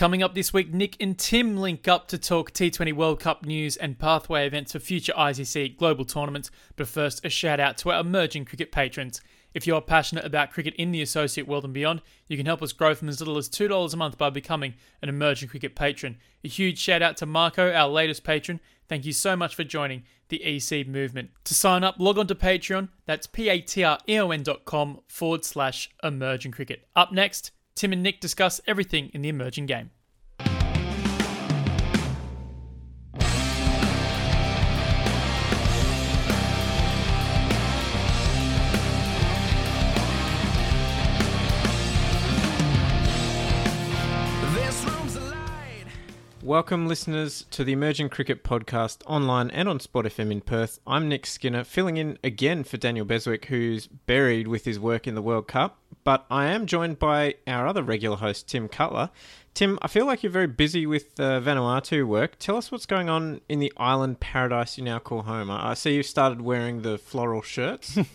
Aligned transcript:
Coming 0.00 0.22
up 0.22 0.34
this 0.34 0.50
week, 0.50 0.72
Nick 0.72 0.96
and 0.98 1.18
Tim 1.18 1.58
link 1.58 1.86
up 1.86 2.08
to 2.08 2.16
talk 2.16 2.52
T20 2.52 2.94
World 2.94 3.20
Cup 3.20 3.44
news 3.44 3.76
and 3.76 3.98
pathway 3.98 4.46
events 4.46 4.72
for 4.72 4.78
future 4.78 5.12
ICC 5.12 5.76
global 5.76 6.06
tournaments. 6.06 6.50
But 6.76 6.88
first, 6.88 7.22
a 7.22 7.28
shout 7.28 7.60
out 7.60 7.76
to 7.76 7.90
our 7.90 8.00
emerging 8.00 8.46
cricket 8.46 8.72
patrons. 8.72 9.20
If 9.52 9.66
you 9.66 9.74
are 9.74 9.82
passionate 9.82 10.24
about 10.24 10.52
cricket 10.52 10.72
in 10.76 10.90
the 10.90 11.02
associate 11.02 11.46
world 11.46 11.66
and 11.66 11.74
beyond, 11.74 12.00
you 12.28 12.38
can 12.38 12.46
help 12.46 12.62
us 12.62 12.72
grow 12.72 12.94
from 12.94 13.10
as 13.10 13.20
little 13.20 13.36
as 13.36 13.50
$2 13.50 13.92
a 13.92 13.96
month 13.98 14.16
by 14.16 14.30
becoming 14.30 14.72
an 15.02 15.10
emerging 15.10 15.50
cricket 15.50 15.76
patron. 15.76 16.16
A 16.42 16.48
huge 16.48 16.78
shout 16.78 17.02
out 17.02 17.18
to 17.18 17.26
Marco, 17.26 17.70
our 17.70 17.86
latest 17.90 18.24
patron. 18.24 18.58
Thank 18.88 19.04
you 19.04 19.12
so 19.12 19.36
much 19.36 19.54
for 19.54 19.64
joining 19.64 20.04
the 20.30 20.42
EC 20.42 20.86
movement. 20.86 21.28
To 21.44 21.52
sign 21.52 21.84
up, 21.84 21.96
log 21.98 22.18
on 22.18 22.26
to 22.28 22.34
Patreon. 22.34 22.88
That's 23.04 23.26
p-a-t-r-e-o-n 23.26 24.44
dot 24.44 24.64
com 24.64 25.00
forward 25.08 25.44
slash 25.44 25.90
emerging 26.02 26.52
cricket. 26.52 26.86
Up 26.96 27.12
next, 27.12 27.50
Tim 27.80 27.94
and 27.94 28.02
Nick 28.02 28.20
discuss 28.20 28.60
everything 28.66 29.08
in 29.14 29.22
the 29.22 29.30
emerging 29.30 29.64
game. 29.64 29.88
Welcome, 46.42 46.86
listeners, 46.86 47.46
to 47.50 47.64
the 47.64 47.72
Emerging 47.72 48.10
Cricket 48.10 48.44
Podcast 48.44 48.98
online 49.06 49.50
and 49.52 49.66
on 49.70 49.80
Spot 49.80 50.04
FM 50.04 50.30
in 50.30 50.42
Perth. 50.42 50.80
I'm 50.86 51.08
Nick 51.08 51.24
Skinner, 51.24 51.64
filling 51.64 51.96
in 51.96 52.18
again 52.22 52.62
for 52.62 52.76
Daniel 52.76 53.06
Beswick, 53.06 53.46
who's 53.46 53.86
buried 53.86 54.48
with 54.48 54.66
his 54.66 54.78
work 54.78 55.06
in 55.06 55.14
the 55.14 55.22
World 55.22 55.48
Cup. 55.48 55.79
But 56.02 56.24
I 56.30 56.46
am 56.46 56.66
joined 56.66 56.98
by 56.98 57.34
our 57.46 57.66
other 57.66 57.82
regular 57.82 58.16
host, 58.16 58.48
Tim 58.48 58.68
Cutler. 58.68 59.10
Tim, 59.52 59.78
I 59.82 59.88
feel 59.88 60.06
like 60.06 60.22
you're 60.22 60.32
very 60.32 60.46
busy 60.46 60.86
with 60.86 61.18
uh, 61.20 61.40
Vanuatu 61.40 62.06
work. 62.06 62.38
Tell 62.38 62.56
us 62.56 62.70
what's 62.72 62.86
going 62.86 63.08
on 63.10 63.40
in 63.48 63.58
the 63.58 63.72
island 63.76 64.20
paradise 64.20 64.78
you 64.78 64.84
now 64.84 64.98
call 64.98 65.22
home. 65.22 65.50
I 65.50 65.70
I 65.70 65.74
see 65.74 65.94
you've 65.96 66.06
started 66.06 66.40
wearing 66.40 66.82
the 66.82 66.98
floral 66.98 67.42
shirts. 67.42 67.98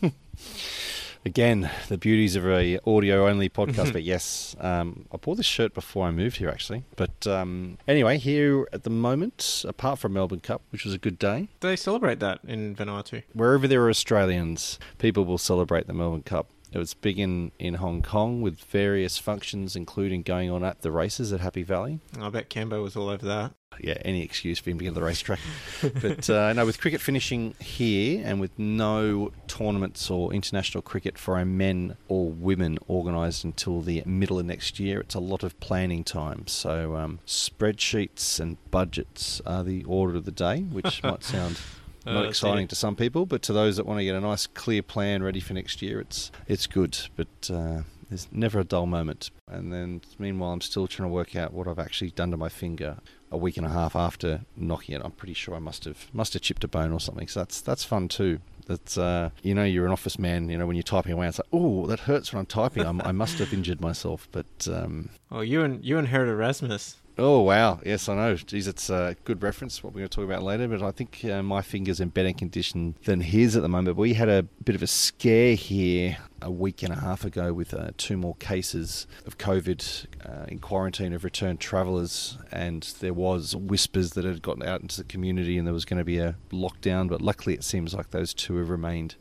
Again, 1.25 1.71
the 1.87 1.97
beauties 1.97 2.35
of 2.35 2.45
a 2.45 2.77
audio 2.85 3.27
only 3.27 3.49
podcast. 3.49 3.91
but 3.93 4.03
yes, 4.03 4.55
um, 4.59 5.07
I 5.11 5.17
bought 5.17 5.37
this 5.37 5.45
shirt 5.47 5.73
before 5.73 6.05
I 6.07 6.11
moved 6.11 6.37
here, 6.37 6.49
actually. 6.49 6.83
But 6.95 7.25
um, 7.25 7.79
anyway, 7.87 8.19
here 8.19 8.67
at 8.71 8.83
the 8.83 8.91
moment, 8.91 9.65
apart 9.67 9.97
from 9.97 10.13
Melbourne 10.13 10.41
Cup, 10.41 10.61
which 10.69 10.85
was 10.85 10.93
a 10.93 10.99
good 10.99 11.17
day, 11.17 11.47
Do 11.61 11.67
they 11.67 11.75
celebrate 11.75 12.19
that 12.19 12.39
in 12.47 12.75
Vanuatu? 12.75 13.23
wherever 13.33 13.67
there 13.67 13.81
are 13.83 13.89
Australians, 13.89 14.77
people 14.99 15.25
will 15.25 15.39
celebrate 15.39 15.87
the 15.87 15.93
Melbourne 15.93 16.21
Cup. 16.21 16.47
It 16.71 16.77
was 16.77 16.93
big 16.93 17.19
in, 17.19 17.51
in 17.59 17.75
Hong 17.75 18.01
Kong 18.01 18.41
with 18.41 18.59
various 18.59 19.17
functions, 19.17 19.75
including 19.75 20.23
going 20.23 20.49
on 20.49 20.63
at 20.63 20.81
the 20.81 20.91
races 20.91 21.31
at 21.31 21.39
Happy 21.39 21.63
Valley. 21.63 21.99
I 22.19 22.29
bet 22.29 22.49
Cambo 22.49 22.81
was 22.81 22.95
all 22.95 23.09
over 23.09 23.25
that. 23.25 23.53
yeah, 23.79 23.97
any 24.03 24.21
excuse 24.23 24.59
for 24.59 24.69
him 24.69 24.77
to 24.77 24.83
get 24.83 24.91
to 24.91 24.95
the 24.95 25.05
racetrack. 25.05 25.39
but 26.01 26.29
uh, 26.29 26.53
no, 26.53 26.65
with 26.65 26.79
cricket 26.79 27.01
finishing 27.01 27.55
here 27.59 28.21
and 28.25 28.39
with 28.39 28.57
no 28.57 29.31
tournaments 29.47 30.09
or 30.09 30.33
international 30.33 30.81
cricket 30.81 31.17
for 31.17 31.37
our 31.37 31.45
men 31.45 31.97
or 32.07 32.29
women 32.31 32.77
organised 32.89 33.43
until 33.43 33.81
the 33.81 34.03
middle 34.05 34.39
of 34.39 34.45
next 34.45 34.79
year, 34.79 34.99
it's 34.99 35.15
a 35.15 35.19
lot 35.19 35.43
of 35.43 35.59
planning 35.59 36.03
time. 36.03 36.47
So 36.47 36.95
um, 36.95 37.19
spreadsheets 37.25 38.39
and 38.39 38.57
budgets 38.71 39.41
are 39.45 39.63
the 39.63 39.83
order 39.85 40.17
of 40.17 40.25
the 40.25 40.31
day, 40.31 40.61
which 40.61 41.03
might 41.03 41.23
sound. 41.23 41.59
Uh, 42.05 42.13
Not 42.13 42.21
that's 42.23 42.31
exciting 42.31 42.67
to 42.67 42.75
some 42.75 42.95
people, 42.95 43.25
but 43.25 43.41
to 43.43 43.53
those 43.53 43.77
that 43.77 43.85
want 43.85 43.99
to 43.99 44.05
get 44.05 44.15
a 44.15 44.19
nice, 44.21 44.47
clear 44.47 44.81
plan 44.83 45.23
ready 45.23 45.39
for 45.39 45.53
next 45.53 45.81
year, 45.81 45.99
it's 45.99 46.31
it's 46.47 46.67
good. 46.67 46.97
But 47.15 47.49
uh, 47.51 47.81
there's 48.09 48.27
never 48.31 48.59
a 48.59 48.63
dull 48.63 48.85
moment. 48.85 49.31
And 49.47 49.73
then, 49.73 50.01
meanwhile, 50.19 50.51
I'm 50.51 50.61
still 50.61 50.87
trying 50.87 51.09
to 51.09 51.13
work 51.13 51.35
out 51.35 51.53
what 51.53 51.67
I've 51.67 51.79
actually 51.79 52.11
done 52.11 52.31
to 52.31 52.37
my 52.37 52.49
finger 52.49 52.97
a 53.31 53.37
week 53.37 53.57
and 53.57 53.65
a 53.65 53.69
half 53.69 53.95
after 53.95 54.41
knocking 54.55 54.95
it. 54.95 55.01
I'm 55.03 55.11
pretty 55.11 55.33
sure 55.33 55.55
I 55.55 55.59
must 55.59 55.85
have 55.85 56.07
must 56.13 56.33
have 56.33 56.41
chipped 56.41 56.63
a 56.63 56.67
bone 56.67 56.91
or 56.91 56.99
something. 56.99 57.27
So 57.27 57.39
that's 57.41 57.61
that's 57.61 57.83
fun 57.83 58.07
too. 58.07 58.39
That's 58.67 58.97
uh, 58.97 59.29
you 59.43 59.53
know 59.53 59.63
you're 59.63 59.85
an 59.85 59.91
office 59.91 60.17
man. 60.17 60.49
You 60.49 60.57
know 60.57 60.65
when 60.67 60.75
you're 60.75 60.83
typing 60.83 61.11
away, 61.13 61.27
it's 61.27 61.39
like 61.39 61.47
oh 61.51 61.85
that 61.87 62.01
hurts 62.01 62.31
when 62.33 62.39
I'm 62.39 62.45
typing. 62.45 62.85
I'm, 62.85 63.01
I 63.01 63.11
must 63.11 63.37
have 63.39 63.53
injured 63.53 63.81
myself. 63.81 64.27
But 64.31 64.67
um, 64.71 65.09
Oh, 65.31 65.41
you 65.41 65.63
and 65.63 65.83
you 65.83 65.97
and 65.97 66.07
Gerhard 66.07 66.29
Erasmus. 66.29 66.97
Oh 67.17 67.39
wow! 67.39 67.79
Yes, 67.85 68.09
I 68.09 68.15
know. 68.15 68.35
Geez, 68.35 68.67
it's 68.67 68.89
a 68.89 69.15
good 69.23 69.41
reference. 69.41 69.81
What 69.81 69.93
we're 69.93 69.99
going 69.99 70.09
to 70.09 70.15
talk 70.17 70.25
about 70.25 70.43
later, 70.43 70.67
but 70.67 70.81
I 70.81 70.91
think 70.91 71.23
uh, 71.23 71.41
my 71.41 71.61
finger's 71.61 72.01
in 72.01 72.09
better 72.09 72.33
condition 72.33 72.95
than 73.05 73.21
his 73.21 73.55
at 73.55 73.61
the 73.61 73.69
moment. 73.69 73.95
We 73.95 74.15
had 74.15 74.27
a 74.27 74.43
bit 74.43 74.75
of 74.75 74.83
a 74.83 74.87
scare 74.87 75.55
here 75.55 76.17
a 76.41 76.51
week 76.51 76.83
and 76.83 76.91
a 76.91 76.99
half 76.99 77.23
ago 77.23 77.53
with 77.53 77.73
uh, 77.73 77.91
two 77.95 78.17
more 78.17 78.35
cases 78.35 79.07
of 79.25 79.37
COVID 79.37 80.07
uh, 80.25 80.45
in 80.49 80.59
quarantine 80.59 81.13
of 81.13 81.23
returned 81.23 81.61
travellers, 81.61 82.37
and 82.51 82.83
there 82.99 83.13
was 83.13 83.55
whispers 83.55 84.11
that 84.11 84.25
had 84.25 84.41
gotten 84.41 84.63
out 84.63 84.81
into 84.81 84.97
the 84.97 85.05
community, 85.05 85.57
and 85.57 85.65
there 85.65 85.73
was 85.73 85.85
going 85.85 85.99
to 85.99 86.03
be 86.03 86.17
a 86.17 86.35
lockdown. 86.51 87.07
But 87.07 87.21
luckily, 87.21 87.53
it 87.53 87.63
seems 87.63 87.93
like 87.93 88.09
those 88.09 88.33
two 88.33 88.57
have 88.57 88.69
remained. 88.69 89.15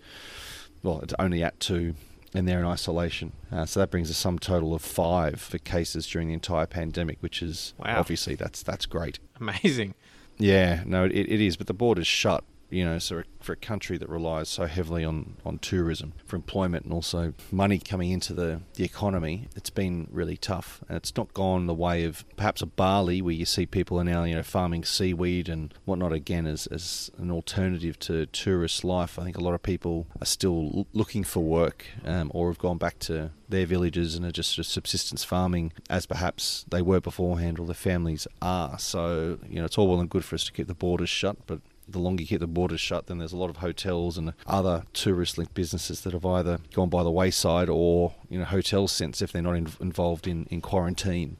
Well, 0.82 0.98
it's 1.00 1.14
only 1.20 1.44
at 1.44 1.60
two 1.60 1.94
and 2.34 2.46
they're 2.48 2.58
in 2.58 2.66
isolation. 2.66 3.32
Uh, 3.52 3.64
so 3.64 3.78
that 3.80 3.90
brings 3.90 4.10
a 4.10 4.14
sum 4.14 4.38
total 4.38 4.74
of 4.74 4.82
five 4.82 5.40
for 5.40 5.58
cases 5.58 6.06
during 6.06 6.28
the 6.28 6.34
entire 6.34 6.66
pandemic, 6.66 7.18
which 7.20 7.42
is 7.42 7.72
Wow. 7.78 7.98
obviously 8.00 8.34
that's 8.34 8.62
that's 8.62 8.86
great. 8.86 9.18
Amazing. 9.40 9.94
Yeah, 10.36 10.82
no, 10.84 11.04
it, 11.04 11.12
it 11.12 11.40
is. 11.40 11.56
But 11.56 11.68
the 11.68 11.74
border's 11.74 12.08
shut, 12.08 12.42
you 12.74 12.84
know, 12.84 12.98
so 12.98 13.22
for 13.40 13.52
a 13.52 13.56
country 13.56 13.96
that 13.98 14.08
relies 14.08 14.48
so 14.48 14.66
heavily 14.66 15.04
on, 15.04 15.36
on 15.44 15.58
tourism 15.58 16.12
for 16.26 16.34
employment 16.34 16.84
and 16.84 16.92
also 16.92 17.32
money 17.52 17.78
coming 17.78 18.10
into 18.10 18.34
the, 18.34 18.60
the 18.74 18.84
economy, 18.84 19.48
it's 19.54 19.70
been 19.70 20.08
really 20.10 20.36
tough. 20.36 20.82
And 20.88 20.96
it's 20.96 21.16
not 21.16 21.32
gone 21.34 21.66
the 21.66 21.74
way 21.74 22.04
of 22.04 22.24
perhaps 22.36 22.62
a 22.62 22.66
Bali 22.66 23.22
where 23.22 23.34
you 23.34 23.44
see 23.44 23.64
people 23.64 24.00
are 24.00 24.04
now, 24.04 24.24
you 24.24 24.34
know, 24.34 24.42
farming 24.42 24.84
seaweed 24.84 25.48
and 25.48 25.72
whatnot 25.84 26.12
again 26.12 26.46
as, 26.46 26.66
as 26.66 27.12
an 27.16 27.30
alternative 27.30 27.98
to 28.00 28.26
tourist 28.26 28.82
life. 28.82 29.20
I 29.20 29.24
think 29.24 29.38
a 29.38 29.44
lot 29.44 29.54
of 29.54 29.62
people 29.62 30.08
are 30.20 30.26
still 30.26 30.88
looking 30.92 31.22
for 31.22 31.40
work 31.44 31.86
um, 32.04 32.32
or 32.34 32.48
have 32.48 32.58
gone 32.58 32.78
back 32.78 32.98
to 33.00 33.30
their 33.48 33.66
villages 33.66 34.16
and 34.16 34.26
are 34.26 34.32
just 34.32 34.58
of 34.58 34.66
subsistence 34.66 35.22
farming 35.22 35.72
as 35.88 36.06
perhaps 36.06 36.64
they 36.70 36.82
were 36.82 37.00
beforehand 37.00 37.60
or 37.60 37.66
their 37.66 37.74
families 37.74 38.26
are. 38.42 38.78
So, 38.80 39.38
you 39.48 39.60
know, 39.60 39.66
it's 39.66 39.78
all 39.78 39.86
well 39.86 40.00
and 40.00 40.10
good 40.10 40.24
for 40.24 40.34
us 40.34 40.44
to 40.44 40.52
keep 40.52 40.66
the 40.66 40.74
borders 40.74 41.10
shut, 41.10 41.36
but 41.46 41.60
the 41.88 41.98
longer 41.98 42.22
you 42.22 42.28
keep 42.28 42.40
the 42.40 42.46
borders 42.46 42.80
shut, 42.80 43.06
then 43.06 43.18
there's 43.18 43.32
a 43.32 43.36
lot 43.36 43.50
of 43.50 43.58
hotels 43.58 44.16
and 44.16 44.32
other 44.46 44.84
tourist-linked 44.92 45.54
businesses 45.54 46.00
that 46.02 46.12
have 46.12 46.24
either 46.24 46.58
gone 46.72 46.88
by 46.88 47.02
the 47.02 47.10
wayside 47.10 47.68
or, 47.68 48.14
you 48.28 48.38
know, 48.38 48.44
hotels 48.44 48.92
since 48.92 49.20
if 49.20 49.32
they're 49.32 49.42
not 49.42 49.56
in, 49.56 49.68
involved 49.80 50.26
in, 50.26 50.46
in 50.50 50.60
quarantine, 50.60 51.36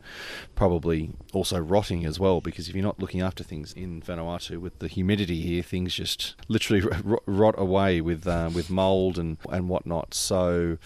probably 0.55 1.11
also 1.33 1.59
rotting 1.59 2.05
as 2.05 2.21
well. 2.21 2.41
Because 2.41 2.69
if 2.69 2.75
you're 2.75 2.85
not 2.85 3.01
looking 3.01 3.23
after 3.23 3.43
things 3.43 3.73
in 3.73 4.03
Vanuatu 4.03 4.59
with 4.59 4.79
the 4.79 4.89
humidity 4.89 5.41
here, 5.41 5.63
things 5.63 5.95
just 5.95 6.35
literally 6.49 6.81
rot, 7.05 7.23
rot 7.27 7.55
away 7.59 8.01
with 8.01 8.27
uh, 8.27 8.51
with 8.55 8.71
mold 8.71 9.19
and 9.19 9.39
and 9.51 9.69
whatnot. 9.69 10.15
So 10.15 10.79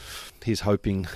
he's 0.44 0.60
hoping 0.60 1.06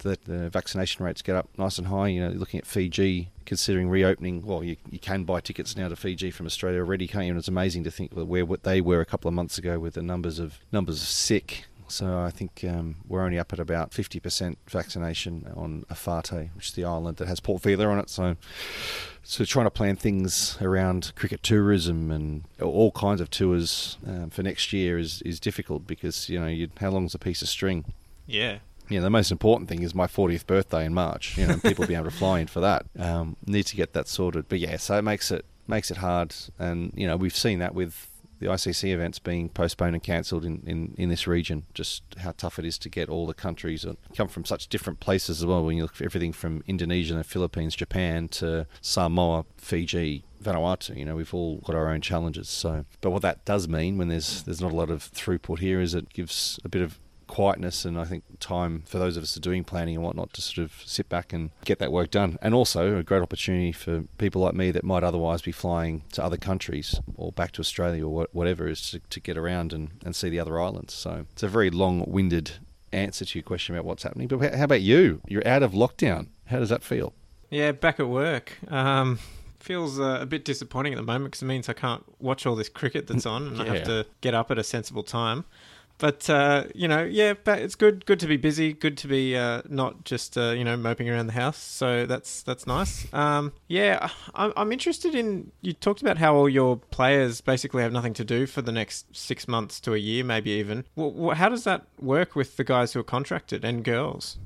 that 0.00 0.24
the 0.24 0.50
vaccination 0.50 1.04
rates 1.04 1.22
get 1.22 1.36
up 1.36 1.48
nice 1.56 1.78
and 1.78 1.86
high. 1.86 2.08
You 2.08 2.20
know, 2.22 2.30
looking 2.30 2.58
at 2.58 2.66
Fiji, 2.66 3.30
considering 3.44 3.88
reopening. 3.88 4.42
Well, 4.42 4.62
you, 4.62 4.76
you 4.90 4.98
can 4.98 5.24
buy 5.24 5.40
tickets 5.40 5.76
now 5.76 5.88
to 5.88 5.96
Fiji 5.96 6.30
from 6.30 6.46
Australia 6.46 6.80
already, 6.80 7.06
can't 7.06 7.24
you? 7.24 7.32
And 7.32 7.38
it's 7.38 7.48
amazing 7.48 7.84
to 7.84 7.90
think 7.90 8.12
where 8.12 8.44
what 8.44 8.64
they 8.64 8.80
were 8.80 9.00
a 9.00 9.06
couple 9.06 9.28
of 9.28 9.34
months 9.34 9.58
ago 9.58 9.78
with 9.78 9.94
the 9.94 10.02
numbers 10.02 10.38
of 10.38 10.58
numbers 10.72 11.02
of 11.02 11.08
sick. 11.08 11.64
So 11.90 12.20
I 12.20 12.30
think 12.30 12.64
um, 12.66 12.96
we're 13.08 13.22
only 13.22 13.38
up 13.38 13.52
at 13.52 13.58
about 13.58 13.90
50% 13.90 14.56
vaccination 14.68 15.52
on 15.56 15.84
Efate, 15.90 16.54
which 16.54 16.68
is 16.68 16.72
the 16.74 16.84
island 16.84 17.16
that 17.16 17.26
has 17.26 17.40
Port 17.40 17.62
Vila 17.62 17.86
on 17.88 17.98
it. 17.98 18.08
So, 18.08 18.36
so 19.24 19.44
trying 19.44 19.66
to 19.66 19.70
plan 19.70 19.96
things 19.96 20.56
around 20.60 21.12
cricket 21.16 21.42
tourism 21.42 22.10
and 22.12 22.44
all 22.60 22.92
kinds 22.92 23.20
of 23.20 23.28
tours 23.28 23.98
um, 24.06 24.30
for 24.30 24.42
next 24.42 24.72
year 24.72 24.98
is, 24.98 25.20
is 25.22 25.40
difficult 25.40 25.86
because 25.86 26.28
you 26.28 26.38
know 26.38 26.46
you, 26.46 26.68
how 26.78 26.90
long's 26.90 27.14
a 27.14 27.18
piece 27.18 27.42
of 27.42 27.48
string? 27.48 27.84
Yeah. 28.26 28.58
Yeah, 28.90 29.00
the 29.00 29.10
most 29.10 29.30
important 29.30 29.68
thing 29.68 29.82
is 29.82 29.94
my 29.94 30.06
40th 30.06 30.46
birthday 30.46 30.84
in 30.84 30.92
March. 30.92 31.38
You 31.38 31.46
know, 31.46 31.56
people 31.58 31.86
be 31.86 31.94
able 31.94 32.06
to 32.06 32.10
fly 32.10 32.40
in 32.40 32.48
for 32.48 32.60
that. 32.60 32.86
Um, 32.98 33.36
need 33.46 33.66
to 33.66 33.76
get 33.76 33.92
that 33.92 34.08
sorted. 34.08 34.48
But 34.48 34.58
yeah, 34.58 34.76
so 34.76 34.98
it 34.98 35.02
makes 35.02 35.30
it 35.30 35.46
makes 35.68 35.90
it 35.90 35.98
hard, 35.98 36.34
and 36.58 36.92
you 36.96 37.06
know 37.06 37.16
we've 37.16 37.36
seen 37.36 37.60
that 37.60 37.74
with 37.74 38.08
the 38.40 38.46
ICC 38.46 38.92
events 38.92 39.18
being 39.18 39.50
postponed 39.50 39.94
and 39.94 40.02
cancelled 40.02 40.46
in, 40.46 40.62
in, 40.66 40.94
in 40.96 41.10
this 41.10 41.26
region. 41.26 41.66
Just 41.74 42.02
how 42.18 42.32
tough 42.32 42.58
it 42.58 42.64
is 42.64 42.78
to 42.78 42.88
get 42.88 43.10
all 43.10 43.26
the 43.26 43.34
countries 43.34 43.82
that 43.82 43.98
come 44.16 44.28
from 44.28 44.46
such 44.46 44.66
different 44.68 44.98
places 44.98 45.40
as 45.40 45.46
well. 45.46 45.62
When 45.62 45.76
you 45.76 45.82
look 45.82 45.94
for 45.94 46.04
everything 46.04 46.32
from 46.32 46.64
Indonesia, 46.66 47.12
and 47.12 47.20
the 47.20 47.24
Philippines, 47.24 47.76
Japan 47.76 48.28
to 48.28 48.66
Samoa, 48.80 49.44
Fiji, 49.58 50.24
Vanuatu. 50.42 50.96
You 50.96 51.04
know, 51.04 51.16
we've 51.16 51.34
all 51.34 51.58
got 51.58 51.76
our 51.76 51.88
own 51.88 52.00
challenges. 52.00 52.48
So, 52.48 52.86
but 53.02 53.10
what 53.10 53.22
that 53.22 53.44
does 53.44 53.68
mean 53.68 53.98
when 53.98 54.08
there's 54.08 54.42
there's 54.42 54.60
not 54.60 54.72
a 54.72 54.76
lot 54.76 54.90
of 54.90 55.12
throughput 55.12 55.58
here 55.58 55.80
is 55.80 55.94
it 55.94 56.10
gives 56.10 56.58
a 56.64 56.68
bit 56.68 56.82
of 56.82 56.98
quietness 57.30 57.84
and 57.84 57.98
I 57.98 58.04
think 58.04 58.24
time 58.40 58.82
for 58.86 58.98
those 58.98 59.16
of 59.16 59.22
us 59.22 59.34
that 59.34 59.40
are 59.40 59.48
doing 59.48 59.64
planning 59.64 59.94
and 59.94 60.04
whatnot 60.04 60.32
to 60.34 60.42
sort 60.42 60.64
of 60.64 60.82
sit 60.84 61.08
back 61.08 61.32
and 61.32 61.50
get 61.64 61.78
that 61.78 61.92
work 61.92 62.10
done. 62.10 62.38
And 62.42 62.54
also 62.54 62.98
a 62.98 63.02
great 63.02 63.22
opportunity 63.22 63.72
for 63.72 64.02
people 64.18 64.42
like 64.42 64.54
me 64.54 64.70
that 64.72 64.84
might 64.84 65.04
otherwise 65.04 65.40
be 65.40 65.52
flying 65.52 66.02
to 66.12 66.24
other 66.24 66.36
countries 66.36 67.00
or 67.14 67.32
back 67.32 67.52
to 67.52 67.60
Australia 67.60 68.06
or 68.06 68.26
whatever 68.32 68.68
is 68.68 68.90
to, 68.90 68.98
to 68.98 69.20
get 69.20 69.38
around 69.38 69.72
and, 69.72 69.90
and 70.04 70.14
see 70.14 70.28
the 70.28 70.40
other 70.40 70.60
islands. 70.60 70.92
So 70.92 71.26
it's 71.32 71.42
a 71.42 71.48
very 71.48 71.70
long 71.70 72.04
winded 72.06 72.52
answer 72.92 73.24
to 73.24 73.38
your 73.38 73.44
question 73.44 73.74
about 73.74 73.84
what's 73.84 74.02
happening. 74.02 74.28
But 74.28 74.54
how 74.54 74.64
about 74.64 74.82
you? 74.82 75.22
You're 75.28 75.46
out 75.46 75.62
of 75.62 75.72
lockdown. 75.72 76.28
How 76.46 76.58
does 76.58 76.70
that 76.70 76.82
feel? 76.82 77.14
Yeah, 77.48 77.72
back 77.72 78.00
at 78.00 78.08
work. 78.08 78.58
Um, 78.68 79.18
feels 79.60 80.00
uh, 80.00 80.18
a 80.20 80.26
bit 80.26 80.44
disappointing 80.44 80.94
at 80.94 80.96
the 80.96 81.02
moment 81.02 81.26
because 81.26 81.42
it 81.42 81.46
means 81.46 81.68
I 81.68 81.74
can't 81.74 82.04
watch 82.20 82.46
all 82.46 82.56
this 82.56 82.68
cricket 82.68 83.06
that's 83.06 83.26
on, 83.26 83.46
and 83.46 83.62
I 83.62 83.66
have 83.66 83.84
to 83.84 84.06
get 84.20 84.34
up 84.34 84.50
at 84.50 84.58
a 84.58 84.64
sensible 84.64 85.02
time. 85.02 85.44
But 86.00 86.28
uh, 86.30 86.64
you 86.74 86.88
know, 86.88 87.04
yeah, 87.04 87.34
but 87.44 87.60
it's 87.60 87.74
good. 87.74 88.06
Good 88.06 88.18
to 88.20 88.26
be 88.26 88.38
busy. 88.38 88.72
Good 88.72 88.96
to 88.98 89.06
be 89.06 89.36
uh, 89.36 89.62
not 89.68 90.04
just 90.04 90.36
uh, 90.36 90.50
you 90.50 90.64
know 90.64 90.76
moping 90.76 91.08
around 91.10 91.26
the 91.26 91.34
house. 91.34 91.58
So 91.58 92.06
that's 92.06 92.42
that's 92.42 92.66
nice. 92.66 93.06
Um, 93.12 93.52
yeah, 93.68 94.08
I'm, 94.34 94.52
I'm 94.56 94.72
interested 94.72 95.14
in. 95.14 95.52
You 95.60 95.74
talked 95.74 96.00
about 96.00 96.16
how 96.16 96.34
all 96.34 96.48
your 96.48 96.76
players 96.76 97.42
basically 97.42 97.82
have 97.82 97.92
nothing 97.92 98.14
to 98.14 98.24
do 98.24 98.46
for 98.46 98.62
the 98.62 98.72
next 98.72 99.14
six 99.14 99.46
months 99.46 99.78
to 99.80 99.94
a 99.94 99.98
year, 99.98 100.24
maybe 100.24 100.50
even. 100.50 100.86
Well, 100.96 101.36
how 101.36 101.50
does 101.50 101.64
that 101.64 101.84
work 102.00 102.34
with 102.34 102.56
the 102.56 102.64
guys 102.64 102.94
who 102.94 103.00
are 103.00 103.04
contracted 103.04 103.62
and 103.62 103.84
girls? 103.84 104.38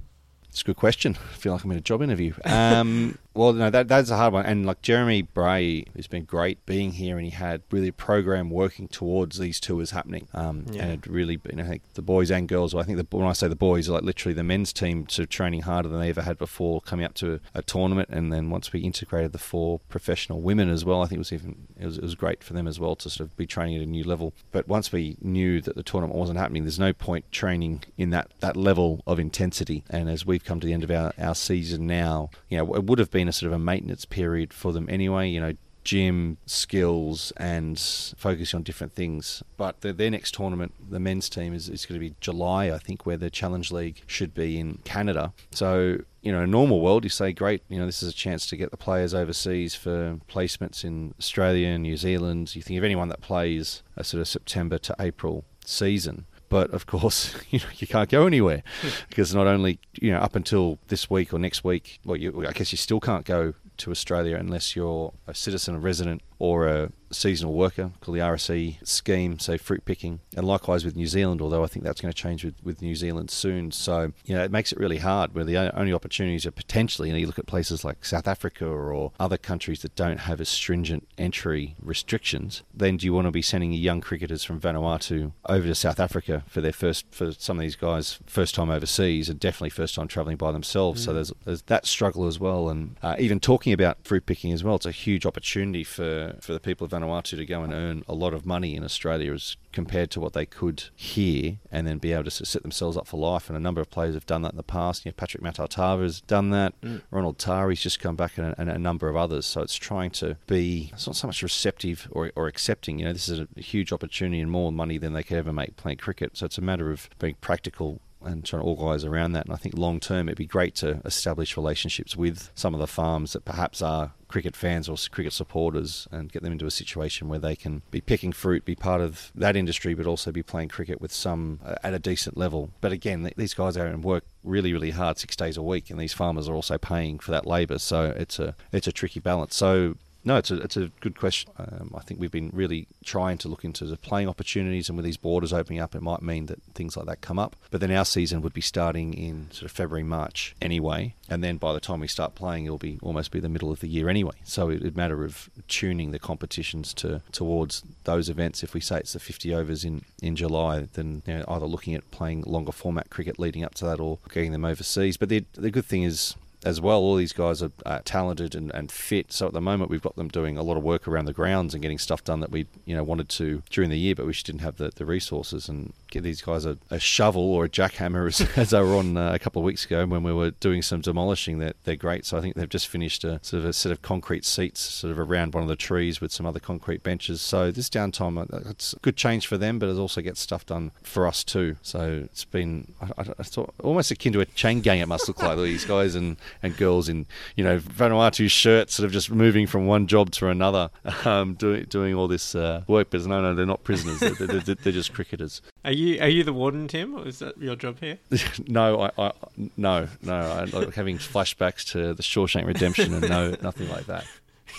It's 0.48 0.62
a 0.62 0.64
good 0.64 0.76
question. 0.76 1.16
I 1.16 1.34
feel 1.36 1.52
like 1.52 1.64
I'm 1.64 1.70
in 1.70 1.78
a 1.78 1.80
job 1.80 2.02
interview. 2.02 2.34
Um, 2.44 3.16
well, 3.34 3.52
no, 3.52 3.70
that, 3.70 3.88
that's 3.88 4.10
a 4.10 4.16
hard 4.16 4.32
one. 4.32 4.46
And 4.46 4.64
like 4.64 4.82
Jeremy 4.82 5.22
Bray 5.22 5.84
has 5.96 6.06
been 6.06 6.24
great 6.24 6.64
being 6.66 6.92
here, 6.92 7.16
and 7.16 7.24
he 7.24 7.30
had 7.30 7.62
really 7.70 7.88
a 7.88 7.92
program 7.92 8.50
working 8.50 8.88
towards 8.88 9.38
these 9.38 9.60
tours 9.60 9.90
happening. 9.90 10.28
Um, 10.34 10.66
Yeah. 10.70 10.82
And 10.84 10.92
it 10.92 11.06
really 11.06 11.36
been, 11.36 11.60
I 11.60 11.64
think 11.64 11.82
the 11.94 12.02
boys 12.02 12.30
and 12.30 12.48
girls. 12.48 12.74
Well, 12.74 12.82
I 12.82 12.86
think 12.86 12.98
the, 12.98 13.16
when 13.16 13.26
I 13.26 13.32
say 13.32 13.48
the 13.48 13.56
boys, 13.56 13.88
like 13.88 14.02
literally 14.02 14.34
the 14.34 14.42
men's 14.42 14.72
team, 14.72 15.08
sort 15.08 15.24
of 15.24 15.30
training 15.30 15.62
harder 15.62 15.88
than 15.88 16.00
they 16.00 16.08
ever 16.10 16.22
had 16.22 16.38
before, 16.38 16.80
coming 16.80 17.04
up 17.04 17.14
to 17.14 17.34
a, 17.34 17.58
a 17.58 17.62
tournament. 17.62 18.08
And 18.10 18.32
then 18.32 18.50
once 18.50 18.72
we 18.72 18.80
integrated 18.80 19.32
the 19.32 19.38
four 19.38 19.80
professional 19.88 20.40
women 20.40 20.68
as 20.68 20.84
well, 20.84 21.02
I 21.02 21.06
think 21.06 21.16
it 21.16 21.18
was 21.18 21.32
even 21.32 21.66
it 21.78 21.86
was, 21.86 21.98
it 21.98 22.02
was 22.02 22.14
great 22.14 22.42
for 22.44 22.52
them 22.52 22.66
as 22.66 22.80
well 22.80 22.96
to 22.96 23.10
sort 23.10 23.28
of 23.28 23.36
be 23.36 23.46
training 23.46 23.76
at 23.76 23.82
a 23.82 23.86
new 23.86 24.04
level. 24.04 24.32
But 24.52 24.68
once 24.68 24.92
we 24.92 25.16
knew 25.20 25.60
that 25.60 25.76
the 25.76 25.82
tournament 25.82 26.18
wasn't 26.18 26.38
happening, 26.38 26.64
there's 26.64 26.78
no 26.78 26.92
point 26.92 27.30
training 27.32 27.82
in 27.96 28.10
that 28.10 28.30
that 28.40 28.56
level 28.56 29.02
of 29.06 29.18
intensity. 29.18 29.84
And 29.90 30.08
as 30.08 30.24
we've 30.26 30.44
come 30.44 30.60
to 30.60 30.66
the 30.66 30.72
end 30.72 30.84
of 30.84 30.90
our, 30.90 31.12
our 31.18 31.34
season 31.34 31.86
now, 31.86 32.30
you 32.48 32.58
know, 32.58 32.74
it 32.74 32.84
would 32.84 32.98
have 32.98 33.10
been 33.10 33.23
a 33.28 33.32
sort 33.32 33.48
of 33.48 33.54
a 33.54 33.58
maintenance 33.58 34.04
period 34.04 34.52
for 34.52 34.72
them 34.72 34.88
anyway. 34.88 35.28
You 35.28 35.40
know, 35.40 35.54
gym 35.84 36.38
skills 36.46 37.32
and 37.36 37.78
focusing 38.16 38.58
on 38.58 38.62
different 38.62 38.94
things. 38.94 39.42
But 39.56 39.82
the, 39.82 39.92
their 39.92 40.10
next 40.10 40.34
tournament, 40.34 40.72
the 40.90 40.98
men's 40.98 41.28
team, 41.28 41.54
is, 41.54 41.68
is 41.68 41.86
going 41.86 42.00
to 42.00 42.08
be 42.08 42.14
July, 42.20 42.70
I 42.70 42.78
think, 42.78 43.06
where 43.06 43.16
the 43.16 43.30
Challenge 43.30 43.70
League 43.70 44.02
should 44.06 44.34
be 44.34 44.58
in 44.58 44.78
Canada. 44.84 45.32
So, 45.52 45.98
you 46.22 46.32
know, 46.32 46.40
a 46.40 46.46
normal 46.46 46.80
world, 46.80 47.04
you 47.04 47.10
say, 47.10 47.32
great, 47.32 47.62
you 47.68 47.78
know, 47.78 47.86
this 47.86 48.02
is 48.02 48.08
a 48.08 48.16
chance 48.16 48.46
to 48.46 48.56
get 48.56 48.70
the 48.70 48.76
players 48.76 49.14
overseas 49.14 49.74
for 49.74 50.18
placements 50.28 50.84
in 50.84 51.14
Australia 51.18 51.68
and 51.68 51.82
New 51.82 51.96
Zealand. 51.96 52.56
You 52.56 52.62
think 52.62 52.78
of 52.78 52.84
anyone 52.84 53.08
that 53.10 53.20
plays 53.20 53.82
a 53.96 54.02
sort 54.02 54.22
of 54.22 54.28
September 54.28 54.78
to 54.78 54.96
April 54.98 55.44
season. 55.64 56.24
But 56.54 56.70
of 56.70 56.86
course, 56.86 57.34
you 57.50 57.58
know 57.58 57.66
you 57.78 57.88
can't 57.88 58.08
go 58.08 58.28
anywhere. 58.28 58.62
Because 59.08 59.34
not 59.34 59.48
only 59.48 59.80
you 60.00 60.12
know 60.12 60.18
up 60.18 60.36
until 60.36 60.78
this 60.86 61.10
week 61.10 61.32
or 61.34 61.38
next 61.40 61.64
week, 61.64 61.98
well, 62.04 62.16
you, 62.16 62.46
I 62.46 62.52
guess 62.52 62.70
you 62.70 62.78
still 62.78 63.00
can't 63.00 63.24
go 63.24 63.54
to 63.78 63.90
Australia 63.90 64.36
unless 64.36 64.76
you're 64.76 65.12
a 65.26 65.34
citizen, 65.34 65.74
a 65.74 65.80
resident, 65.80 66.22
or 66.38 66.66
a 66.66 66.92
seasonal 67.14 67.54
worker 67.54 67.92
called 68.00 68.16
the 68.16 68.22
RSE 68.22 68.86
scheme, 68.86 69.38
so 69.38 69.56
fruit 69.56 69.84
picking. 69.84 70.20
And 70.36 70.46
likewise 70.46 70.84
with 70.84 70.96
New 70.96 71.06
Zealand, 71.06 71.40
although 71.40 71.62
I 71.62 71.66
think 71.66 71.84
that's 71.84 72.00
going 72.00 72.12
to 72.12 72.16
change 72.16 72.44
with, 72.44 72.54
with 72.62 72.82
New 72.82 72.94
Zealand 72.94 73.30
soon. 73.30 73.70
So, 73.70 74.12
you 74.24 74.34
know, 74.34 74.42
it 74.42 74.50
makes 74.50 74.72
it 74.72 74.78
really 74.78 74.98
hard 74.98 75.34
where 75.34 75.44
the 75.44 75.56
only 75.78 75.92
opportunities 75.92 76.44
are 76.46 76.50
potentially, 76.50 77.08
you 77.08 77.14
know, 77.14 77.18
you 77.18 77.26
look 77.26 77.38
at 77.38 77.46
places 77.46 77.84
like 77.84 78.04
South 78.04 78.28
Africa 78.28 78.66
or 78.66 79.12
other 79.18 79.36
countries 79.36 79.82
that 79.82 79.94
don't 79.94 80.20
have 80.20 80.40
as 80.40 80.48
stringent 80.48 81.06
entry 81.16 81.76
restrictions, 81.80 82.62
then 82.72 82.96
do 82.96 83.06
you 83.06 83.14
want 83.14 83.26
to 83.26 83.30
be 83.30 83.42
sending 83.42 83.72
young 83.72 84.00
cricketers 84.00 84.44
from 84.44 84.60
Vanuatu 84.60 85.32
over 85.46 85.66
to 85.66 85.74
South 85.74 86.00
Africa 86.00 86.44
for 86.46 86.60
their 86.60 86.72
first, 86.72 87.06
for 87.10 87.32
some 87.32 87.58
of 87.58 87.62
these 87.62 87.76
guys, 87.76 88.18
first 88.26 88.54
time 88.54 88.70
overseas 88.70 89.28
and 89.28 89.38
definitely 89.38 89.70
first 89.70 89.94
time 89.94 90.08
travelling 90.08 90.36
by 90.36 90.52
themselves. 90.52 91.04
So 91.04 91.12
there's, 91.12 91.32
there's 91.44 91.62
that 91.62 91.86
struggle 91.86 92.26
as 92.26 92.40
well. 92.40 92.68
And 92.68 92.96
uh, 93.02 93.16
even 93.18 93.40
talking 93.40 93.72
about 93.72 93.98
fruit 94.04 94.26
picking 94.26 94.52
as 94.52 94.64
well, 94.64 94.76
it's 94.76 94.86
a 94.86 94.90
huge 94.90 95.26
opportunity 95.26 95.84
for, 95.84 96.23
for 96.40 96.52
the 96.52 96.60
people 96.60 96.84
of 96.84 96.90
Vanuatu 96.90 97.36
to 97.36 97.46
go 97.46 97.62
and 97.62 97.72
earn 97.72 98.04
a 98.08 98.14
lot 98.14 98.34
of 98.34 98.46
money 98.46 98.74
in 98.74 98.84
Australia 98.84 99.32
as 99.32 99.56
compared 99.72 100.10
to 100.12 100.20
what 100.20 100.32
they 100.32 100.46
could 100.46 100.84
here 100.94 101.58
and 101.70 101.86
then 101.86 101.98
be 101.98 102.12
able 102.12 102.24
to 102.24 102.30
set 102.30 102.62
themselves 102.62 102.96
up 102.96 103.06
for 103.06 103.18
life. 103.18 103.48
And 103.48 103.56
a 103.56 103.60
number 103.60 103.80
of 103.80 103.90
players 103.90 104.14
have 104.14 104.26
done 104.26 104.42
that 104.42 104.52
in 104.52 104.56
the 104.56 104.62
past. 104.62 105.04
You 105.04 105.10
know, 105.10 105.14
Patrick 105.16 105.42
Matautaava 105.42 106.02
has 106.02 106.20
done 106.22 106.50
that. 106.50 106.80
Mm. 106.80 107.02
Ronald 107.10 107.38
Tari's 107.38 107.80
just 107.80 108.00
come 108.00 108.16
back 108.16 108.38
and 108.38 108.48
a, 108.48 108.60
and 108.60 108.70
a 108.70 108.78
number 108.78 109.08
of 109.08 109.16
others. 109.16 109.46
So 109.46 109.62
it's 109.62 109.76
trying 109.76 110.10
to 110.12 110.36
be, 110.46 110.90
it's 110.92 111.06
not 111.06 111.16
so 111.16 111.26
much 111.26 111.42
receptive 111.42 112.08
or, 112.10 112.30
or 112.36 112.46
accepting. 112.46 112.98
You 112.98 113.06
know, 113.06 113.12
this 113.12 113.28
is 113.28 113.40
a, 113.40 113.48
huge 113.56 113.92
opportunity 113.92 114.40
and 114.40 114.50
more 114.50 114.70
money 114.70 114.98
than 114.98 115.14
they 115.14 115.22
could 115.22 115.38
ever 115.38 115.52
make 115.52 115.76
playing 115.76 115.98
cricket. 115.98 116.36
So 116.36 116.46
it's 116.46 116.58
a 116.58 116.62
matter 116.62 116.90
of 116.90 117.08
being 117.18 117.36
practical 117.40 118.00
and 118.24 118.44
trying 118.44 118.62
to 118.62 118.68
organise 118.68 119.04
around 119.04 119.32
that. 119.32 119.46
And 119.46 119.54
I 119.54 119.56
think 119.56 119.76
long 119.76 120.00
term, 120.00 120.28
it'd 120.28 120.38
be 120.38 120.46
great 120.46 120.74
to 120.76 121.00
establish 121.04 121.56
relationships 121.56 122.16
with 122.16 122.50
some 122.54 122.74
of 122.74 122.80
the 122.80 122.86
farms 122.86 123.32
that 123.32 123.44
perhaps 123.44 123.82
are 123.82 124.12
cricket 124.34 124.56
fans 124.56 124.88
or 124.88 124.96
cricket 125.12 125.32
supporters 125.32 126.08
and 126.10 126.32
get 126.32 126.42
them 126.42 126.50
into 126.50 126.66
a 126.66 126.70
situation 126.72 127.28
where 127.28 127.38
they 127.38 127.54
can 127.54 127.82
be 127.92 128.00
picking 128.00 128.32
fruit, 128.32 128.64
be 128.64 128.74
part 128.74 129.00
of 129.00 129.30
that 129.32 129.54
industry, 129.54 129.94
but 129.94 130.08
also 130.08 130.32
be 130.32 130.42
playing 130.42 130.68
cricket 130.68 131.00
with 131.00 131.12
some 131.12 131.60
uh, 131.64 131.76
at 131.84 131.94
a 131.94 132.00
decent 132.00 132.36
level. 132.36 132.70
But 132.80 132.90
again, 132.90 133.22
th- 133.22 133.36
these 133.36 133.54
guys 133.54 133.76
are 133.76 133.86
and 133.86 134.02
work 134.02 134.24
really, 134.42 134.72
really 134.72 134.90
hard 134.90 135.18
six 135.18 135.36
days 135.36 135.56
a 135.56 135.62
week, 135.62 135.88
and 135.88 136.00
these 136.00 136.12
farmers 136.12 136.48
are 136.48 136.54
also 136.54 136.78
paying 136.78 137.20
for 137.20 137.30
that 137.30 137.46
labour. 137.46 137.78
So 137.78 138.12
it's 138.16 138.40
a 138.40 138.56
it's 138.72 138.88
a 138.88 138.92
tricky 138.92 139.20
balance. 139.20 139.54
So 139.54 139.94
no, 140.24 140.36
it's 140.36 140.50
a 140.50 140.56
it's 140.56 140.76
a 140.76 140.90
good 141.00 141.18
question. 141.18 141.50
Um, 141.58 141.92
I 141.94 142.00
think 142.00 142.18
we've 142.20 142.30
been 142.30 142.50
really 142.52 142.86
trying 143.04 143.38
to 143.38 143.48
look 143.48 143.64
into 143.64 143.84
the 143.84 143.96
playing 143.96 144.28
opportunities, 144.28 144.88
and 144.88 144.96
with 144.96 145.04
these 145.04 145.16
borders 145.16 145.52
opening 145.52 145.80
up, 145.80 145.94
it 145.94 146.02
might 146.02 146.22
mean 146.22 146.46
that 146.46 146.62
things 146.74 146.96
like 146.96 147.06
that 147.06 147.20
come 147.20 147.38
up. 147.38 147.56
But 147.70 147.80
then 147.80 147.90
our 147.90 148.04
season 148.04 148.40
would 148.42 148.54
be 148.54 148.60
starting 148.60 149.12
in 149.14 149.48
sort 149.50 149.64
of 149.64 149.72
February, 149.72 150.02
March 150.04 150.54
anyway, 150.62 151.14
and 151.28 151.44
then 151.44 151.56
by 151.58 151.72
the 151.72 151.80
time 151.80 152.00
we 152.00 152.08
start 152.08 152.34
playing, 152.34 152.64
it'll 152.64 152.78
be 152.78 152.98
almost 153.02 153.30
be 153.30 153.40
the 153.40 153.48
middle 153.48 153.70
of 153.70 153.80
the 153.80 153.88
year 153.88 154.08
anyway. 154.08 154.34
So 154.44 154.70
it- 154.70 154.76
it'd 154.80 154.96
matter 154.96 155.24
of 155.24 155.50
tuning 155.68 156.10
the 156.10 156.18
competitions 156.18 156.94
to 156.94 157.20
towards 157.32 157.82
those 158.04 158.28
events. 158.28 158.62
If 158.62 158.74
we 158.74 158.80
say 158.80 158.98
it's 158.98 159.12
the 159.12 159.20
50 159.20 159.54
overs 159.54 159.84
in 159.84 160.02
in 160.22 160.36
July, 160.36 160.88
then 160.94 161.22
you 161.26 161.34
know, 161.34 161.44
either 161.48 161.66
looking 161.66 161.94
at 161.94 162.10
playing 162.10 162.42
longer 162.46 162.72
format 162.72 163.10
cricket 163.10 163.38
leading 163.38 163.62
up 163.62 163.74
to 163.74 163.84
that, 163.84 164.00
or 164.00 164.18
getting 164.32 164.52
them 164.52 164.64
overseas. 164.64 165.16
But 165.16 165.28
the 165.28 165.44
the 165.52 165.70
good 165.70 165.84
thing 165.84 166.02
is 166.02 166.34
as 166.64 166.80
well. 166.80 166.98
All 166.98 167.16
these 167.16 167.32
guys 167.32 167.62
are 167.62 167.70
uh, 167.84 168.00
talented 168.04 168.54
and, 168.54 168.70
and 168.74 168.90
fit. 168.90 169.32
So 169.32 169.46
at 169.46 169.52
the 169.52 169.60
moment, 169.60 169.90
we've 169.90 170.02
got 170.02 170.16
them 170.16 170.28
doing 170.28 170.56
a 170.56 170.62
lot 170.62 170.76
of 170.76 170.82
work 170.82 171.06
around 171.06 171.26
the 171.26 171.32
grounds 171.32 171.74
and 171.74 171.82
getting 171.82 171.98
stuff 171.98 172.24
done 172.24 172.40
that 172.40 172.50
we 172.50 172.66
you 172.84 172.96
know 172.96 173.02
wanted 173.02 173.28
to 173.30 173.62
during 173.70 173.90
the 173.90 173.98
year, 173.98 174.14
but 174.14 174.26
we 174.26 174.32
just 174.32 174.46
didn't 174.46 174.62
have 174.62 174.76
the, 174.76 174.90
the 174.94 175.04
resources. 175.04 175.68
And 175.68 175.92
get 176.14 176.22
these 176.22 176.40
guys 176.40 176.64
a, 176.64 176.78
a 176.90 176.98
shovel 176.98 177.52
or 177.52 177.64
a 177.64 177.68
jackhammer, 177.68 178.26
as, 178.26 178.40
as 178.56 178.70
they 178.70 178.80
were 178.80 178.96
on 178.96 179.16
uh, 179.16 179.32
a 179.32 179.38
couple 179.38 179.60
of 179.60 179.66
weeks 179.66 179.84
ago 179.84 180.06
when 180.06 180.22
we 180.22 180.32
were 180.32 180.50
doing 180.52 180.82
some 180.82 181.00
demolishing. 181.00 181.58
That 181.58 181.76
they're 181.84 181.96
great. 181.96 182.24
So 182.24 182.38
I 182.38 182.40
think 182.40 182.54
they've 182.54 182.68
just 182.68 182.88
finished 182.88 183.24
a 183.24 183.40
sort 183.42 183.62
of 183.62 183.68
a 183.68 183.72
set 183.72 183.92
of 183.92 184.02
concrete 184.02 184.44
seats 184.44 184.80
sort 184.80 185.10
of 185.10 185.18
around 185.18 185.54
one 185.54 185.62
of 185.62 185.68
the 185.68 185.76
trees 185.76 186.20
with 186.20 186.32
some 186.32 186.46
other 186.46 186.60
concrete 186.60 187.02
benches. 187.02 187.40
So 187.42 187.70
this 187.70 187.90
downtime, 187.90 188.38
uh, 188.38 188.70
it's 188.70 188.94
a 188.94 188.98
good 189.00 189.16
change 189.16 189.46
for 189.46 189.58
them, 189.58 189.78
but 189.78 189.88
it 189.88 189.96
also 189.96 190.20
gets 190.20 190.40
stuff 190.40 190.64
done 190.64 190.92
for 191.02 191.26
us 191.26 191.44
too. 191.44 191.76
So 191.82 192.22
it's 192.24 192.44
been 192.44 192.92
I, 193.00 193.10
I, 193.18 193.64
almost 193.82 194.10
akin 194.10 194.32
to 194.34 194.40
a 194.40 194.46
chain 194.46 194.80
gang. 194.80 195.00
It 195.00 195.08
must 195.08 195.28
look 195.28 195.42
like 195.42 195.58
these 195.58 195.84
guys 195.84 196.14
and, 196.14 196.36
and 196.62 196.76
girls 196.76 197.08
in 197.08 197.26
you 197.56 197.64
know 197.64 197.78
Vanuatu 197.78 198.50
shirts, 198.50 198.94
sort 198.94 199.06
of 199.06 199.12
just 199.12 199.30
moving 199.30 199.66
from 199.66 199.86
one 199.86 200.06
job 200.06 200.30
to 200.32 200.48
another, 200.48 200.90
um, 201.24 201.54
doing 201.54 201.84
doing 201.84 202.14
all 202.14 202.28
this 202.28 202.54
uh, 202.54 202.82
work. 202.86 203.08
But 203.10 203.26
no, 203.26 203.42
no, 203.42 203.54
they're 203.54 203.66
not 203.66 203.84
prisoners. 203.84 204.20
They're, 204.20 204.30
they're, 204.34 204.60
they're, 204.60 204.74
they're 204.76 204.92
just 204.92 205.12
cricketers. 205.12 205.60
Are 205.84 205.92
you 205.92 206.20
are 206.20 206.28
you 206.28 206.44
the 206.44 206.52
warden, 206.52 206.88
Tim? 206.88 207.14
Or 207.14 207.26
is 207.26 207.40
that 207.40 207.58
your 207.58 207.76
job 207.76 208.00
here? 208.00 208.18
no, 208.66 209.02
I, 209.02 209.10
I 209.18 209.32
no 209.76 210.08
no. 210.22 210.34
I 210.34 210.64
like 210.64 210.94
having 210.94 211.18
flashbacks 211.18 211.84
to 211.92 212.14
the 212.14 212.22
Shawshank 212.22 212.66
Redemption 212.66 213.12
and 213.12 213.28
no 213.28 213.54
nothing 213.62 213.88
like 213.90 214.06
that. 214.06 214.24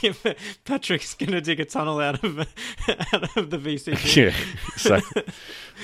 Patrick's 0.66 1.14
gonna 1.14 1.42
dig 1.42 1.60
a 1.60 1.66
tunnel 1.66 2.00
out 2.00 2.24
of 2.24 2.40
out 3.14 3.38
of 3.38 3.50
the 3.50 3.58
VCT. 3.58 4.16
yeah, 4.16 4.36
so 4.78 5.00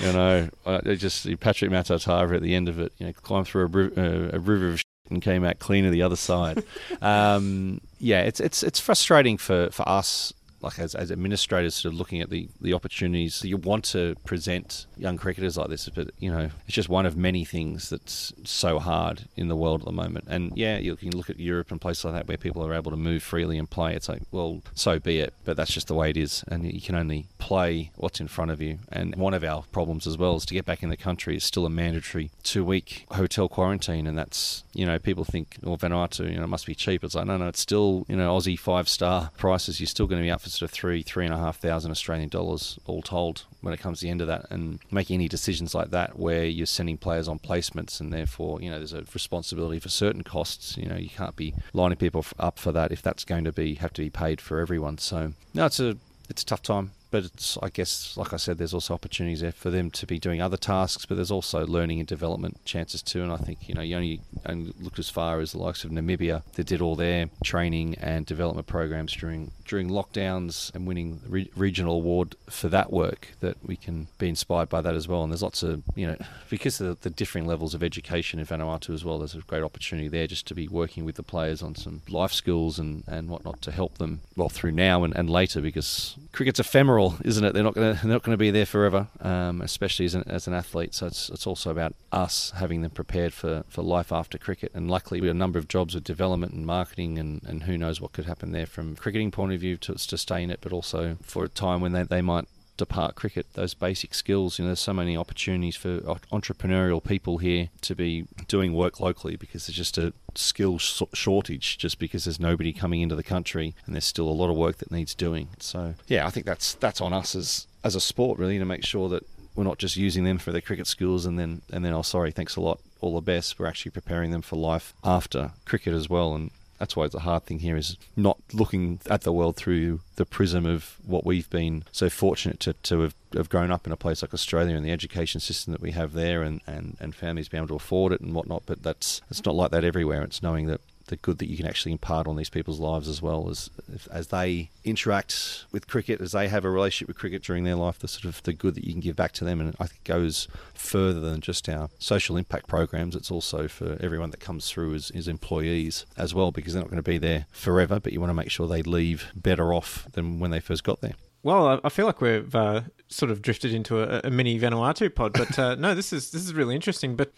you 0.00 0.12
know, 0.12 0.48
I 0.66 0.94
just 0.94 1.24
Patrick 1.40 1.70
Matautaava 1.70 2.36
at 2.36 2.42
the 2.42 2.54
end 2.54 2.68
of 2.68 2.78
it. 2.78 2.92
You 2.98 3.06
know, 3.06 3.12
climbed 3.12 3.46
through 3.46 3.92
a, 3.96 4.00
uh, 4.00 4.30
a 4.34 4.38
river 4.38 4.70
of 4.70 4.78
shit 4.80 4.86
and 5.08 5.22
came 5.22 5.44
out 5.44 5.58
cleaner 5.60 5.90
the 5.90 6.02
other 6.02 6.16
side. 6.16 6.64
um, 7.00 7.80
yeah, 7.98 8.22
it's 8.22 8.40
it's 8.40 8.62
it's 8.62 8.80
frustrating 8.80 9.38
for 9.38 9.70
for 9.70 9.88
us. 9.88 10.32
Like 10.62 10.78
as, 10.78 10.94
as 10.94 11.10
administrators, 11.10 11.74
sort 11.74 11.92
of 11.92 11.98
looking 11.98 12.20
at 12.20 12.30
the, 12.30 12.48
the 12.60 12.72
opportunities 12.72 13.42
you 13.44 13.56
want 13.56 13.84
to 13.86 14.14
present 14.24 14.86
young 14.96 15.16
cricketers 15.16 15.56
like 15.56 15.68
this, 15.68 15.88
but 15.88 16.10
you 16.18 16.30
know 16.30 16.50
it's 16.66 16.74
just 16.74 16.88
one 16.88 17.06
of 17.06 17.16
many 17.16 17.44
things 17.44 17.90
that's 17.90 18.32
so 18.44 18.78
hard 18.78 19.24
in 19.36 19.48
the 19.48 19.56
world 19.56 19.82
at 19.82 19.86
the 19.86 19.92
moment. 19.92 20.24
And 20.28 20.52
yeah, 20.56 20.78
you 20.78 20.96
can 20.96 21.16
look 21.16 21.30
at 21.30 21.38
Europe 21.38 21.70
and 21.70 21.80
places 21.80 22.04
like 22.04 22.14
that 22.14 22.28
where 22.28 22.36
people 22.36 22.64
are 22.64 22.74
able 22.74 22.90
to 22.90 22.96
move 22.96 23.22
freely 23.22 23.58
and 23.58 23.68
play. 23.68 23.94
It's 23.94 24.08
like, 24.08 24.22
well, 24.30 24.62
so 24.74 24.98
be 24.98 25.20
it, 25.20 25.34
but 25.44 25.56
that's 25.56 25.72
just 25.72 25.88
the 25.88 25.94
way 25.94 26.10
it 26.10 26.16
is, 26.16 26.44
and 26.48 26.70
you 26.70 26.80
can 26.80 26.94
only 26.94 27.26
play 27.38 27.90
what's 27.96 28.20
in 28.20 28.28
front 28.28 28.50
of 28.50 28.60
you. 28.60 28.78
And 28.90 29.16
one 29.16 29.34
of 29.34 29.44
our 29.44 29.64
problems 29.72 30.06
as 30.06 30.16
well 30.16 30.36
is 30.36 30.44
to 30.46 30.54
get 30.54 30.64
back 30.64 30.82
in 30.82 30.88
the 30.88 30.96
country 30.96 31.36
is 31.36 31.44
still 31.44 31.66
a 31.66 31.70
mandatory 31.70 32.30
two 32.42 32.64
week 32.64 33.06
hotel 33.10 33.48
quarantine, 33.48 34.06
and 34.06 34.16
that's 34.16 34.64
you 34.72 34.86
know 34.86 34.98
people 34.98 35.24
think 35.24 35.56
well 35.62 35.76
Vanuatu 35.76 36.30
you 36.30 36.36
know 36.36 36.44
it 36.44 36.48
must 36.48 36.66
be 36.66 36.74
cheap. 36.74 37.04
It's 37.04 37.14
like 37.14 37.26
no 37.26 37.36
no 37.36 37.48
it's 37.48 37.60
still 37.60 38.06
you 38.08 38.16
know 38.16 38.36
Aussie 38.36 38.58
five 38.58 38.88
star 38.88 39.30
prices. 39.36 39.80
You're 39.80 39.86
still 39.86 40.06
going 40.06 40.20
to 40.20 40.26
be 40.26 40.30
out 40.30 40.40
for 40.40 40.50
sort 40.52 40.70
of 40.70 40.72
three, 40.72 41.02
three 41.02 41.24
and 41.24 41.34
a 41.34 41.38
half 41.38 41.58
thousand 41.58 41.90
Australian 41.90 42.28
dollars 42.28 42.78
all 42.86 43.02
told 43.02 43.44
when 43.60 43.74
it 43.74 43.80
comes 43.80 44.00
to 44.00 44.06
the 44.06 44.10
end 44.10 44.20
of 44.20 44.26
that. 44.26 44.46
And 44.50 44.78
making 44.90 45.14
any 45.14 45.28
decisions 45.28 45.74
like 45.74 45.90
that 45.90 46.18
where 46.18 46.44
you're 46.44 46.66
sending 46.66 46.96
players 46.96 47.28
on 47.28 47.38
placements 47.38 48.00
and 48.00 48.12
therefore, 48.12 48.60
you 48.60 48.70
know, 48.70 48.78
there's 48.78 48.92
a 48.92 49.04
responsibility 49.12 49.78
for 49.78 49.88
certain 49.88 50.22
costs. 50.22 50.76
You 50.76 50.86
know, 50.86 50.96
you 50.96 51.10
can't 51.10 51.36
be 51.36 51.54
lining 51.72 51.98
people 51.98 52.24
up 52.38 52.58
for 52.58 52.72
that 52.72 52.92
if 52.92 53.02
that's 53.02 53.24
going 53.24 53.44
to 53.44 53.52
be 53.52 53.74
have 53.76 53.92
to 53.94 54.02
be 54.02 54.10
paid 54.10 54.40
for 54.40 54.60
everyone. 54.60 54.98
So 54.98 55.32
no, 55.54 55.66
it's 55.66 55.80
a 55.80 55.96
it's 56.28 56.42
a 56.42 56.46
tough 56.46 56.62
time 56.62 56.92
but 57.12 57.24
it's, 57.26 57.58
I 57.62 57.68
guess, 57.68 58.16
like 58.16 58.32
I 58.32 58.38
said, 58.38 58.56
there's 58.56 58.72
also 58.72 58.94
opportunities 58.94 59.42
there 59.42 59.52
for 59.52 59.70
them 59.70 59.90
to 59.92 60.06
be 60.06 60.18
doing 60.18 60.40
other 60.40 60.56
tasks, 60.56 61.04
but 61.04 61.16
there's 61.16 61.30
also 61.30 61.66
learning 61.66 62.00
and 62.00 62.08
development 62.08 62.64
chances 62.64 63.02
too. 63.02 63.22
And 63.22 63.30
I 63.30 63.36
think, 63.36 63.68
you 63.68 63.74
know, 63.74 63.82
you 63.82 63.94
only, 63.94 64.20
only 64.46 64.72
look 64.80 64.98
as 64.98 65.10
far 65.10 65.40
as 65.40 65.52
the 65.52 65.58
likes 65.58 65.84
of 65.84 65.90
Namibia 65.90 66.42
that 66.54 66.66
did 66.66 66.80
all 66.80 66.96
their 66.96 67.28
training 67.44 67.96
and 67.96 68.24
development 68.24 68.66
programs 68.66 69.12
during 69.12 69.52
during 69.72 69.88
lockdowns 69.88 70.74
and 70.74 70.86
winning 70.86 71.18
the 71.24 71.30
re- 71.30 71.50
regional 71.56 71.96
award 71.96 72.34
for 72.50 72.68
that 72.68 72.92
work 72.92 73.28
that 73.40 73.56
we 73.64 73.76
can 73.76 74.06
be 74.18 74.28
inspired 74.28 74.68
by 74.68 74.80
that 74.80 74.94
as 74.94 75.08
well. 75.08 75.22
And 75.22 75.32
there's 75.32 75.42
lots 75.42 75.62
of, 75.62 75.82
you 75.94 76.06
know, 76.06 76.16
because 76.50 76.78
of 76.80 77.00
the, 77.00 77.08
the 77.08 77.14
differing 77.14 77.46
levels 77.46 77.72
of 77.72 77.82
education 77.82 78.38
in 78.38 78.44
Vanuatu 78.44 78.92
as 78.92 79.02
well, 79.02 79.18
there's 79.18 79.34
a 79.34 79.38
great 79.38 79.62
opportunity 79.62 80.08
there 80.08 80.26
just 80.26 80.46
to 80.48 80.54
be 80.54 80.68
working 80.68 81.06
with 81.06 81.16
the 81.16 81.22
players 81.22 81.62
on 81.62 81.74
some 81.74 82.02
life 82.08 82.32
skills 82.32 82.78
and, 82.78 83.04
and 83.06 83.30
whatnot 83.30 83.62
to 83.62 83.70
help 83.70 83.96
them, 83.98 84.20
well, 84.36 84.50
through 84.50 84.72
now 84.72 85.04
and, 85.04 85.16
and 85.16 85.30
later 85.30 85.60
because 85.60 86.16
cricket's 86.32 86.60
ephemeral 86.60 87.01
isn't 87.24 87.44
it? 87.44 87.52
They're 87.54 87.62
not 87.62 87.74
going 87.74 87.94
to 87.94 88.00
they're 88.02 88.12
not 88.12 88.22
going 88.22 88.34
to 88.34 88.44
be 88.46 88.50
there 88.50 88.66
forever, 88.66 89.08
um, 89.20 89.60
especially 89.60 90.06
as 90.06 90.14
an, 90.14 90.24
as 90.26 90.46
an 90.46 90.54
athlete. 90.54 90.94
So 90.94 91.06
it's 91.06 91.30
it's 91.30 91.46
also 91.46 91.70
about 91.70 91.94
us 92.10 92.52
having 92.56 92.82
them 92.82 92.90
prepared 92.90 93.32
for, 93.32 93.64
for 93.68 93.82
life 93.82 94.12
after 94.12 94.38
cricket. 94.38 94.70
And 94.74 94.90
luckily, 94.90 95.20
we 95.20 95.28
have 95.28 95.36
a 95.36 95.38
number 95.38 95.58
of 95.58 95.68
jobs 95.68 95.94
with 95.94 96.04
development 96.04 96.52
and 96.52 96.66
marketing, 96.66 97.18
and, 97.18 97.42
and 97.44 97.64
who 97.64 97.76
knows 97.78 98.00
what 98.00 98.12
could 98.12 98.26
happen 98.26 98.52
there 98.52 98.66
from 98.66 98.96
cricketing 98.96 99.30
point 99.30 99.52
of 99.52 99.60
view 99.60 99.76
to 99.78 99.94
to 99.94 100.18
stay 100.18 100.42
in 100.42 100.50
it, 100.50 100.60
but 100.60 100.72
also 100.72 101.16
for 101.22 101.44
a 101.44 101.48
time 101.48 101.80
when 101.80 101.92
they, 101.92 102.02
they 102.04 102.22
might 102.22 102.46
depart 102.76 103.14
cricket, 103.14 103.46
those 103.54 103.74
basic 103.74 104.14
skills. 104.14 104.58
You 104.58 104.64
know, 104.64 104.70
there's 104.70 104.80
so 104.80 104.92
many 104.92 105.16
opportunities 105.16 105.76
for 105.76 106.00
entrepreneurial 106.00 107.02
people 107.02 107.38
here 107.38 107.68
to 107.82 107.94
be 107.94 108.26
doing 108.48 108.72
work 108.72 109.00
locally 109.00 109.36
because 109.36 109.66
there's 109.66 109.76
just 109.76 109.98
a 109.98 110.12
skill 110.34 110.78
shortage 110.78 111.78
just 111.78 111.98
because 111.98 112.24
there's 112.24 112.40
nobody 112.40 112.72
coming 112.72 113.00
into 113.00 113.14
the 113.14 113.22
country 113.22 113.74
and 113.86 113.94
there's 113.94 114.04
still 114.04 114.28
a 114.28 114.30
lot 114.30 114.50
of 114.50 114.56
work 114.56 114.78
that 114.78 114.90
needs 114.90 115.14
doing. 115.14 115.48
So, 115.58 115.94
yeah, 116.06 116.26
I 116.26 116.30
think 116.30 116.46
that's 116.46 116.74
that's 116.74 117.00
on 117.00 117.12
us 117.12 117.34
as 117.34 117.66
as 117.84 117.94
a 117.94 118.00
sport 118.00 118.38
really 118.38 118.58
to 118.58 118.64
make 118.64 118.84
sure 118.84 119.08
that 119.08 119.26
we're 119.54 119.64
not 119.64 119.78
just 119.78 119.96
using 119.96 120.24
them 120.24 120.38
for 120.38 120.50
their 120.50 120.60
cricket 120.60 120.86
skills 120.86 121.26
and 121.26 121.38
then 121.38 121.62
and 121.72 121.84
then 121.84 121.92
oh 121.92 122.02
sorry, 122.02 122.32
thanks 122.32 122.56
a 122.56 122.60
lot, 122.60 122.80
all 123.00 123.14
the 123.14 123.20
best. 123.20 123.58
We're 123.58 123.66
actually 123.66 123.90
preparing 123.90 124.30
them 124.30 124.42
for 124.42 124.56
life 124.56 124.94
after 125.04 125.52
cricket 125.64 125.94
as 125.94 126.08
well 126.08 126.34
and 126.34 126.50
that's 126.82 126.96
why 126.96 127.06
the 127.06 127.20
hard 127.20 127.44
thing 127.44 127.60
here 127.60 127.76
is 127.76 127.96
not 128.16 128.38
looking 128.52 128.98
at 129.08 129.20
the 129.20 129.32
world 129.32 129.54
through 129.54 130.00
the 130.16 130.26
prism 130.26 130.66
of 130.66 130.96
what 131.06 131.24
we've 131.24 131.48
been 131.48 131.84
so 131.92 132.10
fortunate 132.10 132.58
to, 132.58 132.72
to 132.72 133.02
have, 133.02 133.14
have 133.34 133.48
grown 133.48 133.70
up 133.70 133.86
in 133.86 133.92
a 133.92 133.96
place 133.96 134.20
like 134.20 134.34
Australia 134.34 134.74
and 134.74 134.84
the 134.84 134.90
education 134.90 135.40
system 135.40 135.70
that 135.70 135.80
we 135.80 135.92
have 135.92 136.12
there 136.12 136.42
and, 136.42 136.60
and, 136.66 136.96
and 136.98 137.14
families 137.14 137.48
being 137.48 137.60
able 137.60 137.68
to 137.68 137.76
afford 137.76 138.12
it 138.12 138.20
and 138.20 138.34
whatnot. 138.34 138.64
But 138.66 138.82
that's 138.82 139.20
it's 139.30 139.44
not 139.44 139.54
like 139.54 139.70
that 139.70 139.84
everywhere. 139.84 140.22
It's 140.22 140.42
knowing 140.42 140.66
that 140.66 140.80
the 141.06 141.16
good 141.16 141.38
that 141.38 141.48
you 141.48 141.56
can 141.56 141.66
actually 141.66 141.92
impart 141.92 142.26
on 142.26 142.36
these 142.36 142.50
people's 142.50 142.80
lives 142.80 143.08
as 143.08 143.20
well 143.22 143.48
as 143.48 143.70
as 144.10 144.28
they 144.28 144.70
interact 144.84 145.66
with 145.72 145.88
cricket, 145.88 146.20
as 146.20 146.32
they 146.32 146.48
have 146.48 146.64
a 146.64 146.70
relationship 146.70 147.08
with 147.08 147.18
cricket 147.18 147.42
during 147.42 147.64
their 147.64 147.76
life, 147.76 147.98
the 147.98 148.08
sort 148.08 148.24
of 148.24 148.42
the 148.42 148.52
good 148.52 148.74
that 148.74 148.84
you 148.84 148.92
can 148.92 149.00
give 149.00 149.16
back 149.16 149.32
to 149.32 149.44
them, 149.44 149.60
and 149.60 149.74
I 149.78 149.86
think 149.86 150.04
goes 150.04 150.48
further 150.74 151.20
than 151.20 151.40
just 151.40 151.68
our 151.68 151.88
social 151.98 152.36
impact 152.36 152.68
programs. 152.68 153.14
It's 153.14 153.30
also 153.30 153.68
for 153.68 153.96
everyone 154.00 154.30
that 154.30 154.40
comes 154.40 154.70
through 154.70 154.94
as, 154.94 155.10
as 155.10 155.28
employees 155.28 156.06
as 156.16 156.34
well, 156.34 156.50
because 156.50 156.72
they're 156.72 156.82
not 156.82 156.90
going 156.90 157.02
to 157.02 157.10
be 157.10 157.18
there 157.18 157.46
forever, 157.50 158.00
but 158.00 158.12
you 158.12 158.20
want 158.20 158.30
to 158.30 158.34
make 158.34 158.50
sure 158.50 158.66
they 158.66 158.82
leave 158.82 159.26
better 159.34 159.72
off 159.72 160.06
than 160.12 160.40
when 160.40 160.50
they 160.50 160.60
first 160.60 160.84
got 160.84 161.00
there. 161.00 161.14
Well, 161.44 161.80
I 161.82 161.88
feel 161.88 162.06
like 162.06 162.20
we've 162.20 162.54
uh, 162.54 162.82
sort 163.08 163.32
of 163.32 163.42
drifted 163.42 163.74
into 163.74 164.00
a, 164.00 164.28
a 164.28 164.30
mini 164.30 164.60
Vanuatu 164.60 165.12
pod, 165.12 165.32
but 165.32 165.58
uh, 165.58 165.74
no, 165.78 165.94
this 165.94 166.12
is 166.12 166.30
this 166.30 166.42
is 166.42 166.54
really 166.54 166.74
interesting. 166.74 167.16
But 167.16 167.32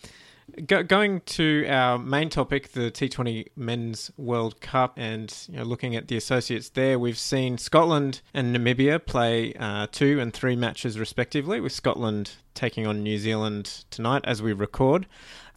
Go, 0.66 0.82
going 0.82 1.20
to 1.22 1.66
our 1.68 1.98
main 1.98 2.28
topic, 2.28 2.72
the 2.72 2.90
T20 2.90 3.48
Men's 3.56 4.10
World 4.16 4.60
Cup, 4.60 4.94
and 4.98 5.34
you 5.48 5.56
know, 5.56 5.64
looking 5.64 5.96
at 5.96 6.08
the 6.08 6.16
associates 6.16 6.68
there, 6.68 6.98
we've 6.98 7.18
seen 7.18 7.56
Scotland 7.58 8.20
and 8.34 8.54
Namibia 8.54 9.04
play 9.04 9.54
uh, 9.54 9.86
two 9.90 10.20
and 10.20 10.32
three 10.32 10.54
matches 10.54 10.98
respectively, 10.98 11.60
with 11.60 11.72
Scotland 11.72 12.32
taking 12.54 12.86
on 12.86 13.02
New 13.02 13.18
Zealand 13.18 13.84
tonight 13.90 14.22
as 14.24 14.42
we 14.42 14.52
record. 14.52 15.06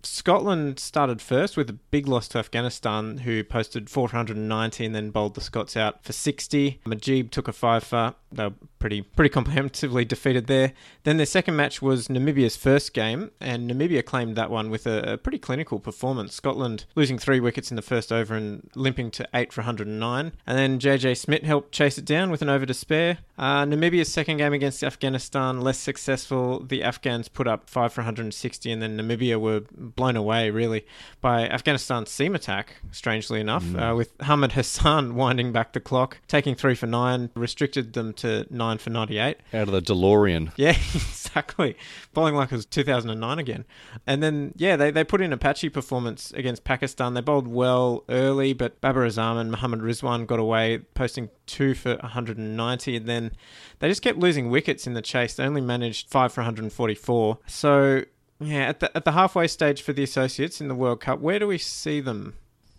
Scotland 0.07 0.79
started 0.79 1.21
first 1.21 1.57
with 1.57 1.69
a 1.69 1.73
big 1.73 2.07
loss 2.07 2.27
to 2.29 2.37
Afghanistan, 2.39 3.19
who 3.19 3.43
posted 3.43 3.89
490 3.89 4.85
and 4.85 4.95
then 4.95 5.09
bowled 5.11 5.35
the 5.35 5.41
Scots 5.41 5.75
out 5.75 6.03
for 6.03 6.13
60. 6.13 6.79
Mujeeb 6.85 7.29
took 7.29 7.47
a 7.47 7.53
fifer. 7.53 8.15
They 8.31 8.45
were 8.45 8.53
pretty 8.79 9.01
pretty 9.01 9.29
comprehensively 9.33 10.05
defeated 10.05 10.47
there. 10.47 10.73
Then 11.03 11.17
their 11.17 11.25
second 11.25 11.55
match 11.55 11.81
was 11.81 12.07
Namibia's 12.07 12.55
first 12.55 12.93
game, 12.93 13.31
and 13.39 13.69
Namibia 13.69 14.03
claimed 14.03 14.35
that 14.35 14.49
one 14.49 14.69
with 14.69 14.87
a, 14.87 15.13
a 15.13 15.17
pretty 15.17 15.39
clinical 15.39 15.79
performance. 15.79 16.33
Scotland 16.33 16.85
losing 16.95 17.17
three 17.17 17.39
wickets 17.39 17.69
in 17.69 17.75
the 17.75 17.81
first 17.81 18.11
over 18.11 18.33
and 18.35 18.69
limping 18.75 19.11
to 19.11 19.27
eight 19.33 19.51
for 19.51 19.61
109. 19.61 20.31
And 20.45 20.57
then 20.57 20.79
JJ 20.79 21.17
Smith 21.17 21.43
helped 21.43 21.71
chase 21.71 21.97
it 21.97 22.05
down 22.05 22.31
with 22.31 22.41
an 22.41 22.49
over 22.49 22.65
to 22.65 22.73
spare. 22.73 23.19
Uh, 23.37 23.65
Namibia's 23.65 24.11
second 24.11 24.37
game 24.37 24.53
against 24.53 24.83
Afghanistan 24.83 25.61
less 25.61 25.77
successful. 25.77 26.63
The 26.63 26.83
Afghans 26.83 27.29
put 27.29 27.47
up 27.47 27.69
five 27.69 27.93
for 27.93 28.01
160, 28.01 28.71
and 28.71 28.81
then 28.81 28.97
Namibia 28.97 29.39
were 29.39 29.63
blown 29.97 30.15
away 30.15 30.49
really 30.49 30.85
by 31.19 31.45
Afghanistan's 31.49 32.09
seam 32.09 32.33
attack. 32.35 32.75
Strangely 32.91 33.41
enough, 33.41 33.65
mm. 33.65 33.91
uh, 33.91 33.93
with 33.93 34.13
Hamid 34.21 34.53
Hassan 34.53 35.15
winding 35.21 35.51
back 35.51 35.73
the 35.73 35.81
clock, 35.81 36.19
taking 36.29 36.55
three 36.55 36.75
for 36.75 36.87
nine, 36.87 37.29
restricted 37.35 37.91
them 37.91 38.13
to 38.13 38.45
nine 38.49 38.77
for 38.77 38.91
98. 38.91 39.37
Out 39.53 39.67
of 39.67 39.71
the 39.71 39.81
DeLorean. 39.81 40.53
Yeah, 40.55 40.69
exactly. 40.93 41.75
Bowling 42.13 42.35
like 42.35 42.53
it 42.53 42.55
was 42.55 42.65
2009 42.65 43.39
again. 43.39 43.65
And 44.05 44.23
then, 44.23 44.53
yeah, 44.55 44.77
they, 44.77 44.91
they 44.91 45.03
put 45.03 45.19
in 45.19 45.33
a 45.33 45.37
patchy 45.37 45.67
performance 45.67 46.31
against 46.31 46.63
Pakistan. 46.63 47.13
They 47.13 47.21
bowled 47.21 47.47
well 47.47 48.05
early, 48.07 48.53
but 48.53 48.79
Babar 48.79 49.03
Azam 49.03 49.37
and 49.37 49.51
Mohammad 49.51 49.81
Rizwan 49.81 50.25
got 50.27 50.39
away, 50.39 50.77
posting 50.93 51.29
two 51.47 51.73
for 51.73 51.95
190. 51.97 52.95
And 52.95 53.05
then 53.07 53.31
they 53.79 53.89
just 53.89 54.03
kept 54.03 54.19
losing 54.19 54.49
wickets 54.49 54.85
in 54.85 54.93
the 54.93 55.01
chase. 55.01 55.33
They 55.35 55.43
only 55.43 55.61
managed 55.61 56.09
five 56.09 56.31
for 56.31 56.41
144. 56.41 57.39
So, 57.47 58.03
yeah, 58.39 58.69
at 58.69 58.79
the, 58.79 58.95
at 58.95 59.05
the 59.05 59.13
halfway 59.13 59.47
stage 59.47 59.81
for 59.81 59.93
the 59.93 60.03
associates 60.03 60.61
in 60.61 60.67
the 60.67 60.75
World 60.75 61.01
Cup, 61.01 61.19
where 61.19 61.39
do 61.39 61.47
we 61.47 61.57
see 61.57 61.99
them? 61.99 62.35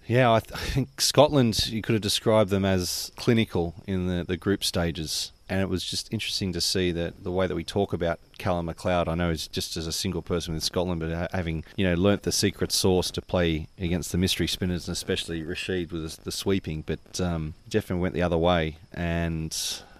Yeah, 0.06 0.32
I, 0.32 0.40
th- 0.40 0.52
I 0.60 0.64
think 0.64 1.00
Scotland, 1.00 1.68
you 1.68 1.82
could 1.82 1.94
have 1.94 2.02
described 2.02 2.50
them 2.50 2.64
as 2.64 3.12
clinical 3.16 3.74
in 3.86 4.06
the, 4.06 4.24
the 4.24 4.36
group 4.36 4.64
stages 4.64 5.32
and 5.48 5.60
it 5.60 5.68
was 5.68 5.82
just 5.82 6.12
interesting 6.12 6.52
to 6.52 6.60
see 6.60 6.92
that 6.92 7.24
the 7.24 7.32
way 7.32 7.46
that 7.46 7.54
we 7.54 7.64
talk 7.64 7.92
about 7.92 8.20
Calum 8.36 8.66
MacLeod, 8.66 9.08
I 9.08 9.14
know 9.14 9.30
is 9.30 9.48
just 9.48 9.76
as 9.76 9.86
a 9.86 9.92
single 9.92 10.20
person 10.20 10.54
with 10.54 10.62
Scotland, 10.62 11.00
but 11.00 11.30
having 11.32 11.64
you 11.76 11.86
know 11.86 11.94
learnt 11.94 12.22
the 12.22 12.32
secret 12.32 12.70
sauce 12.70 13.10
to 13.12 13.22
play 13.22 13.68
against 13.78 14.12
the 14.12 14.18
mystery 14.18 14.46
spinners, 14.46 14.88
and 14.88 14.92
especially 14.92 15.42
Rashid 15.42 15.90
with 15.92 16.22
the 16.24 16.32
sweeping, 16.32 16.82
but 16.82 17.20
um, 17.20 17.54
definitely 17.68 18.02
went 18.02 18.14
the 18.14 18.22
other 18.22 18.38
way, 18.38 18.76
and 18.92 19.56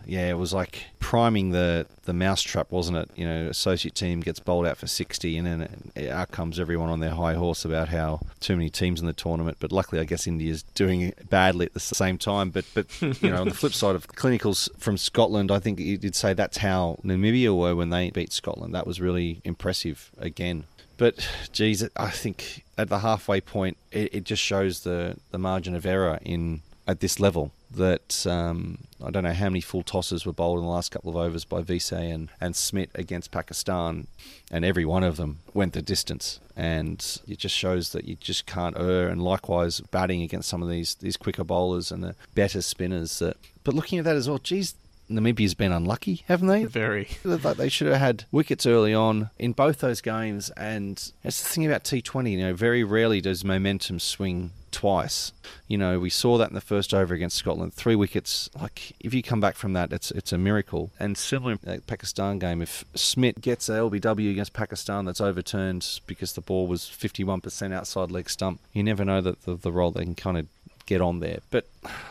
yeah, 0.06 0.28
it 0.28 0.38
was 0.38 0.52
like 0.52 0.84
priming 1.00 1.50
the 1.50 1.86
the 2.04 2.12
mousetrap, 2.12 2.70
wasn't 2.70 2.98
it? 2.98 3.10
You 3.14 3.26
know, 3.26 3.48
associate 3.48 3.94
team 3.94 4.20
gets 4.20 4.40
bowled 4.40 4.66
out 4.66 4.78
for 4.78 4.86
60, 4.86 5.36
and 5.36 5.46
then 5.46 6.08
out 6.10 6.30
comes 6.30 6.58
everyone 6.58 6.88
on 6.88 7.00
their 7.00 7.10
high 7.10 7.34
horse 7.34 7.64
about 7.64 7.88
how 7.88 8.20
too 8.40 8.56
many 8.56 8.70
teams 8.70 9.00
in 9.00 9.06
the 9.06 9.12
tournament. 9.12 9.58
But 9.60 9.72
luckily, 9.72 10.00
I 10.00 10.04
guess 10.04 10.26
India's 10.26 10.62
doing 10.74 11.12
badly 11.28 11.66
at 11.66 11.74
the 11.74 11.80
same 11.80 12.18
time. 12.18 12.50
But 12.50 12.64
but 12.74 12.86
you 13.02 13.30
know, 13.30 13.40
on 13.40 13.48
the 13.48 13.54
flip 13.54 13.72
side 13.72 13.94
of 13.94 14.08
clinicals 14.08 14.68
from 14.78 14.96
Scotland, 14.96 15.50
I 15.50 15.58
think 15.58 15.78
you 15.78 15.98
did 15.98 16.14
say 16.14 16.32
that's 16.32 16.58
how 16.58 16.98
Namibia 17.04 17.56
were 17.56 17.74
when 17.76 17.90
they 17.90 18.10
beat 18.10 18.32
Scotland. 18.32 18.74
That 18.74 18.86
was 18.86 19.00
really 19.00 19.40
impressive 19.44 20.10
again. 20.18 20.64
But 20.96 21.28
geez, 21.52 21.88
I 21.96 22.10
think 22.10 22.64
at 22.76 22.88
the 22.88 22.98
halfway 22.98 23.40
point, 23.40 23.76
it, 23.92 24.14
it 24.14 24.24
just 24.24 24.42
shows 24.42 24.80
the 24.80 25.16
the 25.30 25.38
margin 25.38 25.74
of 25.74 25.86
error 25.86 26.18
in 26.22 26.62
at 26.86 27.00
this 27.00 27.20
level 27.20 27.52
that 27.70 28.26
um, 28.26 28.78
I 29.02 29.10
don't 29.10 29.24
know 29.24 29.32
how 29.32 29.46
many 29.46 29.60
full 29.60 29.82
tosses 29.82 30.24
were 30.24 30.32
bowled 30.32 30.58
in 30.58 30.64
the 30.64 30.70
last 30.70 30.90
couple 30.90 31.10
of 31.10 31.16
overs 31.16 31.44
by 31.44 31.60
Wiese 31.60 31.92
and, 31.92 32.30
and 32.40 32.56
Smith 32.56 32.90
against 32.94 33.30
Pakistan, 33.30 34.06
and 34.50 34.64
every 34.64 34.84
one 34.84 35.04
of 35.04 35.16
them 35.16 35.40
went 35.54 35.74
the 35.74 35.82
distance. 35.82 36.40
And 36.56 37.04
it 37.28 37.38
just 37.38 37.54
shows 37.54 37.92
that 37.92 38.04
you 38.04 38.16
just 38.16 38.46
can't 38.46 38.76
err. 38.78 39.08
And 39.08 39.22
likewise, 39.22 39.80
batting 39.80 40.22
against 40.22 40.48
some 40.48 40.62
of 40.62 40.68
these 40.68 40.96
these 40.96 41.16
quicker 41.16 41.44
bowlers 41.44 41.92
and 41.92 42.02
the 42.02 42.14
better 42.34 42.62
spinners. 42.62 43.18
That, 43.20 43.36
but 43.64 43.74
looking 43.74 43.98
at 43.98 44.04
that 44.06 44.16
as 44.16 44.28
well, 44.28 44.38
geez, 44.38 44.74
Namibia's 45.10 45.54
been 45.54 45.72
unlucky, 45.72 46.24
haven't 46.26 46.48
they? 46.48 46.64
Very. 46.64 47.08
They 47.24 47.68
should 47.68 47.86
have 47.88 47.98
had 47.98 48.24
wickets 48.30 48.66
early 48.66 48.92
on 48.92 49.30
in 49.38 49.52
both 49.52 49.78
those 49.78 50.00
games. 50.00 50.50
And 50.50 50.96
that's 51.22 51.42
the 51.42 51.48
thing 51.48 51.66
about 51.66 51.84
T20. 51.84 52.32
You 52.32 52.38
know, 52.38 52.54
very 52.54 52.84
rarely 52.84 53.20
does 53.20 53.44
momentum 53.44 54.00
swing 54.00 54.50
twice. 54.70 55.32
You 55.66 55.78
know, 55.78 55.98
we 55.98 56.10
saw 56.10 56.38
that 56.38 56.48
in 56.48 56.54
the 56.54 56.60
first 56.60 56.94
over 56.94 57.14
against 57.14 57.36
Scotland. 57.36 57.74
Three 57.74 57.94
wickets. 57.94 58.50
Like, 58.58 58.94
if 59.00 59.14
you 59.14 59.22
come 59.22 59.40
back 59.40 59.56
from 59.56 59.72
that, 59.74 59.92
it's 59.92 60.10
it's 60.10 60.32
a 60.32 60.38
miracle. 60.38 60.90
And 60.98 61.16
similar 61.16 61.52
in 61.52 61.58
the 61.62 61.80
Pakistan 61.80 62.38
game, 62.38 62.62
if 62.62 62.84
Smith 62.94 63.40
gets 63.40 63.68
a 63.68 63.72
LBW 63.72 64.30
against 64.30 64.52
Pakistan 64.52 65.04
that's 65.04 65.20
overturned 65.20 66.00
because 66.06 66.32
the 66.32 66.40
ball 66.40 66.66
was 66.66 66.82
51% 66.82 67.72
outside 67.72 68.10
leg 68.10 68.30
stump, 68.30 68.60
you 68.72 68.82
never 68.82 69.04
know 69.04 69.20
that 69.20 69.42
the, 69.42 69.54
the 69.54 69.72
role 69.72 69.90
they 69.90 70.04
can 70.04 70.14
kind 70.14 70.38
of 70.38 70.46
get 70.88 71.02
on 71.02 71.20
there. 71.20 71.40
But 71.50 71.66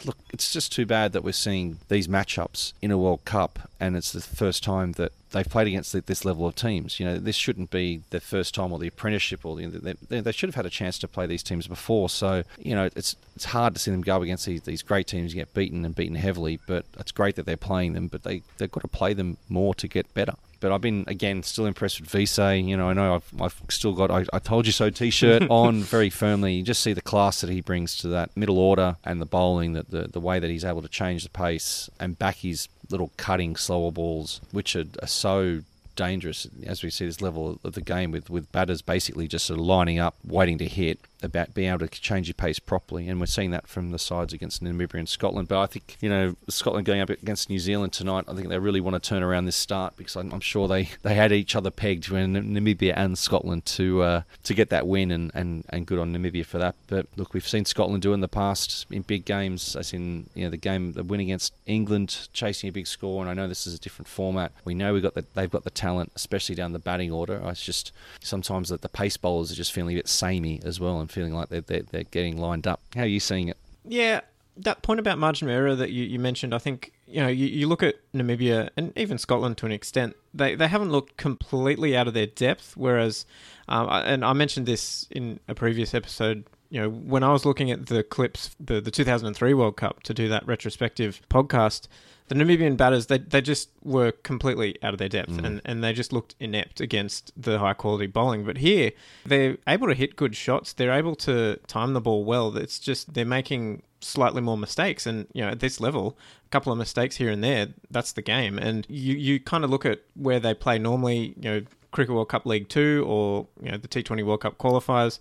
look, 0.05 0.17
it's 0.31 0.53
just 0.53 0.71
too 0.71 0.85
bad 0.85 1.11
that 1.13 1.23
we're 1.23 1.31
seeing 1.31 1.79
these 1.89 2.07
matchups 2.07 2.73
in 2.79 2.91
a 2.91 2.97
World 2.97 3.25
Cup, 3.25 3.69
and 3.79 3.97
it's 3.97 4.11
the 4.11 4.21
first 4.21 4.63
time 4.63 4.91
that 4.93 5.11
they've 5.31 5.49
played 5.49 5.67
against 5.67 5.93
this 6.05 6.23
level 6.23 6.45
of 6.45 6.55
teams. 6.55 6.99
You 6.99 7.07
know, 7.07 7.17
this 7.17 7.35
shouldn't 7.35 7.71
be 7.71 8.03
the 8.11 8.19
first 8.19 8.53
time 8.53 8.71
or 8.71 8.77
the 8.77 8.87
apprenticeship, 8.87 9.45
or 9.45 9.55
the, 9.55 9.97
they, 10.07 10.21
they, 10.21 10.31
should 10.31 10.47
have 10.49 10.55
had 10.55 10.67
a 10.67 10.69
chance 10.69 10.99
to 10.99 11.07
play 11.07 11.25
these 11.25 11.41
teams 11.41 11.67
before. 11.67 12.07
So 12.07 12.43
you 12.59 12.75
know, 12.75 12.89
it's 12.95 13.15
it's 13.35 13.45
hard 13.45 13.73
to 13.73 13.79
see 13.79 13.91
them 13.91 14.01
go 14.01 14.21
against 14.21 14.45
these, 14.45 14.61
these 14.61 14.83
great 14.83 15.07
teams, 15.07 15.33
get 15.33 15.53
beaten 15.55 15.83
and 15.83 15.95
beaten 15.95 16.15
heavily. 16.15 16.59
But 16.67 16.85
it's 16.99 17.11
great 17.11 17.35
that 17.35 17.47
they're 17.47 17.57
playing 17.57 17.93
them, 17.93 18.07
but 18.07 18.23
they 18.23 18.43
they've 18.57 18.71
got 18.71 18.81
to 18.81 18.87
play 18.87 19.13
them 19.13 19.37
more 19.49 19.73
to 19.75 19.87
get 19.87 20.13
better. 20.13 20.35
But 20.59 20.71
I've 20.71 20.81
been 20.81 21.03
again 21.07 21.43
still 21.43 21.65
impressed 21.65 21.99
with 22.01 22.13
Wiese. 22.13 22.37
You 22.37 22.77
know, 22.77 22.89
I 22.89 22.93
know 22.93 23.15
I've, 23.15 23.41
I've 23.41 23.61
still 23.69 23.93
got 23.93 24.11
I, 24.11 24.25
I 24.33 24.39
told 24.39 24.65
you 24.65 24.71
so 24.71 24.89
T-shirt 24.89 25.43
on 25.49 25.81
very 25.81 26.09
firmly. 26.09 26.53
You 26.53 26.63
just 26.63 26.81
see 26.81 26.93
the 26.93 27.01
class 27.01 27.41
that 27.41 27.49
he 27.49 27.61
brings 27.61 27.97
to 27.99 28.07
that 28.09 28.35
middle 28.35 28.59
order 28.59 28.97
and 29.03 29.21
the 29.21 29.25
bowling, 29.25 29.73
that 29.73 29.91
the 29.91 30.07
the 30.07 30.19
way 30.19 30.39
that 30.39 30.49
he's 30.49 30.65
able 30.65 30.81
to 30.81 30.89
change 30.89 31.23
the 31.23 31.29
pace 31.29 31.89
and 31.99 32.17
back 32.17 32.37
his 32.37 32.67
little 32.89 33.11
cutting 33.17 33.55
slower 33.55 33.91
balls, 33.91 34.41
which 34.51 34.75
are, 34.75 34.85
are 35.01 35.07
so 35.07 35.61
dangerous 35.97 36.47
as 36.65 36.83
we 36.83 36.89
see 36.89 37.05
this 37.05 37.21
level 37.21 37.59
of 37.65 37.73
the 37.73 37.81
game 37.81 38.11
with, 38.11 38.29
with 38.29 38.49
batters 38.53 38.81
basically 38.81 39.27
just 39.27 39.47
sort 39.47 39.59
of 39.59 39.65
lining 39.65 39.99
up, 39.99 40.15
waiting 40.23 40.57
to 40.59 40.65
hit, 40.67 40.99
about 41.21 41.53
being 41.53 41.69
able 41.69 41.87
to 41.87 42.01
change 42.01 42.27
your 42.27 42.33
pace 42.33 42.59
properly. 42.59 43.07
And 43.07 43.19
we're 43.19 43.25
seeing 43.25 43.51
that 43.51 43.67
from 43.67 43.91
the 43.91 43.99
sides 43.99 44.33
against 44.33 44.63
Namibia 44.63 44.95
and 44.95 45.09
Scotland. 45.09 45.47
But 45.47 45.59
I 45.59 45.65
think, 45.65 45.97
you 46.01 46.09
know, 46.09 46.35
Scotland 46.49 46.85
going 46.85 47.01
up 47.01 47.09
against 47.09 47.49
New 47.49 47.59
Zealand 47.59 47.93
tonight, 47.93 48.25
I 48.27 48.33
think 48.33 48.49
they 48.49 48.59
really 48.59 48.81
want 48.81 49.01
to 49.01 49.09
turn 49.09 49.23
around 49.23 49.45
this 49.45 49.55
start 49.55 49.95
because 49.97 50.15
I'm, 50.15 50.39
sure 50.39 50.67
they, 50.67 50.89
they 51.01 51.15
had 51.15 51.31
each 51.31 51.55
other 51.55 51.71
pegged 51.71 52.09
when 52.09 52.33
Namibia 52.33 52.93
and 52.95 53.17
Scotland 53.17 53.65
to 53.65 54.01
uh, 54.01 54.21
to 54.43 54.53
get 54.53 54.69
that 54.69 54.87
win 54.87 55.11
and, 55.11 55.31
and, 55.33 55.65
and 55.69 55.85
good 55.87 55.99
on 55.99 56.13
Namibia 56.13 56.45
for 56.45 56.57
that. 56.59 56.75
But 56.87 57.07
look, 57.15 57.33
we've 57.33 57.47
seen 57.47 57.65
Scotland 57.65 58.03
do 58.03 58.13
in 58.13 58.21
the 58.21 58.27
past 58.27 58.85
in 58.91 59.01
big 59.01 59.25
games, 59.25 59.75
as 59.75 59.93
in, 59.93 60.29
you 60.35 60.43
know, 60.45 60.51
the 60.51 60.57
game, 60.57 60.93
the 60.93 61.03
win 61.03 61.19
against 61.19 61.53
England, 61.65 62.29
chasing 62.33 62.69
a 62.69 62.71
big 62.71 62.87
score. 62.87 63.21
And 63.21 63.29
I 63.29 63.33
know 63.33 63.47
this 63.47 63.67
is 63.67 63.73
a 63.73 63.79
different 63.79 64.07
format. 64.07 64.51
We 64.63 64.73
know 64.73 64.93
we 64.93 65.01
got 65.01 65.15
the, 65.15 65.25
they've 65.33 65.49
got 65.49 65.63
the 65.63 65.69
talent, 65.69 66.11
especially 66.15 66.55
down 66.55 66.73
the 66.73 66.79
batting 66.79 67.11
order. 67.11 67.41
It's 67.45 67.63
just 67.63 67.91
sometimes 68.21 68.69
that 68.69 68.81
the 68.81 68.89
pace 68.89 69.17
bowlers 69.17 69.51
are 69.51 69.55
just 69.55 69.71
feeling 69.71 69.95
a 69.95 69.99
bit 69.99 70.07
samey 70.07 70.61
as 70.63 70.79
well 70.79 71.01
feeling 71.07 71.33
like 71.33 71.49
they're, 71.49 71.61
they're, 71.61 71.83
they're 71.83 72.03
getting 72.03 72.37
lined 72.37 72.67
up. 72.67 72.81
How 72.95 73.01
are 73.01 73.07
you 73.07 73.19
seeing 73.19 73.47
it? 73.47 73.57
Yeah, 73.85 74.21
that 74.57 74.81
point 74.81 74.99
about 74.99 75.17
margin 75.17 75.47
of 75.47 75.53
error 75.53 75.75
that 75.75 75.91
you, 75.91 76.03
you 76.03 76.19
mentioned, 76.19 76.53
I 76.53 76.57
think, 76.57 76.91
you 77.05 77.21
know, 77.21 77.27
you, 77.27 77.47
you 77.47 77.67
look 77.67 77.83
at 77.83 77.95
Namibia 78.13 78.69
and 78.75 78.91
even 78.97 79.17
Scotland 79.17 79.57
to 79.59 79.65
an 79.65 79.71
extent, 79.71 80.15
they, 80.33 80.55
they 80.55 80.67
haven't 80.67 80.91
looked 80.91 81.17
completely 81.17 81.95
out 81.95 82.07
of 82.07 82.13
their 82.13 82.27
depth. 82.27 82.75
Whereas, 82.75 83.25
um, 83.67 83.87
and 83.89 84.25
I 84.25 84.33
mentioned 84.33 84.65
this 84.65 85.07
in 85.11 85.39
a 85.47 85.55
previous 85.55 85.93
episode, 85.93 86.45
you 86.69 86.81
know, 86.81 86.89
when 86.89 87.23
I 87.23 87.31
was 87.31 87.45
looking 87.45 87.71
at 87.71 87.85
the 87.85 88.03
clips, 88.03 88.55
the, 88.59 88.81
the 88.81 88.91
2003 88.91 89.53
World 89.53 89.77
Cup 89.77 90.03
to 90.03 90.13
do 90.13 90.27
that 90.29 90.45
retrospective 90.45 91.21
podcast, 91.29 91.87
the 92.27 92.35
Namibian 92.35 92.75
batters 92.75 93.07
they, 93.07 93.17
they 93.17 93.41
just 93.41 93.69
were 93.83 94.11
completely 94.11 94.77
out 94.83 94.93
of 94.93 94.99
their 94.99 95.09
depth 95.09 95.31
mm. 95.31 95.45
and, 95.45 95.61
and 95.63 95.83
they 95.83 95.93
just 95.93 96.11
looked 96.11 96.35
inept 96.39 96.81
against 96.81 97.31
the 97.41 97.59
high 97.59 97.73
quality 97.73 98.07
bowling. 98.07 98.43
But 98.43 98.57
here 98.57 98.91
they're 99.25 99.57
able 99.67 99.87
to 99.87 99.93
hit 99.93 100.15
good 100.15 100.35
shots. 100.35 100.73
They're 100.73 100.91
able 100.91 101.15
to 101.17 101.57
time 101.67 101.93
the 101.93 102.01
ball 102.01 102.23
well. 102.23 102.55
It's 102.57 102.79
just 102.79 103.13
they're 103.13 103.25
making 103.25 103.83
slightly 103.99 104.41
more 104.41 104.57
mistakes 104.57 105.07
and 105.07 105.27
you 105.33 105.41
know 105.41 105.49
at 105.49 105.59
this 105.59 105.79
level 105.79 106.15
a 106.45 106.49
couple 106.49 106.71
of 106.71 106.77
mistakes 106.77 107.15
here 107.15 107.31
and 107.31 107.43
there 107.43 107.69
that's 107.89 108.11
the 108.11 108.21
game 108.21 108.59
and 108.59 108.85
you 108.87 109.15
you 109.15 109.39
kind 109.39 109.63
of 109.63 109.71
look 109.71 109.87
at 109.87 110.01
where 110.13 110.39
they 110.39 110.53
play 110.53 110.77
normally 110.77 111.33
you 111.35 111.49
know 111.49 111.61
cricket 111.91 112.13
world 112.13 112.29
cup 112.29 112.45
league 112.45 112.69
2 112.69 113.03
or 113.07 113.47
you 113.59 113.71
know 113.71 113.77
the 113.77 113.87
T20 113.87 114.23
world 114.23 114.41
cup 114.41 114.59
qualifiers 114.59 115.17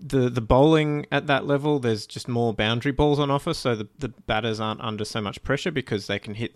the 0.00 0.28
the 0.28 0.40
bowling 0.40 1.06
at 1.12 1.26
that 1.26 1.46
level, 1.46 1.78
there's 1.78 2.06
just 2.06 2.28
more 2.28 2.52
boundary 2.52 2.92
balls 2.92 3.18
on 3.18 3.30
offer, 3.30 3.54
so 3.54 3.74
the, 3.74 3.88
the 3.98 4.08
batters 4.08 4.60
aren't 4.60 4.80
under 4.80 5.04
so 5.04 5.20
much 5.20 5.42
pressure 5.42 5.70
because 5.70 6.06
they 6.06 6.18
can 6.18 6.34
hit 6.34 6.54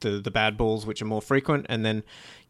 the 0.00 0.20
the 0.20 0.30
bad 0.30 0.56
balls, 0.56 0.86
which 0.86 1.00
are 1.00 1.06
more 1.06 1.22
frequent, 1.22 1.66
and 1.68 1.84
then 1.84 2.02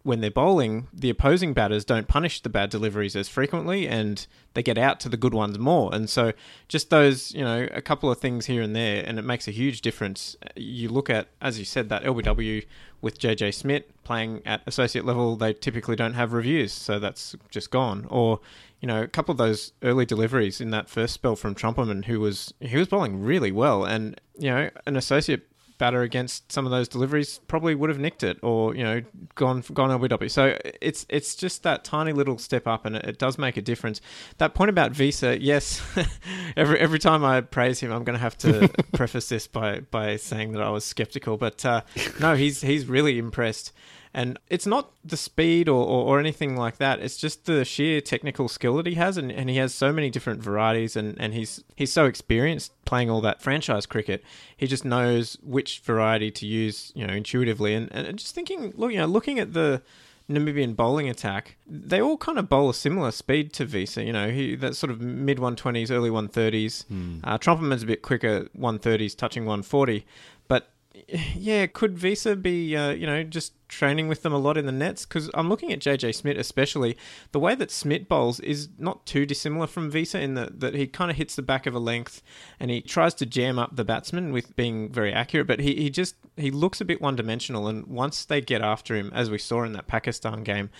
when 0.02 0.20
they're 0.20 0.30
bowling, 0.30 0.88
the 0.94 1.10
opposing 1.10 1.52
batters 1.52 1.84
don't 1.84 2.08
punish 2.08 2.40
the 2.40 2.48
bad 2.48 2.70
deliveries 2.70 3.14
as 3.14 3.28
frequently, 3.28 3.86
and 3.86 4.26
they 4.54 4.62
get 4.62 4.78
out 4.78 4.98
to 5.00 5.10
the 5.10 5.16
good 5.16 5.34
ones 5.34 5.58
more. 5.58 5.94
And 5.94 6.08
so, 6.08 6.32
just 6.68 6.88
those, 6.88 7.34
you 7.34 7.44
know, 7.44 7.68
a 7.72 7.82
couple 7.82 8.10
of 8.10 8.18
things 8.18 8.46
here 8.46 8.62
and 8.62 8.74
there, 8.74 9.04
and 9.06 9.18
it 9.18 9.22
makes 9.22 9.46
a 9.46 9.50
huge 9.50 9.82
difference. 9.82 10.36
You 10.56 10.88
look 10.88 11.10
at, 11.10 11.28
as 11.42 11.58
you 11.58 11.66
said, 11.66 11.90
that 11.90 12.02
LBW 12.02 12.64
with 13.02 13.18
JJ 13.18 13.52
Smith 13.52 13.84
playing 14.02 14.40
at 14.46 14.62
associate 14.66 15.04
level, 15.04 15.36
they 15.36 15.52
typically 15.52 15.96
don't 15.96 16.14
have 16.14 16.32
reviews, 16.32 16.72
so 16.72 16.98
that's 16.98 17.36
just 17.50 17.70
gone. 17.70 18.06
Or 18.08 18.40
you 18.80 18.86
know, 18.86 19.02
a 19.02 19.08
couple 19.08 19.32
of 19.32 19.38
those 19.38 19.72
early 19.82 20.06
deliveries 20.06 20.60
in 20.60 20.70
that 20.70 20.88
first 20.88 21.14
spell 21.14 21.36
from 21.36 21.54
Trumpelman, 21.54 22.06
who 22.06 22.20
was 22.20 22.54
he 22.60 22.76
was 22.76 22.88
bowling 22.88 23.22
really 23.22 23.52
well, 23.52 23.84
and 23.84 24.20
you 24.38 24.50
know, 24.50 24.70
an 24.86 24.96
associate 24.96 25.46
batter 25.80 26.02
against 26.02 26.52
some 26.52 26.66
of 26.66 26.70
those 26.70 26.86
deliveries 26.86 27.40
probably 27.48 27.74
would 27.74 27.88
have 27.88 27.98
nicked 27.98 28.22
it 28.22 28.38
or 28.42 28.76
you 28.76 28.84
know 28.84 29.02
gone 29.34 29.64
gone 29.72 29.90
LBW. 29.98 30.30
So 30.30 30.56
it's 30.80 31.06
it's 31.08 31.34
just 31.34 31.64
that 31.64 31.82
tiny 31.82 32.12
little 32.12 32.38
step 32.38 32.68
up, 32.68 32.84
and 32.84 32.94
it, 32.94 33.04
it 33.04 33.18
does 33.18 33.38
make 33.38 33.56
a 33.56 33.62
difference. 33.62 34.00
That 34.38 34.54
point 34.54 34.68
about 34.68 34.96
Wiese, 34.96 35.22
yes, 35.22 35.82
every 36.56 36.78
every 36.78 37.00
time 37.00 37.24
I 37.24 37.40
praise 37.40 37.80
him, 37.80 37.90
I'm 37.90 38.04
going 38.04 38.16
to 38.16 38.22
have 38.22 38.38
to 38.38 38.68
preface 38.92 39.28
this 39.28 39.48
by 39.48 39.80
by 39.80 40.16
saying 40.16 40.52
that 40.52 40.62
I 40.62 40.70
was 40.70 40.84
skeptical, 40.84 41.36
but 41.36 41.64
uh, 41.64 41.80
no, 42.20 42.36
he's 42.36 42.60
he's 42.60 42.86
really 42.86 43.18
impressed. 43.18 43.72
And 44.12 44.38
it's 44.48 44.66
not 44.66 44.90
the 45.04 45.16
speed 45.16 45.68
or, 45.68 45.86
or, 45.86 46.04
or, 46.16 46.20
anything 46.20 46.56
like 46.56 46.78
that. 46.78 46.98
It's 46.98 47.16
just 47.16 47.44
the 47.44 47.64
sheer 47.64 48.00
technical 48.00 48.48
skill 48.48 48.76
that 48.78 48.86
he 48.86 48.94
has, 48.94 49.16
and, 49.16 49.30
and 49.30 49.48
he 49.48 49.56
has 49.58 49.72
so 49.72 49.92
many 49.92 50.10
different 50.10 50.42
varieties, 50.42 50.96
and, 50.96 51.16
and 51.20 51.32
he's 51.32 51.62
he's 51.76 51.92
so 51.92 52.06
experienced 52.06 52.72
playing 52.84 53.08
all 53.08 53.20
that 53.20 53.40
franchise 53.40 53.86
cricket. 53.86 54.24
He 54.56 54.66
just 54.66 54.84
knows 54.84 55.38
which 55.42 55.78
variety 55.80 56.32
to 56.32 56.46
use, 56.46 56.90
you 56.96 57.06
know, 57.06 57.14
intuitively. 57.14 57.72
And, 57.72 57.90
and 57.92 58.18
just 58.18 58.34
thinking, 58.34 58.72
look, 58.76 58.90
you 58.90 58.98
know, 58.98 59.06
looking 59.06 59.38
at 59.38 59.52
the 59.52 59.80
Namibian 60.30 60.76
bowling 60.76 61.08
attack, 61.08 61.56
they 61.66 62.00
all 62.00 62.16
kind 62.16 62.38
of 62.38 62.48
bowl 62.48 62.70
a 62.70 62.74
similar 62.74 63.10
speed 63.10 63.52
to 63.54 63.64
Wiese. 63.64 63.96
You 63.96 64.12
know, 64.12 64.30
he 64.30 64.54
that 64.56 64.76
sort 64.76 64.90
of 64.90 65.00
mid 65.00 65.38
120s, 65.38 65.90
early 65.90 66.10
130s. 66.10 66.84
Mm. 66.86 67.20
Uh, 67.24 67.82
a 67.82 67.86
bit 67.86 68.02
quicker, 68.02 68.48
130s, 68.58 69.16
touching 69.16 69.44
140. 69.44 70.06
Yeah, 71.34 71.66
could 71.66 72.02
Wiese 72.02 72.26
be, 72.40 72.76
uh, 72.76 72.90
you 72.90 73.06
know, 73.06 73.22
just 73.22 73.54
training 73.68 74.08
with 74.08 74.22
them 74.22 74.32
a 74.32 74.38
lot 74.38 74.56
in 74.56 74.66
the 74.66 74.72
nets? 74.72 75.06
Because 75.06 75.30
I'm 75.34 75.48
looking 75.48 75.72
at 75.72 75.78
JJ 75.78 76.14
Smith, 76.14 76.36
especially 76.36 76.96
the 77.32 77.38
way 77.38 77.54
that 77.54 77.70
Smith 77.70 78.08
bowls 78.08 78.40
is 78.40 78.68
not 78.78 79.06
too 79.06 79.24
dissimilar 79.24 79.66
from 79.66 79.90
Wiese 79.90 80.14
in 80.14 80.34
that 80.34 80.60
that 80.60 80.74
he 80.74 80.86
kind 80.86 81.10
of 81.10 81.16
hits 81.16 81.36
the 81.36 81.42
back 81.42 81.66
of 81.66 81.74
a 81.74 81.78
length 81.78 82.22
and 82.58 82.70
he 82.70 82.80
tries 82.80 83.14
to 83.14 83.26
jam 83.26 83.58
up 83.58 83.76
the 83.76 83.84
batsman 83.84 84.32
with 84.32 84.54
being 84.56 84.90
very 84.90 85.12
accurate, 85.12 85.46
but 85.46 85.60
he, 85.60 85.74
he 85.76 85.90
just 85.90 86.16
he 86.36 86.50
looks 86.50 86.80
a 86.80 86.84
bit 86.84 87.00
one 87.00 87.16
dimensional. 87.16 87.68
And 87.68 87.86
once 87.86 88.24
they 88.24 88.40
get 88.40 88.60
after 88.60 88.94
him, 88.94 89.10
as 89.14 89.30
we 89.30 89.38
saw 89.38 89.62
in 89.62 89.72
that 89.72 89.86
Pakistan 89.86 90.42
game, 90.42 90.70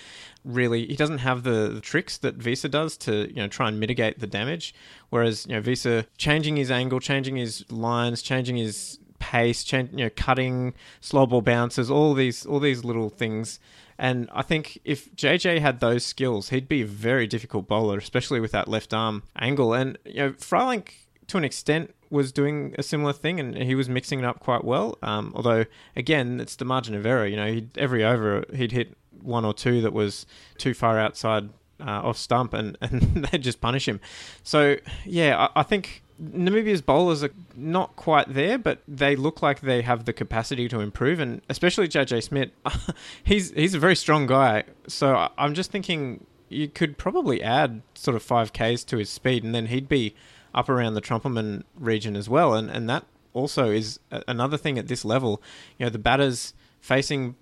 really 0.44 0.86
he 0.86 0.96
doesn't 0.96 1.18
have 1.18 1.42
the, 1.42 1.68
the 1.68 1.80
tricks 1.80 2.18
that 2.18 2.38
Wiese 2.38 2.62
does 2.62 2.96
to 2.98 3.28
you 3.28 3.36
know 3.36 3.48
try 3.48 3.68
and 3.68 3.80
mitigate 3.80 4.18
the 4.18 4.26
damage. 4.26 4.74
Whereas 5.10 5.46
you 5.46 5.54
know 5.54 5.62
Wiese 5.62 6.04
changing 6.16 6.56
his 6.56 6.70
angle, 6.70 7.00
changing 7.00 7.36
his 7.36 7.70
lines, 7.70 8.22
changing 8.22 8.56
his 8.56 8.99
pace, 9.20 9.62
change, 9.62 9.90
you 9.92 10.04
know, 10.04 10.10
cutting, 10.16 10.74
slow 11.00 11.26
ball 11.26 11.42
bounces, 11.42 11.90
all 11.90 12.14
these 12.14 12.44
all 12.44 12.58
these 12.58 12.84
little 12.84 13.08
things. 13.08 13.60
And 13.96 14.28
I 14.32 14.42
think 14.42 14.80
if 14.84 15.14
JJ 15.14 15.60
had 15.60 15.80
those 15.80 16.04
skills, 16.04 16.48
he'd 16.48 16.68
be 16.68 16.80
a 16.82 16.86
very 16.86 17.26
difficult 17.26 17.68
bowler, 17.68 17.98
especially 17.98 18.40
with 18.40 18.50
that 18.52 18.66
left 18.66 18.94
arm 18.94 19.22
angle. 19.38 19.74
And 19.74 19.98
you 20.04 20.14
know, 20.14 20.30
Frylinck 20.32 20.94
to 21.28 21.36
an 21.36 21.44
extent 21.44 21.94
was 22.08 22.32
doing 22.32 22.74
a 22.76 22.82
similar 22.82 23.12
thing, 23.12 23.38
and 23.38 23.56
he 23.56 23.74
was 23.76 23.88
mixing 23.88 24.18
it 24.18 24.24
up 24.24 24.40
quite 24.40 24.64
well. 24.64 24.98
Um, 25.02 25.32
although 25.36 25.64
again, 25.94 26.40
it's 26.40 26.56
the 26.56 26.64
margin 26.64 26.94
of 26.94 27.06
error. 27.06 27.26
You 27.26 27.36
know, 27.36 27.60
every 27.76 28.02
over 28.02 28.44
he'd 28.52 28.72
hit 28.72 28.96
one 29.20 29.44
or 29.44 29.54
two 29.54 29.82
that 29.82 29.92
was 29.92 30.26
too 30.58 30.74
far 30.74 30.98
outside 30.98 31.50
uh, 31.78 32.00
off 32.02 32.16
stump, 32.16 32.54
and 32.54 32.76
and 32.80 33.26
they 33.26 33.38
just 33.38 33.60
punish 33.60 33.86
him. 33.86 34.00
So 34.42 34.76
yeah, 35.04 35.48
I, 35.54 35.60
I 35.60 35.62
think 35.62 36.02
Namibia's 36.20 36.82
bowlers 36.82 37.24
are 37.24 37.32
not 37.56 37.96
quite 37.96 38.32
there, 38.32 38.58
but 38.58 38.80
they 38.86 39.16
look 39.16 39.42
like 39.42 39.60
they 39.60 39.82
have 39.82 40.04
the 40.04 40.12
capacity 40.12 40.68
to 40.68 40.80
improve, 40.80 41.18
and 41.18 41.40
especially 41.48 41.88
JJ 41.88 42.22
Smith, 42.22 42.50
he's 43.24 43.50
he's 43.52 43.74
a 43.74 43.78
very 43.78 43.96
strong 43.96 44.26
guy. 44.26 44.64
So 44.86 45.28
I'm 45.38 45.54
just 45.54 45.70
thinking 45.70 46.26
you 46.48 46.68
could 46.68 46.98
probably 46.98 47.42
add 47.42 47.82
sort 47.94 48.16
of 48.16 48.22
five 48.22 48.52
Ks 48.52 48.84
to 48.84 48.98
his 48.98 49.08
speed, 49.08 49.44
and 49.44 49.54
then 49.54 49.66
he'd 49.66 49.88
be 49.88 50.14
up 50.54 50.68
around 50.68 50.94
the 50.94 51.00
Trumpelman 51.00 51.64
region 51.78 52.16
as 52.16 52.28
well, 52.28 52.54
and 52.54 52.70
and 52.70 52.88
that 52.90 53.06
also 53.32 53.70
is 53.70 53.98
another 54.10 54.58
thing 54.58 54.78
at 54.78 54.88
this 54.88 55.04
level. 55.04 55.40
You 55.78 55.86
know, 55.86 55.90
the 55.90 55.98
batters 55.98 56.52
facing 56.80 57.36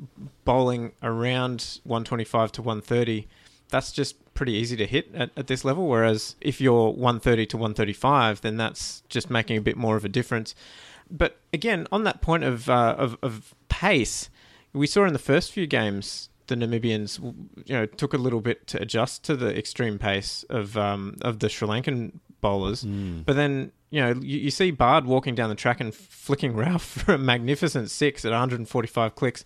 bowling 0.45 0.93
around 1.03 1.81
125 1.85 2.53
to 2.53 2.63
130 2.63 3.29
that's 3.71 3.93
just 3.93 4.17
pretty 4.39 4.53
easy 4.53 4.77
to 4.77 4.87
hit 4.87 5.13
at, 5.15 5.31
at 5.37 5.49
this 5.49 5.65
level. 5.65 5.89
Whereas 5.89 6.37
if 6.41 6.61
you're 6.61 6.91
130 6.91 7.45
to 7.47 7.57
135, 7.57 8.41
then 8.41 8.57
that's 8.57 9.03
just 9.09 9.29
making 9.29 9.59
a 9.59 9.61
bit 9.61 9.77
more 9.77 9.97
of 9.97 10.05
a 10.05 10.09
difference. 10.09 10.55
But 11.11 11.41
again, 11.53 11.89
on 11.91 12.05
that 12.05 12.23
point 12.23 12.45
of, 12.45 12.71
uh, 12.71 12.95
of, 12.97 13.19
of 13.21 13.53
pace, 13.69 14.31
we 14.73 14.87
saw 14.87 15.05
in 15.07 15.13
the 15.13 15.19
first 15.19 15.51
few 15.51 15.67
games 15.67 16.29
the 16.47 16.55
Namibians, 16.55 17.21
you 17.67 17.75
know, 17.75 17.85
took 17.85 18.15
a 18.15 18.17
little 18.17 18.41
bit 18.41 18.69
to 18.69 18.81
adjust 18.81 19.25
to 19.25 19.35
the 19.37 19.59
extreme 19.59 19.99
pace 19.99 20.45
of 20.49 20.79
um, 20.79 21.17
of 21.21 21.41
the 21.41 21.49
Sri 21.49 21.69
Lankan 21.69 22.21
bowlers. 22.41 22.85
Mm. 22.85 23.25
But 23.25 23.37
then, 23.37 23.73
you 23.91 24.01
know, 24.01 24.15
you, 24.21 24.39
you 24.39 24.51
see 24.51 24.71
Baard 24.71 25.07
walking 25.07 25.35
down 25.35 25.49
the 25.49 25.55
track 25.55 25.81
and 25.81 25.95
flicking 25.95 26.55
Ralph 26.55 26.83
for 27.05 27.15
a 27.15 27.19
magnificent 27.19 27.91
six 27.91 28.25
at 28.25 28.31
145 28.31 29.15
clicks. 29.15 29.45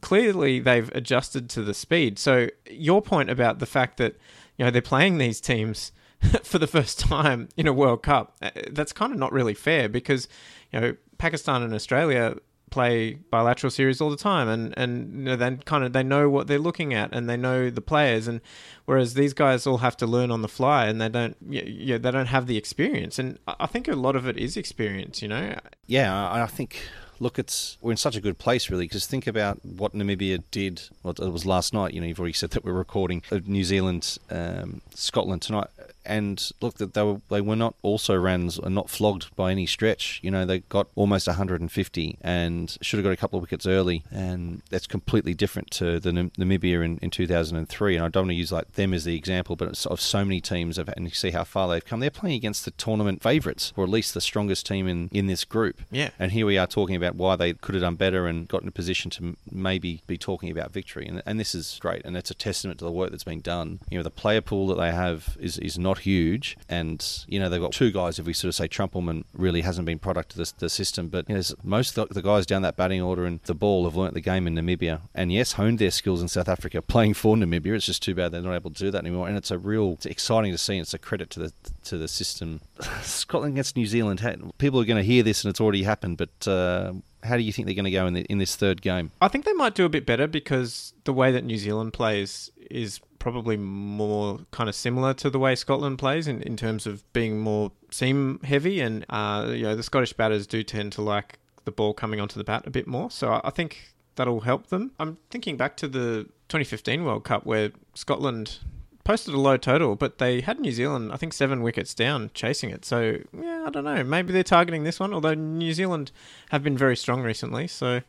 Clearly, 0.00 0.60
they've 0.60 0.90
adjusted 0.94 1.48
to 1.50 1.62
the 1.62 1.74
speed. 1.74 2.18
So, 2.18 2.48
your 2.68 3.00
point 3.00 3.30
about 3.30 3.58
the 3.58 3.66
fact 3.66 3.96
that, 3.96 4.16
you 4.56 4.64
know, 4.64 4.70
they're 4.70 4.82
playing 4.82 5.18
these 5.18 5.40
teams 5.40 5.92
for 6.42 6.58
the 6.58 6.66
first 6.66 7.00
time 7.00 7.48
in 7.56 7.66
a 7.66 7.72
World 7.72 8.02
Cup, 8.02 8.36
uh, 8.42 8.50
that's 8.70 8.92
kind 8.92 9.12
of 9.12 9.18
not 9.18 9.32
really 9.32 9.54
fair 9.54 9.88
because, 9.88 10.28
you 10.72 10.80
know, 10.80 10.96
Pakistan 11.18 11.62
and 11.62 11.74
Australia 11.74 12.36
play 12.70 13.14
bilateral 13.30 13.70
series 13.70 14.00
all 14.00 14.10
the 14.10 14.16
time 14.16 14.48
and 14.48 14.72
and 14.76 15.12
you 15.12 15.24
know, 15.24 15.36
then 15.36 15.58
kind 15.58 15.84
of 15.84 15.92
they 15.92 16.02
know 16.02 16.28
what 16.30 16.46
they're 16.46 16.58
looking 16.58 16.94
at 16.94 17.12
and 17.12 17.28
they 17.28 17.36
know 17.36 17.70
the 17.70 17.80
players 17.80 18.28
and 18.28 18.40
whereas 18.84 19.14
these 19.14 19.34
guys 19.34 19.66
all 19.66 19.78
have 19.78 19.96
to 19.96 20.06
learn 20.06 20.30
on 20.30 20.42
the 20.42 20.48
fly 20.48 20.86
and 20.86 21.00
they 21.00 21.08
don't 21.08 21.36
yeah, 21.48 21.62
yeah 21.64 21.98
they 21.98 22.10
don't 22.10 22.26
have 22.26 22.46
the 22.46 22.56
experience 22.56 23.18
and 23.18 23.38
I 23.46 23.66
think 23.66 23.88
a 23.88 23.96
lot 23.96 24.16
of 24.16 24.26
it 24.26 24.36
is 24.36 24.56
experience 24.56 25.22
you 25.22 25.28
know 25.28 25.58
Yeah, 25.86 26.30
I 26.32 26.46
think. 26.46 26.82
Look, 27.18 27.38
it's 27.38 27.76
we're 27.82 27.90
in 27.90 27.98
such 27.98 28.16
a 28.16 28.20
good 28.20 28.38
place, 28.38 28.70
really, 28.70 28.86
because 28.86 29.06
think 29.06 29.26
about 29.26 29.62
what 29.64 29.92
Namibia 29.92 30.42
did. 30.50 30.82
Well, 31.02 31.12
it 31.12 31.32
was 31.32 31.44
last 31.44 31.74
night. 31.74 31.92
You 31.92 32.00
know, 32.00 32.06
you've 32.06 32.18
already 32.18 32.32
said 32.32 32.50
that 32.52 32.64
we're 32.64 32.72
recording 32.72 33.22
New 33.44 33.64
Zealand, 33.64 34.16
um, 34.30 34.80
Scotland 34.94 35.42
tonight, 35.42 35.66
and 36.04 36.50
look 36.60 36.78
that 36.78 36.94
they 36.94 37.02
were 37.02 37.20
they 37.28 37.40
were 37.40 37.56
not 37.56 37.74
also 37.82 38.16
rans 38.16 38.58
and 38.58 38.74
not 38.74 38.90
flogged 38.90 39.34
by 39.36 39.50
any 39.50 39.66
stretch. 39.66 40.20
You 40.22 40.30
know, 40.30 40.44
they 40.44 40.60
got 40.60 40.88
almost 40.94 41.26
150 41.26 42.18
and 42.20 42.78
should 42.80 42.98
have 42.98 43.04
got 43.04 43.12
a 43.12 43.16
couple 43.16 43.38
of 43.38 43.42
wickets 43.42 43.66
early, 43.66 44.04
and 44.10 44.62
that's 44.70 44.86
completely 44.86 45.34
different 45.34 45.70
to 45.72 46.00
the 46.00 46.12
Nam- 46.12 46.30
Namibia 46.38 46.84
in, 46.84 46.98
in 46.98 47.10
2003. 47.10 47.96
And 47.96 48.04
I 48.04 48.08
don't 48.08 48.24
want 48.24 48.30
to 48.30 48.34
use 48.34 48.52
like 48.52 48.72
them 48.72 48.94
as 48.94 49.04
the 49.04 49.16
example, 49.16 49.56
but 49.56 49.68
it's 49.68 49.86
of 49.86 50.00
so 50.00 50.24
many 50.24 50.40
teams, 50.40 50.76
have, 50.76 50.88
and 50.88 51.04
you 51.04 51.10
see 51.10 51.30
how 51.30 51.44
far 51.44 51.68
they've 51.68 51.84
come. 51.84 52.00
They're 52.00 52.10
playing 52.10 52.36
against 52.36 52.64
the 52.64 52.70
tournament 52.72 53.22
favourites, 53.22 53.72
or 53.76 53.84
at 53.84 53.90
least 53.90 54.14
the 54.14 54.20
strongest 54.20 54.66
team 54.66 54.86
in 54.86 55.08
in 55.12 55.26
this 55.26 55.44
group. 55.44 55.82
Yeah. 55.90 56.10
And 56.18 56.32
here 56.32 56.46
we 56.46 56.58
are 56.58 56.66
talking 56.66 56.96
about 56.96 57.14
why 57.14 57.36
they 57.36 57.52
could 57.54 57.74
have 57.74 57.82
done 57.82 57.96
better 57.96 58.26
and 58.26 58.48
got 58.48 58.62
in 58.62 58.68
a 58.68 58.72
position 58.72 59.10
to 59.12 59.36
maybe 59.50 60.02
be 60.06 60.16
talking 60.16 60.50
about 60.50 60.72
victory. 60.72 61.06
And, 61.06 61.22
and 61.26 61.38
this 61.38 61.54
is 61.54 61.78
great. 61.80 62.04
And 62.04 62.16
it's 62.16 62.30
a 62.30 62.34
testament 62.34 62.78
to 62.78 62.84
the 62.84 62.90
work 62.90 63.10
that's 63.10 63.24
been 63.24 63.40
done. 63.40 63.80
You 63.90 63.98
know, 63.98 64.02
the 64.02 64.10
player 64.10 64.40
pool 64.40 64.66
that 64.68 64.78
they 64.78 64.92
have 64.92 65.36
is, 65.40 65.58
is 65.58 65.78
not 65.78 65.89
huge. 65.98 66.56
And, 66.68 67.06
you 67.26 67.38
know, 67.38 67.48
they've 67.48 67.60
got 67.60 67.72
two 67.72 67.90
guys, 67.90 68.18
if 68.18 68.26
we 68.26 68.32
sort 68.32 68.48
of 68.48 68.54
say 68.54 68.68
Trumpelman 68.68 69.24
really 69.32 69.62
hasn't 69.62 69.86
been 69.86 69.98
product 69.98 70.32
of 70.32 70.38
the, 70.38 70.52
the 70.58 70.68
system. 70.68 71.08
But 71.08 71.28
you 71.28 71.36
know, 71.36 71.42
most 71.62 71.96
of 71.96 72.08
the, 72.08 72.14
the 72.14 72.22
guys 72.22 72.46
down 72.46 72.62
that 72.62 72.76
batting 72.76 73.00
order 73.00 73.24
and 73.24 73.40
the 73.44 73.54
ball 73.54 73.84
have 73.84 73.96
learnt 73.96 74.14
the 74.14 74.20
game 74.20 74.46
in 74.46 74.54
Namibia. 74.54 75.00
And 75.14 75.32
yes, 75.32 75.52
honed 75.52 75.78
their 75.78 75.90
skills 75.90 76.22
in 76.22 76.28
South 76.28 76.48
Africa 76.48 76.82
playing 76.82 77.14
for 77.14 77.36
Namibia. 77.36 77.74
It's 77.74 77.86
just 77.86 78.02
too 78.02 78.14
bad 78.14 78.32
they're 78.32 78.42
not 78.42 78.54
able 78.54 78.70
to 78.70 78.78
do 78.78 78.90
that 78.90 78.98
anymore. 78.98 79.28
And 79.28 79.36
it's 79.36 79.50
a 79.50 79.58
real, 79.58 79.92
it's 79.92 80.06
exciting 80.06 80.52
to 80.52 80.58
see. 80.58 80.74
And 80.74 80.82
it's 80.82 80.94
a 80.94 80.98
credit 80.98 81.30
to 81.30 81.40
the 81.40 81.52
to 81.84 81.98
the 81.98 82.08
system. 82.08 82.60
Scotland 83.02 83.54
against 83.54 83.76
New 83.76 83.86
Zealand. 83.86 84.20
People 84.58 84.80
are 84.80 84.84
going 84.84 84.96
to 84.96 85.02
hear 85.02 85.22
this, 85.22 85.44
and 85.44 85.50
it's 85.50 85.60
already 85.60 85.82
happened. 85.82 86.16
But 86.16 86.48
uh, 86.48 86.92
how 87.22 87.36
do 87.36 87.42
you 87.42 87.52
think 87.52 87.66
they're 87.66 87.74
going 87.74 87.84
to 87.84 87.90
go 87.90 88.06
in 88.06 88.14
the, 88.14 88.22
in 88.22 88.38
this 88.38 88.56
third 88.56 88.82
game? 88.82 89.10
I 89.20 89.28
think 89.28 89.44
they 89.44 89.52
might 89.52 89.74
do 89.74 89.84
a 89.84 89.88
bit 89.88 90.06
better 90.06 90.26
because 90.26 90.94
the 91.04 91.12
way 91.12 91.32
that 91.32 91.44
New 91.44 91.56
Zealand 91.56 91.92
plays 91.92 92.50
is 92.70 93.00
probably 93.20 93.56
more 93.56 94.40
kind 94.50 94.68
of 94.68 94.74
similar 94.74 95.14
to 95.14 95.30
the 95.30 95.38
way 95.38 95.54
Scotland 95.54 95.98
plays 95.98 96.26
in, 96.26 96.42
in 96.42 96.56
terms 96.56 96.86
of 96.86 97.04
being 97.12 97.38
more 97.38 97.70
seam 97.92 98.40
heavy 98.42 98.80
and 98.80 99.06
uh, 99.08 99.46
you 99.54 99.62
know 99.62 99.76
the 99.76 99.84
Scottish 99.84 100.12
batters 100.14 100.48
do 100.48 100.64
tend 100.64 100.92
to 100.94 101.02
like 101.02 101.38
the 101.64 101.70
ball 101.70 101.94
coming 101.94 102.18
onto 102.18 102.38
the 102.38 102.44
bat 102.44 102.66
a 102.66 102.70
bit 102.70 102.88
more 102.88 103.10
so 103.10 103.40
I, 103.44 103.50
think 103.50 103.92
that'll 104.16 104.40
help 104.40 104.68
them. 104.68 104.92
I'm 104.98 105.18
thinking 105.30 105.56
back 105.56 105.76
to 105.76 105.86
the 105.86 106.24
2015 106.48 107.04
World 107.04 107.22
Cup 107.22 107.46
where 107.46 107.70
Scotland 107.94 108.58
posted 109.04 109.34
a 109.34 109.38
low 109.40 109.58
total 109.58 109.94
but 109.94 110.18
they 110.18 110.40
had 110.40 110.58
New 110.58 110.72
Zealand 110.72 111.12
I 111.12 111.16
think 111.16 111.34
7 111.34 111.62
wickets 111.62 111.94
down 111.94 112.30
chasing 112.32 112.70
it 112.70 112.84
so 112.84 113.18
yeah 113.38 113.64
I 113.66 113.70
don't 113.70 113.84
know 113.84 114.02
maybe 114.02 114.32
they're 114.32 114.42
targeting 114.42 114.84
this 114.84 114.98
one 114.98 115.12
although 115.12 115.34
New 115.34 115.74
Zealand 115.74 116.10
have 116.50 116.62
been 116.62 116.76
very 116.76 116.96
strong 116.96 117.22
recently 117.22 117.68
so 117.68 118.00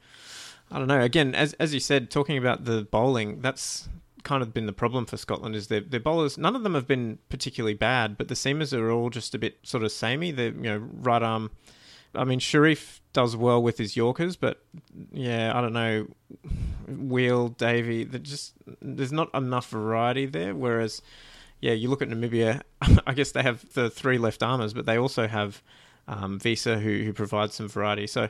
I 0.74 0.80
don't 0.80 0.88
know. 0.88 1.02
Again, 1.02 1.36
as 1.36 1.52
as 1.56 1.74
you 1.74 1.82
said, 1.82 2.10
talking 2.10 2.38
about 2.38 2.64
the 2.64 2.84
bowling, 2.84 3.42
that's 3.42 3.90
kind 4.24 4.44
of 4.44 4.54
been 4.54 4.66
the 4.66 4.74
problem 4.74 5.06
for 5.06 5.18
Scotland. 5.18 5.56
Is 5.56 5.68
their 5.68 5.82
their 5.82 6.00
bowlers? 6.00 6.38
None 6.38 6.56
of 6.56 6.64
them 6.64 6.74
have 6.74 6.88
been 6.88 7.20
particularly 7.30 7.74
bad, 7.74 8.18
but 8.18 8.28
the 8.28 8.36
seamers 8.36 8.78
are 8.78 8.92
all 8.92 9.10
just 9.10 9.36
a 9.36 9.40
bit 9.40 9.60
sort 9.64 9.84
of 9.84 9.92
samey. 9.92 10.32
They're 10.32 10.52
you 10.52 10.62
know 10.62 10.78
right 10.78 11.22
arm. 11.22 11.52
I 12.14 12.26
mean, 12.26 12.40
Sharif 12.40 13.02
does 13.14 13.36
well 13.36 13.64
with 13.64 13.78
his 13.78 13.96
Yorkers, 13.96 14.36
but 14.36 14.62
yeah, 15.14 15.54
I 15.56 15.62
don't 15.62 15.74
know. 15.74 16.08
Wheal, 16.90 17.56
Davey, 17.58 18.06
just 18.06 18.54
there's 18.82 19.14
not 19.14 19.34
enough 19.34 19.70
variety 19.70 20.26
there. 20.26 20.54
Whereas, 20.54 21.02
yeah, 21.62 21.72
you 21.72 21.90
look 21.90 22.02
at 22.02 22.10
Namibia. 22.10 22.62
I 23.08 23.14
guess 23.14 23.32
they 23.32 23.44
have 23.44 23.74
the 23.74 23.90
three 23.90 24.18
left 24.18 24.44
armers, 24.44 24.74
but 24.74 24.86
they 24.86 24.98
also 24.98 25.28
have 25.28 25.64
um, 26.08 26.40
Wiese 26.44 26.66
who 26.66 27.04
who 27.04 27.14
provides 27.14 27.56
some 27.56 27.70
variety. 27.70 28.08
So 28.08 28.30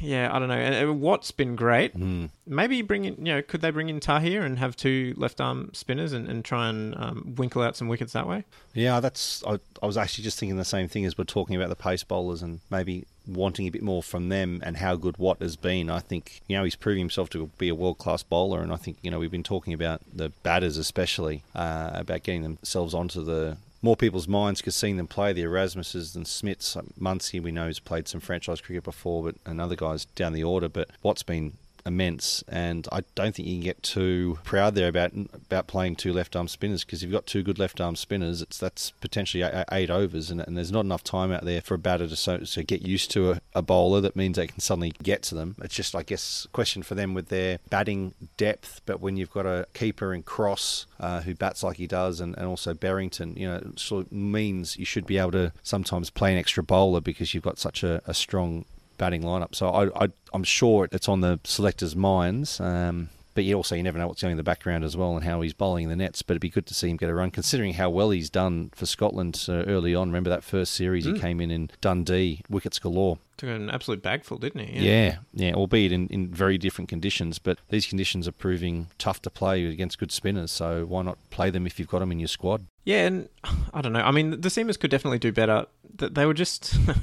yeah, 0.00 0.34
I 0.34 0.38
don't 0.38 0.48
know. 0.48 0.54
And 0.54 1.00
Watt's 1.00 1.30
been 1.30 1.56
great. 1.56 1.96
Mm. 1.96 2.30
Maybe 2.46 2.82
bring 2.82 3.04
in, 3.04 3.16
you 3.18 3.34
know, 3.34 3.42
could 3.42 3.60
they 3.60 3.70
bring 3.70 3.88
in 3.88 4.00
Tahir 4.00 4.42
and 4.42 4.58
have 4.58 4.76
two 4.76 5.14
left 5.16 5.40
arm 5.40 5.70
spinners 5.72 6.12
and, 6.12 6.28
and 6.28 6.44
try 6.44 6.68
and 6.68 6.94
um, 6.96 7.34
winkle 7.36 7.62
out 7.62 7.76
some 7.76 7.88
wickets 7.88 8.12
that 8.12 8.26
way? 8.26 8.44
Yeah, 8.74 9.00
that's. 9.00 9.42
I, 9.46 9.58
I 9.82 9.86
was 9.86 9.96
actually 9.96 10.24
just 10.24 10.38
thinking 10.38 10.56
the 10.56 10.64
same 10.64 10.88
thing 10.88 11.04
as 11.04 11.16
we're 11.18 11.24
talking 11.24 11.56
about 11.56 11.68
the 11.68 11.76
pace 11.76 12.04
bowlers 12.04 12.42
and 12.42 12.60
maybe 12.70 13.06
wanting 13.26 13.66
a 13.66 13.70
bit 13.70 13.82
more 13.82 14.02
from 14.02 14.28
them 14.28 14.62
and 14.64 14.76
how 14.76 14.96
good 14.96 15.18
Watt 15.18 15.40
has 15.40 15.56
been. 15.56 15.90
I 15.90 16.00
think 16.00 16.42
you 16.46 16.56
know 16.56 16.64
he's 16.64 16.76
proving 16.76 17.00
himself 17.00 17.30
to 17.30 17.46
be 17.58 17.68
a 17.68 17.74
world 17.74 17.98
class 17.98 18.22
bowler, 18.22 18.62
and 18.62 18.72
I 18.72 18.76
think 18.76 18.98
you 19.02 19.10
know 19.10 19.18
we've 19.18 19.30
been 19.30 19.42
talking 19.42 19.72
about 19.72 20.00
the 20.12 20.30
batters 20.42 20.76
especially 20.76 21.42
uh, 21.54 21.90
about 21.94 22.22
getting 22.22 22.42
themselves 22.42 22.94
onto 22.94 23.24
the 23.24 23.56
more 23.86 23.96
people's 23.96 24.26
minds 24.26 24.60
because 24.60 24.74
seeing 24.74 24.96
them 24.96 25.06
play 25.06 25.32
the 25.32 25.44
Erasmuses 25.44 26.16
and 26.16 26.26
Smiths, 26.26 26.74
like 26.74 27.00
Munsey 27.00 27.38
we 27.40 27.52
know 27.52 27.66
has 27.68 27.78
played 27.78 28.08
some 28.08 28.20
franchise 28.20 28.60
cricket 28.60 28.82
before, 28.82 29.22
but 29.22 29.36
and 29.46 29.60
other 29.60 29.76
guys 29.76 30.04
down 30.04 30.32
the 30.32 30.44
order. 30.44 30.68
But 30.68 30.90
what's 31.02 31.22
been 31.22 31.56
immense, 31.86 32.42
and 32.48 32.86
I 32.90 33.02
don't 33.14 33.34
think 33.34 33.48
you 33.48 33.54
can 33.54 33.62
get 33.62 33.82
too 33.82 34.38
proud 34.44 34.74
there 34.74 34.88
about 34.88 35.12
about 35.32 35.66
playing 35.66 35.96
two 35.96 36.12
left 36.12 36.34
arm 36.36 36.48
spinners 36.48 36.84
because 36.84 37.02
if 37.02 37.08
you've 37.08 37.16
got 37.16 37.26
two 37.26 37.42
good 37.42 37.58
left 37.58 37.80
arm 37.80 37.96
spinners, 37.96 38.42
it's 38.42 38.58
that's 38.58 38.90
potentially 39.00 39.44
eight, 39.72 39.90
overs, 39.90 40.30
and, 40.30 40.40
and 40.40 40.56
there's 40.56 40.72
not 40.72 40.84
enough 40.84 41.04
time 41.04 41.32
out 41.32 41.44
there 41.44 41.60
for 41.60 41.74
a 41.74 41.78
batter 41.78 42.08
to 42.08 42.16
so, 42.16 42.38
to 42.38 42.62
get 42.64 42.82
used 42.82 43.10
to 43.12 43.32
a, 43.32 43.40
a 43.54 43.62
bowler. 43.62 44.00
That 44.00 44.16
means 44.16 44.36
they 44.36 44.48
can 44.48 44.60
suddenly 44.60 44.92
get 45.02 45.22
to 45.24 45.34
them. 45.34 45.54
It's 45.62 45.74
just 45.74 45.94
I 45.94 46.02
guess 46.02 46.46
question 46.52 46.82
for 46.82 46.94
them 46.94 47.14
with 47.14 47.28
their 47.28 47.58
batting 47.70 48.14
depth, 48.36 48.80
but 48.84 49.00
when 49.00 49.16
you've 49.16 49.30
got 49.30 49.46
a 49.46 49.66
keeper 49.74 50.12
in 50.12 50.22
Cross 50.22 50.86
uh, 50.98 51.20
who 51.22 51.34
bats 51.34 51.62
like 51.62 51.76
he 51.76 51.86
does, 51.86 52.20
and, 52.20 52.36
and 52.36 52.46
also 52.46 52.74
Berrington, 52.74 53.36
you 53.36 53.46
know, 53.46 53.72
sort 53.76 54.06
of 54.06 54.12
means 54.12 54.76
you 54.76 54.84
should 54.84 55.06
be 55.06 55.18
able 55.18 55.32
to 55.32 55.52
sometimes 55.62 56.10
play 56.10 56.32
an 56.32 56.38
extra 56.38 56.62
bowler 56.62 57.00
because 57.00 57.32
you've 57.32 57.44
got 57.44 57.58
such 57.58 57.82
a, 57.82 58.02
a 58.06 58.14
strong 58.14 58.64
batting 58.96 59.22
lineup. 59.22 59.54
So 59.54 59.68
I, 59.68 60.04
I, 60.04 60.08
I'm 60.32 60.44
sure 60.44 60.88
it's 60.92 61.08
on 61.08 61.20
the 61.20 61.40
selectors' 61.44 61.94
minds. 61.96 62.60
Um, 62.60 63.10
but 63.34 63.44
you 63.44 63.54
also 63.54 63.74
you 63.74 63.82
never 63.82 63.98
know 63.98 64.06
what's 64.08 64.22
going 64.22 64.30
in 64.32 64.38
the 64.38 64.42
background 64.42 64.82
as 64.82 64.96
well 64.96 65.14
and 65.14 65.22
how 65.22 65.42
he's 65.42 65.52
bowling 65.52 65.84
in 65.84 65.90
the 65.90 65.96
nets. 65.96 66.22
But 66.22 66.32
it'd 66.32 66.40
be 66.40 66.48
good 66.48 66.64
to 66.66 66.74
see 66.74 66.88
him 66.88 66.96
get 66.96 67.10
a 67.10 67.14
run, 67.14 67.30
considering 67.30 67.74
how 67.74 67.90
well 67.90 68.08
he's 68.08 68.30
done 68.30 68.70
for 68.74 68.86
Scotland 68.86 69.44
uh, 69.46 69.64
early 69.66 69.94
on. 69.94 70.08
Remember 70.08 70.30
that 70.30 70.42
first 70.42 70.72
series 70.72 71.04
he 71.04 71.12
Mm. 71.12 71.20
came 71.20 71.40
in 71.42 71.50
in 71.50 71.70
Dundee, 71.82 72.40
wickets 72.48 72.78
galore. 72.78 73.18
Took 73.36 73.50
an 73.50 73.68
absolute 73.68 74.00
bagful, 74.00 74.38
didn't 74.38 74.66
he? 74.66 74.88
Yeah, 74.88 75.16
yeah, 75.34 75.52
albeit 75.52 75.92
in, 75.92 76.08
in 76.08 76.28
very 76.28 76.56
different 76.56 76.88
conditions. 76.88 77.38
But 77.38 77.58
these 77.68 77.84
conditions 77.86 78.26
are 78.26 78.32
proving 78.32 78.86
tough 78.96 79.20
to 79.22 79.28
play 79.30 79.66
against 79.66 79.98
good 79.98 80.12
spinners. 80.12 80.50
So 80.50 80.86
why 80.86 81.02
not 81.02 81.18
play 81.28 81.50
them 81.50 81.66
if 81.66 81.78
you've 81.78 81.88
got 81.88 81.98
them 81.98 82.12
in 82.12 82.18
your 82.20 82.28
squad? 82.28 82.64
Yeah, 82.86 83.06
and 83.06 83.28
I 83.74 83.82
don't 83.82 83.92
know. 83.92 84.00
I 84.00 84.10
mean, 84.12 84.40
the 84.40 84.48
seamers 84.48 84.78
could 84.80 84.90
definitely 84.90 85.18
do 85.18 85.32
better. 85.32 85.66
Th- 85.98 86.12
They 86.12 86.24
were 86.24 86.32
just 86.34 86.72
they 86.86 86.94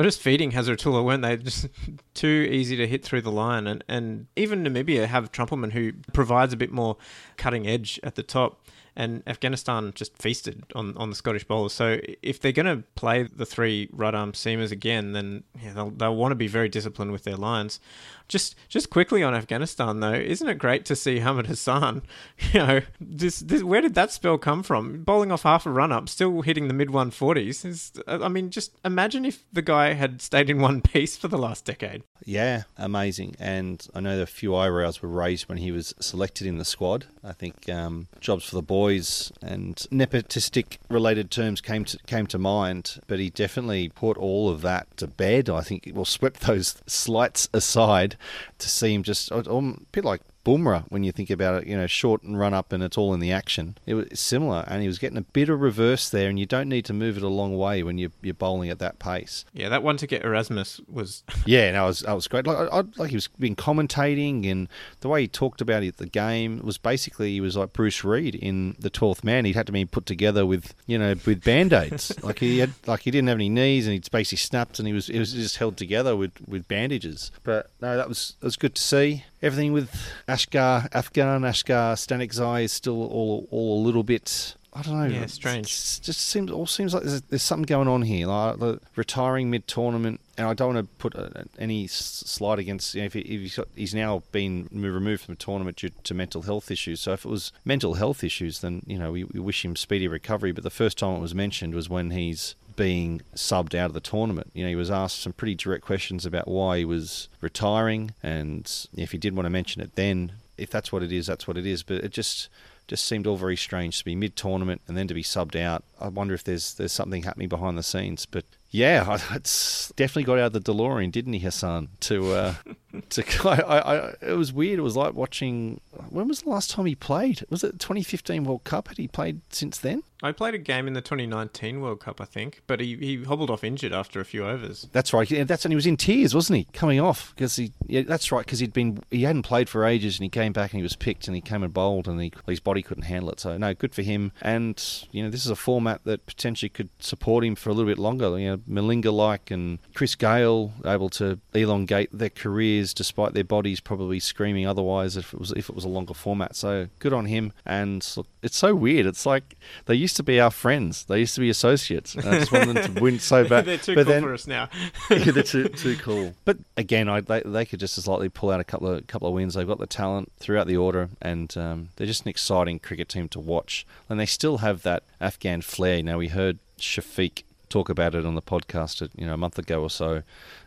were 0.00 0.04
just 0.04 0.20
feeding 0.20 0.52
Hazratullah, 0.52 1.02
weren't 1.02 1.22
they? 1.22 1.36
Just 1.42 1.68
too 2.14 2.48
easy 2.50 2.76
to 2.76 2.86
hit 2.86 3.02
through 3.04 3.22
the 3.22 3.32
line, 3.32 3.66
and 3.66 3.82
and 3.88 4.26
even 4.36 4.62
Namibia 4.62 5.06
have 5.06 5.32
Trumpelman 5.32 5.72
who 5.72 5.92
provides 6.12 6.52
a 6.52 6.56
bit 6.56 6.70
more 6.70 6.96
cutting 7.36 7.66
edge 7.66 7.98
at 8.04 8.14
the 8.14 8.22
top. 8.22 8.61
And 8.94 9.22
Afghanistan 9.26 9.92
just 9.94 10.16
feasted 10.20 10.64
on, 10.74 10.96
on 10.96 11.10
the 11.10 11.16
Scottish 11.16 11.44
bowlers. 11.44 11.72
So 11.72 11.98
if 12.22 12.40
they're 12.40 12.52
going 12.52 12.66
to 12.66 12.84
play 12.94 13.22
the 13.22 13.46
three 13.46 13.88
right 13.92 14.14
arm 14.14 14.32
seamers 14.32 14.70
again, 14.70 15.12
then 15.12 15.44
yeah, 15.62 15.72
they'll, 15.72 15.90
they'll 15.90 16.16
want 16.16 16.32
to 16.32 16.36
be 16.36 16.48
very 16.48 16.68
disciplined 16.68 17.12
with 17.12 17.24
their 17.24 17.36
lines. 17.36 17.80
Just 18.28 18.54
just 18.68 18.88
quickly 18.88 19.22
on 19.22 19.34
Afghanistan 19.34 20.00
though, 20.00 20.14
isn't 20.14 20.48
it 20.48 20.58
great 20.58 20.84
to 20.86 20.96
see 20.96 21.18
Hamid 21.18 21.46
Hassan? 21.46 22.02
You 22.52 22.60
know, 22.60 22.80
this, 23.00 23.40
this 23.40 23.62
where 23.62 23.80
did 23.80 23.94
that 23.94 24.10
spell 24.10 24.36
come 24.36 24.62
from? 24.62 25.04
Bowling 25.04 25.32
off 25.32 25.44
half 25.44 25.64
a 25.64 25.70
run 25.70 25.92
up, 25.92 26.08
still 26.08 26.42
hitting 26.42 26.68
the 26.68 26.74
mid 26.74 26.88
140s. 26.88 27.64
Is, 27.64 27.92
I 28.06 28.28
mean, 28.28 28.50
just 28.50 28.72
imagine 28.84 29.24
if 29.24 29.44
the 29.52 29.62
guy 29.62 29.94
had 29.94 30.20
stayed 30.20 30.50
in 30.50 30.60
one 30.60 30.80
piece 30.92 31.16
for 31.16 31.28
the 31.28 31.38
last 31.38 31.64
decade. 31.64 32.02
Yeah, 32.24 32.64
amazing. 32.76 33.36
And 33.38 33.86
I 33.94 34.00
know 34.00 34.20
a 34.20 34.26
few 34.26 34.54
eyebrows 34.54 35.00
were 35.00 35.08
raised 35.08 35.48
when 35.48 35.58
he 35.58 35.72
was 35.72 35.94
selected 36.00 36.46
in 36.46 36.58
the 36.58 36.64
squad. 36.64 37.06
I 37.24 37.32
think 37.32 37.68
um, 37.68 38.08
jobs 38.20 38.44
for 38.44 38.56
the 38.56 38.62
boys 38.82 39.30
and 39.40 39.76
nepotistic 39.92 40.78
related 40.88 41.30
terms 41.30 41.60
came 41.60 41.84
to 41.84 41.96
came 42.08 42.26
to 42.26 42.36
mind, 42.36 43.00
but 43.06 43.20
he 43.20 43.30
definitely 43.30 43.88
put 43.88 44.16
all 44.16 44.50
of 44.50 44.60
that 44.62 44.96
to 44.96 45.06
bed. 45.06 45.48
I 45.48 45.60
think 45.60 45.88
well 45.94 46.04
swept 46.04 46.40
those 46.48 46.74
slights 46.88 47.48
aside 47.54 48.16
to 48.58 48.68
see 48.68 48.92
him 48.92 49.04
just 49.04 49.30
a 49.30 49.74
bit 49.92 50.04
like 50.04 50.22
Bumrah 50.44 50.84
when 50.88 51.04
you 51.04 51.12
think 51.12 51.30
about 51.30 51.62
it. 51.62 51.68
You 51.68 51.76
know, 51.76 51.86
short 51.86 52.22
and 52.22 52.38
run 52.38 52.54
up, 52.54 52.72
and 52.72 52.82
it's 52.82 52.98
all 52.98 53.14
in 53.14 53.20
the 53.20 53.32
action. 53.32 53.76
It 53.86 53.94
was 53.94 54.06
similar, 54.14 54.64
and 54.66 54.82
he 54.82 54.88
was 54.88 54.98
getting 54.98 55.18
a 55.18 55.22
bit 55.22 55.48
of 55.48 55.60
reverse 55.60 56.08
there, 56.08 56.28
and 56.28 56.38
you 56.38 56.46
don't 56.46 56.68
need 56.68 56.84
to 56.86 56.92
move 56.92 57.16
it 57.16 57.22
a 57.22 57.28
long 57.28 57.56
way 57.56 57.82
when 57.82 57.98
you're, 57.98 58.10
you're 58.20 58.34
bowling 58.34 58.70
at 58.70 58.78
that 58.80 58.98
pace. 58.98 59.44
Yeah, 59.52 59.68
that 59.68 59.82
one 59.82 59.96
to 59.98 60.06
get 60.06 60.24
Erasmus 60.24 60.80
was. 60.88 61.24
yeah, 61.46 61.70
no, 61.72 61.84
I 61.84 61.86
was 61.86 62.00
that 62.00 62.12
was 62.12 62.28
great. 62.28 62.46
Like, 62.46 62.68
I, 62.72 62.82
like 62.96 63.10
he 63.10 63.16
was 63.16 63.28
being 63.28 63.56
commentating, 63.56 64.50
and 64.50 64.68
the 65.00 65.08
way 65.08 65.22
he 65.22 65.28
talked 65.28 65.60
about 65.60 65.82
it, 65.82 65.96
the 65.98 66.06
game 66.06 66.60
was 66.64 66.78
basically 66.78 67.32
he 67.32 67.40
was 67.40 67.56
like 67.56 67.72
Bruce 67.72 68.04
Reid 68.04 68.34
in 68.34 68.76
the 68.78 68.90
Twelfth 68.90 69.24
Man. 69.24 69.44
He'd 69.44 69.56
had 69.56 69.66
to 69.66 69.72
be 69.72 69.84
put 69.84 70.06
together 70.06 70.44
with 70.44 70.74
you 70.86 70.98
know 70.98 71.14
with 71.26 71.44
band 71.44 71.72
aids. 71.72 72.12
like 72.22 72.38
he 72.38 72.58
had 72.58 72.72
like 72.86 73.00
he 73.00 73.10
didn't 73.10 73.28
have 73.28 73.36
any 73.36 73.48
knees, 73.48 73.86
and 73.86 73.92
he'd 73.92 74.10
basically 74.10 74.38
snapped, 74.38 74.78
and 74.78 74.88
he 74.88 74.94
was 74.94 75.08
it 75.08 75.18
was 75.18 75.32
just 75.32 75.56
held 75.56 75.76
together 75.76 76.16
with 76.16 76.32
with 76.46 76.66
bandages. 76.68 77.30
But 77.44 77.70
no, 77.80 77.96
that 77.96 78.08
was 78.08 78.34
that 78.40 78.46
was 78.46 78.56
good 78.56 78.74
to 78.74 78.82
see. 78.82 79.24
Everything 79.42 79.72
with 79.72 79.90
Asghar, 80.28 80.88
Afghan, 80.92 81.42
Asghar, 81.42 81.94
Stanekzai 81.94 82.64
is 82.64 82.72
still 82.72 83.02
all 83.02 83.48
all 83.50 83.82
a 83.82 83.84
little 83.84 84.04
bit 84.04 84.54
I 84.74 84.80
don't 84.80 84.98
know. 84.98 85.04
Yeah, 85.04 85.26
strange. 85.26 85.66
It 85.66 86.00
just 86.02 86.20
seems 86.20 86.50
all 86.50 86.66
seems 86.66 86.94
like 86.94 87.02
there's, 87.02 87.20
there's 87.22 87.42
something 87.42 87.66
going 87.66 87.88
on 87.88 88.02
here. 88.02 88.26
Like 88.26 88.58
the 88.58 88.80
retiring 88.96 89.50
mid 89.50 89.68
tournament, 89.68 90.20
and 90.38 90.46
I 90.46 90.54
don't 90.54 90.74
want 90.74 90.88
to 90.88 90.94
put 90.96 91.14
a, 91.14 91.46
any 91.58 91.86
slight 91.86 92.58
against. 92.58 92.94
You 92.94 93.02
know, 93.02 93.06
if, 93.06 93.12
he, 93.12 93.20
if 93.20 93.40
he's, 93.42 93.56
got, 93.56 93.68
he's 93.76 93.94
now 93.94 94.22
been 94.32 94.68
removed 94.72 95.24
from 95.24 95.34
the 95.34 95.38
tournament 95.38 95.76
due 95.76 95.90
to 95.90 96.14
mental 96.14 96.42
health 96.42 96.70
issues. 96.70 97.00
So 97.00 97.12
if 97.12 97.26
it 97.26 97.28
was 97.28 97.52
mental 97.66 97.94
health 97.94 98.24
issues, 98.24 98.60
then 98.60 98.82
you 98.86 98.98
know 98.98 99.12
we, 99.12 99.24
we 99.24 99.40
wish 99.40 99.62
him 99.62 99.76
speedy 99.76 100.08
recovery. 100.08 100.52
But 100.52 100.64
the 100.64 100.70
first 100.70 100.96
time 100.96 101.16
it 101.16 101.20
was 101.20 101.34
mentioned 101.34 101.74
was 101.74 101.90
when 101.90 102.10
he's 102.10 102.54
being 102.76 103.22
subbed 103.34 103.74
out 103.74 103.86
of 103.86 103.94
the 103.94 104.00
tournament. 104.00 104.50
You 104.54 104.64
know, 104.64 104.68
he 104.70 104.76
was 104.76 104.90
asked 104.90 105.20
some 105.20 105.32
pretty 105.32 105.54
direct 105.54 105.84
questions 105.84 106.26
about 106.26 106.48
why 106.48 106.78
he 106.78 106.84
was 106.84 107.28
retiring, 107.40 108.14
and 108.22 108.70
if 108.96 109.12
he 109.12 109.18
did 109.18 109.34
want 109.34 109.46
to 109.46 109.50
mention 109.50 109.82
it 109.82 109.94
then, 109.94 110.32
if 110.56 110.70
that's 110.70 110.92
what 110.92 111.02
it 111.02 111.12
is, 111.12 111.26
that's 111.26 111.48
what 111.48 111.56
it 111.56 111.66
is. 111.66 111.82
But 111.82 112.04
it 112.04 112.10
just 112.10 112.48
just 112.88 113.04
seemed 113.06 113.26
all 113.26 113.36
very 113.36 113.56
strange 113.56 113.98
to 113.98 114.04
be 114.04 114.14
mid 114.14 114.36
tournament 114.36 114.82
and 114.86 114.96
then 114.96 115.08
to 115.08 115.14
be 115.14 115.22
subbed 115.22 115.56
out. 115.56 115.84
I 116.00 116.08
wonder 116.08 116.34
if 116.34 116.44
there's 116.44 116.74
there's 116.74 116.92
something 116.92 117.22
happening 117.22 117.48
behind 117.48 117.78
the 117.78 117.82
scenes. 117.82 118.26
But 118.26 118.44
yeah, 118.70 119.18
it's 119.32 119.92
definitely 119.96 120.24
got 120.24 120.38
out 120.38 120.54
of 120.54 120.64
the 120.64 120.72
DeLorean, 120.72 121.12
didn't 121.12 121.32
he, 121.34 121.40
Hassan? 121.40 121.88
To 122.00 122.32
uh, 122.32 122.54
to 123.10 123.24
I, 123.48 123.78
I, 123.78 124.14
it 124.20 124.36
was 124.36 124.52
weird. 124.52 124.78
It 124.78 124.82
was 124.82 124.96
like 124.96 125.14
watching. 125.14 125.80
When 126.10 126.28
was 126.28 126.42
the 126.42 126.50
last 126.50 126.70
time 126.70 126.86
he 126.86 126.94
played? 126.94 127.44
Was 127.50 127.64
it 127.64 127.78
2015 127.78 128.44
World 128.44 128.64
Cup? 128.64 128.88
Had 128.88 128.98
he 128.98 129.08
played 129.08 129.40
since 129.50 129.78
then? 129.78 130.02
I 130.24 130.30
played 130.30 130.54
a 130.54 130.58
game 130.58 130.86
in 130.86 130.92
the 130.92 131.00
2019 131.00 131.80
World 131.80 131.98
Cup, 131.98 132.20
I 132.20 132.24
think, 132.24 132.62
but 132.68 132.78
he, 132.78 132.96
he 132.96 133.24
hobbled 133.24 133.50
off 133.50 133.64
injured 133.64 133.92
after 133.92 134.20
a 134.20 134.24
few 134.24 134.46
overs. 134.46 134.86
That's 134.92 135.12
right. 135.12 135.28
That's 135.28 135.64
and 135.64 135.72
he 135.72 135.76
was 135.76 135.86
in 135.86 135.96
tears, 135.96 136.32
wasn't 136.32 136.58
he? 136.58 136.64
Coming 136.72 137.00
off 137.00 137.34
because 137.34 137.56
he. 137.56 137.72
Yeah, 137.88 138.02
that's 138.02 138.30
right. 138.30 138.44
Because 138.44 138.60
he'd 138.60 138.72
been 138.72 139.02
he 139.10 139.24
hadn't 139.24 139.42
played 139.42 139.68
for 139.68 139.84
ages, 139.84 140.18
and 140.18 140.22
he 140.22 140.28
came 140.28 140.52
back 140.52 140.72
and 140.72 140.78
he 140.78 140.82
was 140.82 140.94
picked, 140.94 141.26
and 141.26 141.34
he 141.34 141.40
came 141.40 141.64
and 141.64 141.74
bowled, 141.74 142.06
and 142.06 142.20
he, 142.20 142.32
his 142.46 142.60
body 142.60 142.82
couldn't 142.82 143.04
handle 143.04 143.30
it. 143.30 143.40
So 143.40 143.58
no, 143.58 143.74
good 143.74 143.94
for 143.94 144.02
him. 144.02 144.32
And 144.40 144.80
you 145.10 145.24
know, 145.24 145.30
this 145.30 145.44
is 145.44 145.50
a 145.50 145.56
format 145.56 146.04
that 146.04 146.24
potentially 146.24 146.68
could 146.68 146.90
support 147.00 147.44
him 147.44 147.56
for 147.56 147.70
a 147.70 147.72
little 147.72 147.90
bit 147.90 147.98
longer. 147.98 148.38
You 148.38 148.50
know, 148.50 148.56
Malinga 148.58 149.12
like 149.12 149.50
and 149.50 149.80
Chris 149.94 150.14
Gayle 150.14 150.72
able 150.84 151.10
to 151.10 151.40
elongate 151.52 152.10
their 152.12 152.30
careers 152.30 152.81
despite 152.94 153.34
their 153.34 153.44
bodies 153.44 153.80
probably 153.80 154.18
screaming 154.18 154.66
otherwise 154.66 155.16
if 155.16 155.32
it 155.32 155.40
was 155.40 155.52
if 155.52 155.68
it 155.68 155.74
was 155.74 155.84
a 155.84 155.88
longer 155.88 156.14
format. 156.14 156.56
So 156.56 156.88
good 156.98 157.12
on 157.12 157.26
him. 157.26 157.52
And 157.64 158.06
look, 158.16 158.26
it's 158.42 158.56
so 158.56 158.74
weird. 158.74 159.06
It's 159.06 159.26
like 159.26 159.56
they 159.86 159.94
used 159.94 160.16
to 160.16 160.22
be 160.22 160.40
our 160.40 160.50
friends. 160.50 161.04
They 161.04 161.20
used 161.20 161.34
to 161.34 161.40
be 161.40 161.50
associates. 161.50 162.16
I 162.16 162.38
just 162.38 162.52
want 162.52 162.74
them 162.74 162.94
to 162.94 163.00
win 163.00 163.18
so 163.18 163.44
bad. 163.48 163.66
they're 163.66 163.78
too 163.78 163.94
but 163.94 164.04
cool 164.04 164.12
then, 164.12 164.22
for 164.22 164.34
us 164.34 164.46
now. 164.46 164.68
yeah, 165.10 165.30
they're 165.30 165.42
too, 165.42 165.68
too 165.68 165.96
cool. 165.96 166.34
But 166.44 166.58
again, 166.76 167.08
I, 167.08 167.20
they, 167.20 167.42
they 167.44 167.64
could 167.64 167.80
just 167.80 167.98
as 167.98 168.08
likely 168.08 168.28
pull 168.28 168.50
out 168.50 168.60
a 168.60 168.64
couple 168.64 168.88
of 168.88 169.06
couple 169.06 169.28
of 169.28 169.34
wins. 169.34 169.54
They've 169.54 169.66
got 169.66 169.78
the 169.78 169.86
talent 169.86 170.32
throughout 170.38 170.66
the 170.66 170.76
order, 170.76 171.10
and 171.20 171.56
um, 171.56 171.90
they're 171.96 172.06
just 172.06 172.24
an 172.24 172.28
exciting 172.28 172.78
cricket 172.78 173.08
team 173.08 173.28
to 173.28 173.40
watch. 173.40 173.86
And 174.08 174.18
they 174.18 174.26
still 174.26 174.58
have 174.58 174.82
that 174.82 175.04
Afghan 175.20 175.62
flair. 175.62 176.02
Now 176.02 176.18
we 176.18 176.28
heard 176.28 176.58
Shafiq 176.78 177.42
talk 177.72 177.88
about 177.88 178.14
it 178.14 178.26
on 178.26 178.34
the 178.34 178.42
podcast, 178.42 179.02
uh, 179.02 179.08
you 179.16 179.26
know, 179.26 179.34
a 179.34 179.38
month 179.38 179.58
ago 179.58 179.82
or 179.82 179.90
so, 179.90 180.22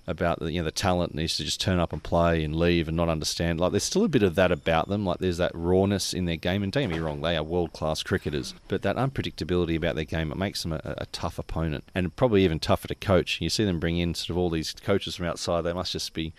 about 0.07 0.39
the 0.39 0.51
you 0.51 0.59
know 0.59 0.65
the 0.65 0.71
talent 0.71 1.15
needs 1.15 1.37
to 1.37 1.43
just 1.43 1.59
turn 1.61 1.79
up 1.79 1.91
and 1.91 2.03
play 2.03 2.43
and 2.43 2.55
leave 2.55 2.87
and 2.87 2.97
not 2.97 3.09
understand. 3.09 3.59
Like 3.59 3.71
there's 3.71 3.83
still 3.83 4.03
a 4.03 4.09
bit 4.09 4.23
of 4.23 4.35
that 4.35 4.51
about 4.51 4.87
them. 4.89 5.05
Like 5.05 5.19
there's 5.19 5.37
that 5.37 5.51
rawness 5.53 6.13
in 6.13 6.25
their 6.25 6.35
game. 6.35 6.63
And 6.63 6.71
don't 6.71 6.83
get 6.83 6.95
me 6.95 6.99
wrong, 6.99 7.21
they 7.21 7.37
are 7.37 7.43
world 7.43 7.73
class 7.73 8.03
cricketers, 8.03 8.53
but 8.67 8.81
that 8.81 8.95
unpredictability 8.95 9.75
about 9.75 9.95
their 9.95 10.05
game 10.05 10.31
it 10.31 10.37
makes 10.37 10.63
them 10.63 10.73
a, 10.73 10.81
a, 10.83 11.05
tough 11.07 11.39
opponent 11.39 11.83
and 11.93 12.15
probably 12.15 12.43
even 12.43 12.59
tougher 12.59 12.87
to 12.87 12.95
coach. 12.95 13.39
You 13.41 13.49
see 13.49 13.65
them 13.65 13.79
bring 13.79 13.97
in 13.97 14.13
sort 14.13 14.31
of 14.31 14.37
all 14.37 14.49
these 14.49 14.73
coaches 14.73 15.15
from 15.15 15.27
outside. 15.27 15.61
They 15.61 15.73
must 15.73 15.91
just 15.91 16.13
be. 16.13 16.33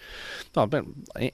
Oh, 0.56 0.68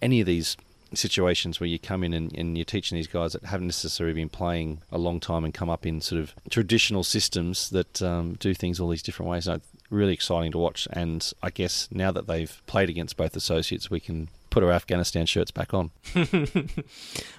any 0.00 0.20
of 0.20 0.26
these 0.26 0.56
situations 0.94 1.60
where 1.60 1.68
you 1.68 1.78
come 1.78 2.04
in 2.04 2.12
and, 2.12 2.36
and, 2.36 2.56
you're 2.56 2.64
teaching 2.64 2.96
these 2.96 3.06
guys 3.06 3.32
that 3.32 3.44
haven't 3.44 3.66
necessarily 3.66 4.14
been 4.14 4.28
playing 4.28 4.80
a 4.90 4.98
long 4.98 5.20
time 5.20 5.44
and 5.44 5.54
come 5.54 5.70
up 5.70 5.86
in 5.86 6.00
sort 6.00 6.20
of 6.20 6.34
traditional 6.50 7.02
systems 7.02 7.70
that 7.70 8.02
um, 8.02 8.34
do 8.34 8.54
things 8.54 8.80
all 8.80 8.88
these 8.88 9.02
different 9.02 9.30
ways. 9.30 9.46
No, 9.46 9.60
really 9.90 10.12
exciting 10.12 10.52
to 10.52 10.58
watch. 10.58 10.88
And 10.92 11.32
I 11.42 11.50
guess 11.50 11.88
now 11.90 12.10
that 12.12 12.26
they've 12.26 12.62
played 12.66 12.90
against 12.90 13.16
both 13.16 13.36
associates, 13.36 13.90
we 13.90 14.00
can 14.00 14.28
put 14.50 14.62
our 14.62 14.72
Afghanistan 14.72 15.26
shirts 15.26 15.50
back 15.50 15.72
on. 15.72 15.90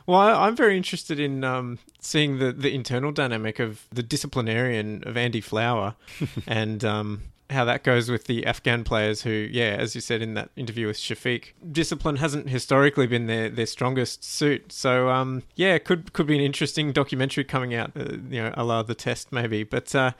well, 0.07 0.19
I, 0.19 0.47
am 0.47 0.55
very 0.55 0.75
interested 0.75 1.19
in 1.19 1.43
um, 1.43 1.79
seeing 1.99 2.39
the, 2.39 2.51
the 2.51 2.73
internal 2.73 3.11
dynamic 3.11 3.59
of 3.59 3.85
the 3.91 4.03
disciplinarian 4.03 5.03
of 5.05 5.15
Andy 5.15 5.41
Flower 5.41 5.95
and 6.47 6.83
um, 6.83 7.21
how 7.53 7.65
that 7.65 7.83
goes 7.83 8.11
with 8.11 8.25
the 8.25 8.45
Afghan 8.45 8.83
players 8.83 9.21
who, 9.21 9.29
yeah, 9.29 9.75
as 9.79 9.95
you 9.95 10.01
said 10.01 10.21
in 10.21 10.33
that 10.33 10.49
interview 10.55 10.87
with 10.87 10.97
Shafiq, 10.97 11.53
discipline 11.71 12.17
hasn't 12.17 12.49
historically 12.49 13.07
been 13.07 13.27
their, 13.27 13.49
their 13.49 13.65
strongest 13.65 14.23
suit. 14.23 14.71
So, 14.71 15.09
um, 15.09 15.43
yeah, 15.55 15.77
could 15.77 16.13
could 16.13 16.27
be 16.27 16.35
an 16.35 16.41
interesting 16.41 16.91
documentary 16.91 17.43
coming 17.43 17.73
out, 17.73 17.91
uh, 17.95 18.17
you 18.29 18.41
know, 18.41 18.53
a 18.55 18.63
la 18.63 18.83
the 18.83 18.95
test 18.95 19.31
maybe. 19.31 19.63
But 19.63 19.95
uh, 19.95 20.11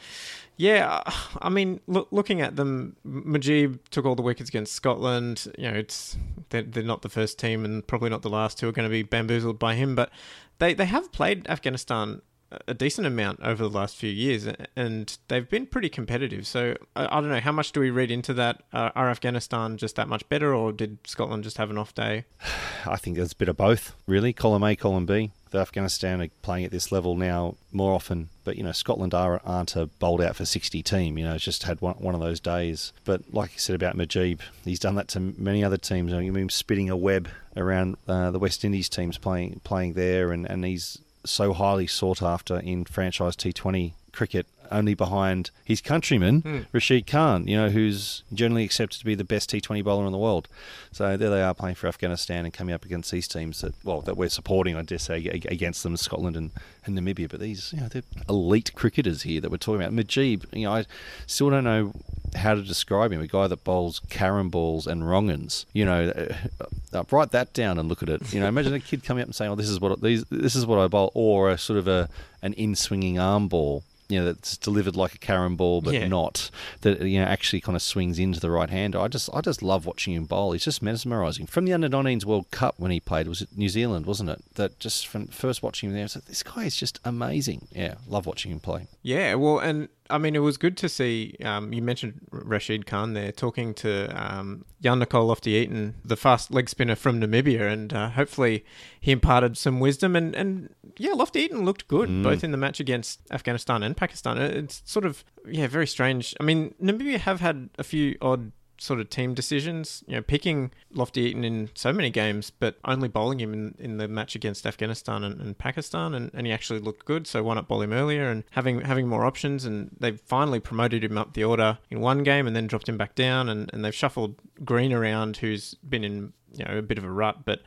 yeah, 0.57 1.01
I 1.41 1.49
mean, 1.49 1.79
look, 1.87 2.07
looking 2.11 2.41
at 2.41 2.55
them, 2.55 2.95
Mujeeb 3.05 3.79
took 3.89 4.05
all 4.05 4.15
the 4.15 4.21
wickets 4.21 4.49
against 4.49 4.73
Scotland. 4.73 5.51
You 5.57 5.71
know, 5.71 5.77
it's 5.77 6.17
they're, 6.49 6.63
they're 6.63 6.83
not 6.83 7.01
the 7.01 7.09
first 7.09 7.39
team 7.39 7.65
and 7.65 7.85
probably 7.85 8.09
not 8.09 8.21
the 8.21 8.29
last 8.29 8.61
who 8.61 8.69
are 8.69 8.71
going 8.71 8.87
to 8.87 8.91
be 8.91 9.03
bamboozled 9.03 9.59
by 9.59 9.75
him, 9.75 9.95
but 9.95 10.11
they 10.59 10.73
they 10.73 10.85
have 10.85 11.11
played 11.11 11.47
Afghanistan 11.49 12.21
a 12.67 12.73
decent 12.73 13.07
amount 13.07 13.39
over 13.41 13.63
the 13.63 13.69
last 13.69 13.95
few 13.95 14.09
years, 14.09 14.47
and 14.75 15.17
they've 15.27 15.49
been 15.49 15.65
pretty 15.65 15.89
competitive. 15.89 16.45
So 16.47 16.75
I, 16.95 17.05
I 17.05 17.21
don't 17.21 17.29
know 17.29 17.39
how 17.39 17.51
much 17.51 17.71
do 17.71 17.79
we 17.79 17.89
read 17.89 18.11
into 18.11 18.33
that. 18.35 18.63
Uh, 18.71 18.89
are 18.95 19.09
Afghanistan 19.09 19.77
just 19.77 19.95
that 19.95 20.07
much 20.07 20.27
better, 20.29 20.53
or 20.53 20.71
did 20.71 20.97
Scotland 21.05 21.43
just 21.43 21.57
have 21.57 21.69
an 21.69 21.77
off 21.77 21.93
day? 21.93 22.25
I 22.85 22.97
think 22.97 23.17
there's 23.17 23.31
a 23.31 23.37
bit 23.37 23.49
of 23.49 23.57
both, 23.57 23.95
really. 24.07 24.33
Column 24.33 24.63
A, 24.63 24.75
column 24.75 25.05
B. 25.05 25.31
The 25.51 25.59
Afghanistan 25.59 26.19
are 26.19 26.29
playing 26.41 26.65
at 26.65 26.71
this 26.71 26.91
level 26.91 27.15
now 27.15 27.55
more 27.71 27.93
often, 27.93 28.29
but 28.43 28.57
you 28.57 28.63
know 28.63 28.71
Scotland 28.71 29.13
are, 29.13 29.39
aren't 29.45 29.75
a 29.75 29.85
bowled 29.85 30.21
out 30.21 30.35
for 30.35 30.45
60 30.45 30.81
team. 30.81 31.17
You 31.17 31.25
know, 31.25 31.35
it's 31.35 31.43
just 31.43 31.63
had 31.63 31.79
one, 31.79 31.93
one 31.95 32.15
of 32.15 32.21
those 32.21 32.39
days. 32.39 32.91
But 33.05 33.31
like 33.31 33.53
you 33.53 33.59
said 33.59 33.75
about 33.75 33.95
Mujeeb, 33.95 34.39
he's 34.65 34.79
done 34.79 34.95
that 34.95 35.09
to 35.09 35.19
many 35.19 35.63
other 35.63 35.77
teams. 35.77 36.11
I 36.11 36.21
mean, 36.21 36.49
spitting 36.49 36.89
a 36.89 36.97
web 36.97 37.29
around 37.55 37.97
uh, 38.07 38.31
the 38.31 38.39
West 38.39 38.65
Indies 38.65 38.89
teams 38.89 39.19
playing 39.19 39.61
playing 39.63 39.93
there, 39.93 40.31
and, 40.31 40.49
and 40.49 40.65
he's 40.65 40.97
so 41.25 41.53
highly 41.53 41.87
sought 41.87 42.21
after 42.21 42.59
in 42.59 42.85
franchise 42.85 43.35
T20 43.35 43.93
cricket, 44.11 44.47
only 44.71 44.93
behind 44.93 45.51
his 45.63 45.81
countryman 45.81 46.41
mm. 46.41 46.65
Rashid 46.71 47.07
Khan, 47.07 47.47
you 47.47 47.57
know, 47.57 47.69
who's 47.69 48.23
generally 48.33 48.63
accepted 48.63 48.99
to 48.99 49.05
be 49.05 49.15
the 49.15 49.23
best 49.23 49.49
T20 49.49 49.83
bowler 49.83 50.05
in 50.05 50.11
the 50.11 50.17
world. 50.17 50.47
So 50.91 51.17
there 51.17 51.29
they 51.29 51.41
are 51.41 51.53
playing 51.53 51.75
for 51.75 51.87
Afghanistan 51.87 52.45
and 52.45 52.53
coming 52.53 52.73
up 52.73 52.85
against 52.85 53.11
these 53.11 53.27
teams 53.27 53.61
that, 53.61 53.73
well, 53.83 54.01
that 54.01 54.17
we're 54.17 54.29
supporting, 54.29 54.75
I 54.75 54.81
dare 54.81 54.99
say, 54.99 55.25
against 55.25 55.83
them, 55.83 55.97
Scotland 55.97 56.35
and, 56.35 56.51
and 56.85 56.97
Namibia. 56.97 57.29
But 57.29 57.39
these, 57.39 57.73
you 57.73 57.81
know, 57.81 57.87
they're 57.87 58.03
elite 58.29 58.73
cricketers 58.73 59.23
here 59.23 59.41
that 59.41 59.51
we're 59.51 59.57
talking 59.57 59.81
about. 59.81 59.93
Mujeeb, 59.93 60.45
you 60.53 60.65
know, 60.65 60.73
I 60.73 60.85
still 61.27 61.49
don't 61.49 61.63
know 61.63 61.93
how 62.35 62.55
to 62.55 62.61
describe 62.61 63.11
him. 63.11 63.21
A 63.21 63.27
guy 63.27 63.47
that 63.47 63.63
bowls 63.63 64.01
carom 64.09 64.49
balls 64.49 64.87
and 64.87 65.03
wrong'uns. 65.03 65.65
You 65.73 65.85
know, 65.85 66.09
uh, 66.09 66.67
uh, 66.97 67.03
write 67.11 67.31
that 67.31 67.53
down 67.53 67.77
and 67.77 67.89
look 67.89 68.03
at 68.03 68.09
it. 68.09 68.33
You 68.33 68.39
know, 68.39 68.47
imagine 68.47 68.73
a 68.73 68.79
kid 68.79 69.03
coming 69.03 69.21
up 69.21 69.27
and 69.27 69.35
saying, 69.35 69.51
"Oh, 69.51 69.55
this 69.55 69.69
is 69.69 69.79
what 69.79 70.01
these, 70.01 70.23
this 70.25 70.55
is 70.55 70.65
what 70.65 70.79
I 70.79 70.87
bowl," 70.87 71.11
or 71.13 71.49
a 71.49 71.57
sort 71.57 71.79
of 71.79 71.87
a 71.87 72.09
an 72.41 72.53
in 72.53 72.75
swinging 72.75 73.19
arm 73.19 73.47
ball 73.47 73.83
you 74.09 74.19
know 74.19 74.25
that's 74.25 74.57
delivered 74.57 74.95
like 74.95 75.15
a 75.15 75.17
carom 75.17 75.55
ball 75.55 75.81
but 75.81 75.93
yeah. 75.93 76.07
not 76.07 76.49
that 76.81 77.01
you 77.01 77.19
know 77.19 77.25
actually 77.25 77.61
kind 77.61 77.75
of 77.75 77.81
swings 77.81 78.19
into 78.19 78.39
the 78.39 78.51
right 78.51 78.69
hander. 78.69 78.99
I 78.99 79.07
just 79.07 79.29
I 79.33 79.41
just 79.41 79.61
love 79.61 79.85
watching 79.85 80.13
him 80.13 80.25
bowl. 80.25 80.51
He's 80.51 80.65
just 80.65 80.81
mesmerising. 80.81 81.47
From 81.47 81.65
the 81.65 81.73
under 81.73 81.89
19s 81.89 82.25
World 82.25 82.51
Cup 82.51 82.75
when 82.77 82.91
he 82.91 82.99
played 82.99 83.27
was 83.27 83.41
it 83.41 83.49
New 83.55 83.69
Zealand 83.69 84.05
wasn't 84.05 84.29
it? 84.29 84.43
That 84.55 84.79
just 84.79 85.07
from 85.07 85.27
first 85.27 85.63
watching 85.63 85.89
him 85.89 85.93
there, 85.93 86.03
I 86.03 86.05
was 86.05 86.15
like, 86.15 86.25
this 86.25 86.43
guy 86.43 86.65
is 86.65 86.75
just 86.75 86.99
amazing. 87.03 87.67
Yeah, 87.71 87.95
love 88.07 88.25
watching 88.25 88.51
him 88.51 88.59
play. 88.59 88.87
Yeah, 89.01 89.35
well, 89.35 89.59
and 89.59 89.89
I 90.09 90.17
mean, 90.17 90.35
it 90.35 90.39
was 90.39 90.57
good 90.57 90.77
to 90.77 90.89
see. 90.89 91.35
Um, 91.43 91.73
you 91.73 91.81
mentioned 91.81 92.19
Rashid 92.31 92.85
Khan 92.85 93.13
there 93.13 93.31
talking 93.31 93.73
to 93.75 94.07
um, 94.13 94.65
Jan 94.81 94.99
Nicol 94.99 95.25
Loftie-Eaton, 95.25 95.95
the 96.03 96.17
fast 96.17 96.51
leg 96.51 96.69
spinner 96.69 96.95
from 96.95 97.19
Namibia, 97.19 97.71
and 97.71 97.93
uh, 97.93 98.09
hopefully 98.09 98.65
he 98.99 99.11
imparted 99.11 99.57
some 99.57 99.79
wisdom. 99.79 100.15
And, 100.15 100.35
and 100.35 100.75
yeah, 100.97 101.13
Loftie-Eaton 101.13 101.63
looked 101.63 101.87
good 101.87 102.09
mm. 102.09 102.23
both 102.23 102.43
in 102.43 102.51
the 102.51 102.57
match 102.57 102.79
against 102.79 103.21
Afghanistan 103.31 103.81
and 103.81 103.95
Pakistan. 103.95 104.37
It's 104.37 104.81
sort 104.85 105.05
of 105.05 105.23
yeah, 105.47 105.67
very 105.67 105.87
strange. 105.87 106.35
I 106.39 106.43
mean, 106.43 106.75
Namibia 106.81 107.17
have 107.19 107.39
had 107.39 107.69
a 107.77 107.83
few 107.83 108.17
odd 108.21 108.51
sort 108.83 108.99
of 108.99 109.09
team 109.09 109.33
decisions. 109.33 110.03
You 110.07 110.17
know, 110.17 110.21
picking 110.21 110.71
Loftie-Eaton 110.91 111.43
in 111.43 111.69
so 111.73 111.93
many 111.93 112.09
games, 112.09 112.49
but 112.49 112.77
only 112.83 113.07
bowling 113.07 113.39
him 113.39 113.53
in, 113.53 113.75
in 113.79 113.97
the 113.97 114.07
match 114.07 114.35
against 114.35 114.65
Afghanistan 114.65 115.23
and, 115.23 115.39
and 115.39 115.57
Pakistan, 115.57 116.13
and, 116.13 116.29
and 116.33 116.45
he 116.45 116.51
actually 116.51 116.79
looked 116.79 117.05
good. 117.05 117.25
So 117.25 117.43
why 117.43 117.55
not 117.55 117.67
bowl 117.67 117.81
him 117.81 117.93
earlier 117.93 118.29
and 118.29 118.43
having 118.51 118.81
having 118.81 119.07
more 119.07 119.25
options? 119.25 119.65
And 119.65 119.95
they've 119.99 120.19
finally 120.19 120.59
promoted 120.59 121.03
him 121.03 121.17
up 121.17 121.33
the 121.33 121.45
order 121.45 121.77
in 121.89 122.01
one 122.01 122.23
game 122.23 122.45
and 122.45 122.55
then 122.55 122.67
dropped 122.67 122.89
him 122.89 122.97
back 122.97 123.15
down, 123.15 123.49
and, 123.49 123.69
and 123.73 123.85
they've 123.85 123.95
shuffled 123.95 124.35
Green 124.65 124.91
around, 124.91 125.37
who's 125.37 125.75
been 125.75 126.03
in 126.03 126.33
you 126.53 126.65
know 126.65 126.77
a 126.77 126.81
bit 126.81 126.97
of 126.97 127.03
a 127.03 127.11
rut, 127.11 127.45
but 127.45 127.61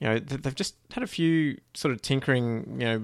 you 0.00 0.06
know, 0.06 0.18
they've 0.20 0.54
just 0.54 0.76
had 0.92 1.02
a 1.02 1.08
few 1.08 1.58
sort 1.74 1.92
of 1.92 2.00
tinkering, 2.02 2.80
you 2.80 2.86
know, 2.86 3.02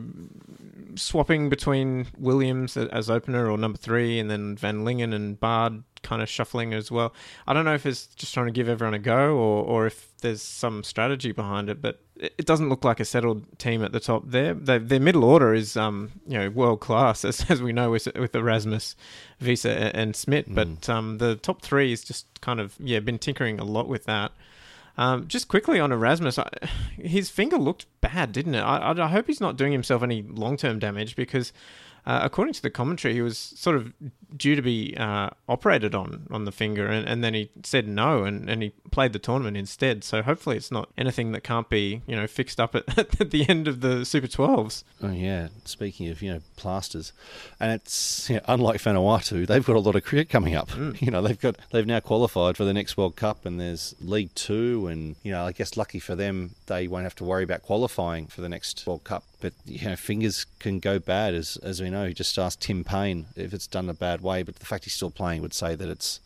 swapping 0.94 1.48
between 1.48 2.07
Williams 2.16 2.77
as 2.77 3.11
opener 3.11 3.50
or 3.50 3.59
number 3.59 3.79
three, 3.79 4.20
and 4.20 4.31
then 4.31 4.55
Van 4.57 4.85
Lingen 4.85 5.12
and 5.12 5.40
Baard 5.40 5.83
kind 6.05 6.23
of 6.23 6.29
shuffling 6.29 6.73
as 6.73 6.90
well. 6.90 7.12
I 7.47 7.53
don't 7.53 7.64
know 7.64 7.75
if 7.75 7.85
it's 7.85 8.07
just 8.07 8.33
trying 8.33 8.47
to 8.47 8.53
give 8.53 8.69
everyone 8.69 8.95
a 8.95 9.01
go 9.01 9.37
or, 9.37 9.64
or 9.64 9.87
if 9.87 10.17
there's 10.19 10.43
some 10.43 10.85
strategy 10.85 11.33
behind 11.33 11.69
it, 11.69 11.83
but 11.83 12.01
it 12.17 12.47
doesn't 12.47 12.69
look 12.69 12.85
like 12.85 13.01
a 13.01 13.05
settled 13.05 13.59
team 13.59 13.83
at 13.83 13.90
the 13.90 13.99
top 13.99 14.23
there. 14.27 14.55
Their, 14.55 14.79
their 14.79 15.01
middle 15.01 15.25
order 15.25 15.53
is, 15.53 15.77
um, 15.77 16.12
you 16.27 16.38
know, 16.38 16.51
world 16.51 16.81
class 16.81 17.25
as, 17.25 17.51
as 17.51 17.61
we 17.61 17.73
know 17.73 17.90
with 17.90 18.07
with 18.14 18.37
Erasmus, 18.37 18.95
Wiese, 19.40 19.67
and 19.67 20.14
Smith. 20.14 20.49
Mm. 20.49 20.55
But 20.55 20.88
um, 20.88 21.19
the 21.19 21.37
top 21.37 21.62
three 21.62 21.93
is 21.93 22.05
just 22.05 22.27
kind 22.40 22.61
of 22.61 22.77
yeah 22.79 23.01
been 23.01 23.19
tinkering 23.19 23.59
a 23.59 23.64
lot 23.64 23.88
with 23.88 24.05
that. 24.05 24.33
Um, 24.97 25.27
just 25.27 25.49
quickly 25.49 25.81
on 25.81 25.90
Erasmus, 25.90 26.38
I, 26.38 26.49
his 26.97 27.31
finger 27.31 27.59
looked 27.59 27.87
bad, 28.01 28.33
didn't 28.33 28.55
it? 28.55 28.61
I, 28.61 28.93
I 28.93 29.09
hope 29.09 29.27
he's 29.27 29.40
not 29.40 29.57
doing 29.57 29.73
himself 29.73 30.03
any 30.03 30.23
long 30.23 30.57
term 30.57 30.79
damage 30.79 31.17
because 31.17 31.53
uh, 32.07 32.21
according 32.23 32.53
to 32.55 32.62
the 32.62 32.71
commentary, 32.71 33.14
he 33.14 33.23
was 33.23 33.38
sort 33.38 33.77
of 33.77 33.93
due 34.37 34.57
to 34.57 34.62
be 34.62 34.95
uh, 34.97 35.31
operated 35.49 35.95
on 35.95 36.27
on 36.31 36.45
the 36.45 36.53
finger, 36.53 36.87
and, 36.87 37.09
and 37.09 37.25
then 37.25 37.35
he 37.35 37.51
said 37.62 37.88
no, 37.88 38.25
and, 38.25 38.51
and 38.51 38.62
he 38.62 38.71
played 38.90 39.12
the 39.12 39.19
tournament 39.19 39.57
instead. 39.57 40.05
So 40.05 40.21
hopefully, 40.23 40.57
it's 40.57 40.71
not 40.71 40.90
anything 40.99 41.33
that 41.33 41.43
can't 41.43 41.69
be 41.69 42.03
you 42.07 42.14
know 42.14 42.27
fixed 42.27 42.61
up 42.61 42.75
at, 42.75 42.99
at 43.21 43.31
the 43.31 43.49
end 43.49 43.69
of 43.69 43.81
the 43.81 44.05
Super 44.05 44.27
12s. 44.27 44.85
Oh 45.03 45.11
yeah, 45.11 45.49
speaking 45.64 46.09
of 46.09 46.21
you 46.21 46.35
know 46.35 46.40
plasters, 46.57 47.12
and 47.59 47.73
it's 47.73 48.29
you 48.29 48.37
know, 48.37 48.43
unlike 48.49 48.81
Vanuatu, 48.81 49.47
they've 49.47 49.64
got 49.64 49.77
a 49.77 49.81
lot 49.81 49.97
of 49.97 50.05
cricket 50.05 50.29
coming 50.29 50.55
up. 50.55 50.71
Mm. 50.71 51.01
You 51.01 51.11
know 51.11 51.23
they've 51.23 51.40
got 51.40 51.57
they've 51.73 51.87
now 51.87 52.01
qualified 52.01 52.57
for 52.57 52.64
the 52.64 52.75
next 52.75 52.97
World 52.97 53.17
Cup, 53.17 53.47
and 53.47 53.59
there's 53.59 53.95
League 54.01 54.35
Two, 54.35 54.88
and 54.88 55.17
you 55.23 55.33
know 55.33 55.47
I 55.47 55.53
guess 55.53 55.77
lucky 55.77 56.01
for 56.01 56.14
them, 56.14 56.55
they 56.66 56.87
won't 56.87 57.05
have 57.05 57.14
to 57.16 57.24
worry 57.24 57.44
about 57.44 57.62
qualifying 57.62 58.27
for 58.27 58.40
the 58.40 58.48
next 58.48 58.87
World 58.87 59.05
Cup 59.05 59.24
but 59.44 59.53
you 59.66 59.87
know, 59.87 59.94
fingers 59.94 60.46
can 60.59 60.79
go 60.79 60.98
bad, 60.98 61.35
as 61.35 61.59
as 61.59 61.83
we 61.83 61.90
know. 61.90 62.11
Just 62.12 62.38
ask 62.38 62.59
Tim 62.59 62.83
Paine 62.83 63.27
if 63.37 63.53
it's 63.53 63.66
done 63.66 63.90
a 63.90 63.92
bad 63.92 64.22
way. 64.22 64.42
But 64.42 64.57
the 64.57 64.64
fact 64.64 64.85
he's 64.85 64.94
still 64.94 65.11
playing 65.11 65.42
would 65.42 65.53
say 65.53 65.74
that 65.74 65.87
it's 65.87 66.20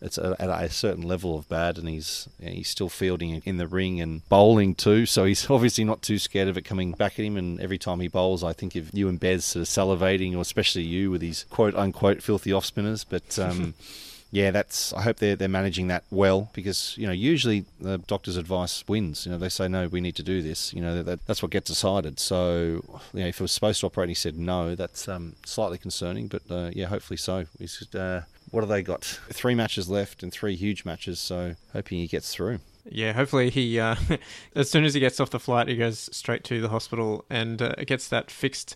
it's 0.00 0.16
at 0.16 0.40
a 0.40 0.70
certain 0.70 1.02
level 1.02 1.36
of 1.36 1.46
bad, 1.50 1.76
and 1.76 1.86
he's 1.86 2.30
he's 2.40 2.70
still 2.70 2.88
fielding 2.88 3.42
in 3.44 3.58
the 3.58 3.66
ring 3.66 4.00
and 4.00 4.26
bowling 4.30 4.74
too. 4.74 5.04
So 5.04 5.26
he's 5.26 5.50
obviously 5.50 5.84
not 5.84 6.00
too 6.00 6.18
scared 6.18 6.48
of 6.48 6.56
it 6.56 6.62
coming 6.62 6.92
back 6.92 7.18
at 7.18 7.26
him. 7.26 7.36
And 7.36 7.60
every 7.60 7.76
time 7.76 8.00
he 8.00 8.08
bowls, 8.08 8.42
I 8.42 8.54
think 8.54 8.74
of 8.74 8.88
you 8.94 9.06
and 9.06 9.20
Bez 9.20 9.44
sort 9.44 9.60
of 9.60 9.68
salivating, 9.68 10.34
or 10.34 10.40
especially 10.40 10.84
you 10.84 11.10
with 11.10 11.20
these 11.20 11.44
quote 11.50 11.74
unquote 11.74 12.22
filthy 12.22 12.54
off 12.54 12.64
spinners. 12.64 13.04
But 13.04 13.38
um, 13.38 13.74
yeah, 14.32 14.50
that's. 14.50 14.94
I 14.94 15.02
hope 15.02 15.18
they're 15.18 15.36
they're 15.36 15.46
managing 15.46 15.88
that 15.88 16.04
well 16.10 16.50
because 16.54 16.96
you 16.96 17.06
know 17.06 17.12
usually 17.12 17.66
the 17.78 17.98
doctor's 17.98 18.38
advice 18.38 18.82
wins. 18.88 19.26
You 19.26 19.32
know 19.32 19.38
they 19.38 19.50
say 19.50 19.68
no, 19.68 19.88
we 19.88 20.00
need 20.00 20.16
to 20.16 20.22
do 20.22 20.40
this. 20.40 20.72
You 20.72 20.80
know 20.80 21.02
that, 21.02 21.26
that's 21.26 21.42
what 21.42 21.52
gets 21.52 21.68
decided. 21.68 22.18
So 22.18 22.82
you 23.12 23.20
know 23.20 23.26
if 23.26 23.38
it 23.38 23.42
was 23.42 23.52
supposed 23.52 23.80
to 23.80 23.86
operate, 23.86 24.04
and 24.04 24.10
he 24.10 24.14
said 24.14 24.38
no. 24.38 24.74
That's 24.74 25.06
um, 25.06 25.36
slightly 25.44 25.76
concerning, 25.76 26.28
but 26.28 26.42
uh, 26.50 26.70
yeah, 26.72 26.86
hopefully 26.86 27.18
so. 27.18 27.44
He's, 27.58 27.94
uh, 27.94 28.22
what 28.50 28.62
have 28.62 28.70
they 28.70 28.82
got? 28.82 29.04
Three 29.04 29.54
matches 29.54 29.90
left 29.90 30.22
and 30.22 30.32
three 30.32 30.56
huge 30.56 30.86
matches. 30.86 31.20
So 31.20 31.56
hoping 31.74 31.98
he 31.98 32.06
gets 32.06 32.34
through. 32.34 32.60
Yeah, 32.84 33.12
hopefully 33.12 33.48
he, 33.48 33.78
uh, 33.78 33.94
as 34.56 34.68
soon 34.68 34.84
as 34.84 34.94
he 34.94 35.00
gets 35.00 35.20
off 35.20 35.30
the 35.30 35.38
flight, 35.38 35.68
he 35.68 35.76
goes 35.76 36.08
straight 36.12 36.42
to 36.44 36.60
the 36.60 36.68
hospital 36.68 37.24
and 37.30 37.62
uh, 37.62 37.74
gets 37.86 38.08
that 38.08 38.30
fixed. 38.30 38.74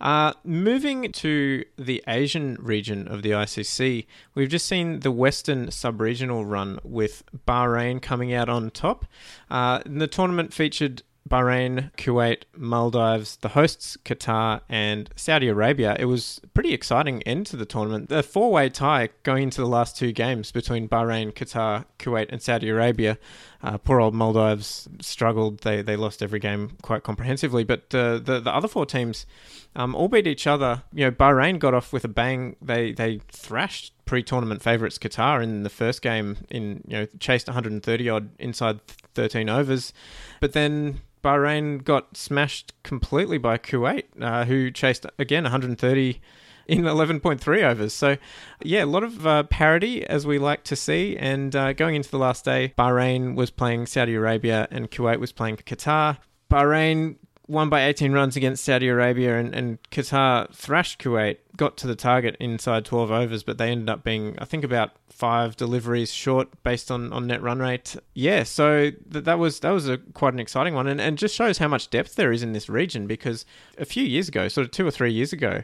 Uh, 0.00 0.34
moving 0.44 1.10
to 1.12 1.64
the 1.76 2.04
Asian 2.06 2.56
region 2.60 3.08
of 3.08 3.22
the 3.22 3.30
ICC, 3.30 4.06
we've 4.34 4.50
just 4.50 4.66
seen 4.66 5.00
the 5.00 5.10
Western 5.10 5.70
sub-regional 5.70 6.44
run 6.44 6.78
with 6.84 7.22
Bahrain 7.46 8.02
coming 8.02 8.34
out 8.34 8.50
on 8.50 8.70
top. 8.70 9.06
Uh, 9.50 9.80
the 9.86 10.06
tournament 10.06 10.52
featured 10.52 11.02
Bahrain, 11.26 11.92
Kuwait, 11.96 12.42
Maldives, 12.56 13.36
the 13.36 13.48
hosts 13.48 13.96
Qatar, 14.04 14.60
and 14.68 15.10
Saudi 15.16 15.48
Arabia. 15.48 15.96
It 15.98 16.04
was 16.04 16.40
a 16.44 16.46
pretty 16.48 16.72
exciting 16.72 17.22
end 17.22 17.46
to 17.46 17.56
the 17.56 17.66
tournament. 17.66 18.08
The 18.08 18.22
four 18.22 18.50
way 18.52 18.68
tie 18.68 19.08
going 19.22 19.44
into 19.44 19.60
the 19.60 19.66
last 19.66 19.96
two 19.96 20.12
games 20.12 20.52
between 20.52 20.88
Bahrain, 20.88 21.32
Qatar, 21.32 21.84
Kuwait, 21.98 22.26
and 22.30 22.40
Saudi 22.40 22.68
Arabia. 22.68 23.18
Uh, 23.62 23.78
poor 23.78 24.00
old 24.00 24.14
Maldives 24.14 24.88
struggled. 25.00 25.60
They 25.60 25.82
they 25.82 25.96
lost 25.96 26.22
every 26.22 26.38
game 26.38 26.76
quite 26.82 27.02
comprehensively. 27.02 27.64
But 27.64 27.94
uh, 27.94 28.18
the 28.18 28.40
the 28.40 28.54
other 28.54 28.68
four 28.68 28.86
teams 28.86 29.26
um, 29.74 29.94
all 29.94 30.08
beat 30.08 30.26
each 30.26 30.46
other. 30.46 30.82
You 30.92 31.06
know, 31.06 31.10
Bahrain 31.10 31.58
got 31.58 31.74
off 31.74 31.92
with 31.92 32.04
a 32.04 32.08
bang. 32.08 32.56
They 32.62 32.92
they 32.92 33.20
thrashed 33.32 33.92
pre-tournament 34.04 34.62
favourites 34.62 34.98
Qatar 34.98 35.42
in 35.42 35.64
the 35.64 35.70
first 35.70 36.02
game. 36.02 36.36
In 36.50 36.84
you 36.86 36.98
know 36.98 37.06
chased 37.18 37.48
130 37.48 38.08
odd 38.08 38.30
inside 38.38 38.80
13 39.14 39.48
overs, 39.48 39.92
but 40.40 40.52
then 40.52 41.00
Bahrain 41.26 41.82
got 41.82 42.16
smashed 42.16 42.72
completely 42.84 43.36
by 43.36 43.58
Kuwait, 43.58 44.04
uh, 44.20 44.44
who 44.44 44.70
chased 44.70 45.06
again 45.18 45.42
130 45.42 46.20
in 46.68 46.82
11.3 46.82 47.62
overs. 47.64 47.92
So, 47.92 48.16
yeah, 48.62 48.84
a 48.84 48.86
lot 48.86 49.02
of 49.02 49.26
uh, 49.26 49.42
parity 49.42 50.06
as 50.06 50.24
we 50.24 50.38
like 50.38 50.62
to 50.64 50.76
see. 50.76 51.16
And 51.16 51.56
uh, 51.56 51.72
going 51.72 51.96
into 51.96 52.12
the 52.12 52.18
last 52.18 52.44
day, 52.44 52.74
Bahrain 52.78 53.34
was 53.34 53.50
playing 53.50 53.86
Saudi 53.86 54.14
Arabia 54.14 54.68
and 54.70 54.88
Kuwait 54.88 55.18
was 55.18 55.32
playing 55.32 55.56
Qatar. 55.56 56.18
Bahrain 56.48 57.16
won 57.48 57.68
by 57.68 57.84
18 57.84 58.12
runs 58.12 58.36
against 58.36 58.64
Saudi 58.64 58.88
Arabia, 58.88 59.38
and, 59.38 59.54
and 59.54 59.82
Qatar 59.90 60.52
thrashed 60.52 61.00
Kuwait, 61.00 61.38
got 61.56 61.76
to 61.78 61.86
the 61.86 61.94
target 61.94 62.36
inside 62.40 62.84
12 62.84 63.10
overs, 63.10 63.42
but 63.42 63.58
they 63.58 63.70
ended 63.70 63.88
up 63.88 64.02
being, 64.02 64.36
I 64.38 64.44
think, 64.44 64.64
about 64.64 64.92
five 65.08 65.56
deliveries 65.56 66.12
short 66.12 66.62
based 66.62 66.90
on, 66.90 67.12
on 67.12 67.26
net 67.26 67.42
run 67.42 67.60
rate. 67.60 67.96
Yeah, 68.14 68.42
so 68.42 68.90
th- 68.90 69.24
that 69.24 69.38
was 69.38 69.60
that 69.60 69.70
was 69.70 69.88
a 69.88 69.98
quite 69.98 70.34
an 70.34 70.40
exciting 70.40 70.74
one, 70.74 70.86
and, 70.86 71.00
and 71.00 71.16
just 71.18 71.34
shows 71.34 71.58
how 71.58 71.68
much 71.68 71.90
depth 71.90 72.16
there 72.16 72.32
is 72.32 72.42
in 72.42 72.52
this 72.52 72.68
region 72.68 73.06
because 73.06 73.44
a 73.78 73.84
few 73.84 74.04
years 74.04 74.28
ago, 74.28 74.48
sort 74.48 74.66
of 74.66 74.70
two 74.72 74.86
or 74.86 74.90
three 74.90 75.12
years 75.12 75.32
ago, 75.32 75.62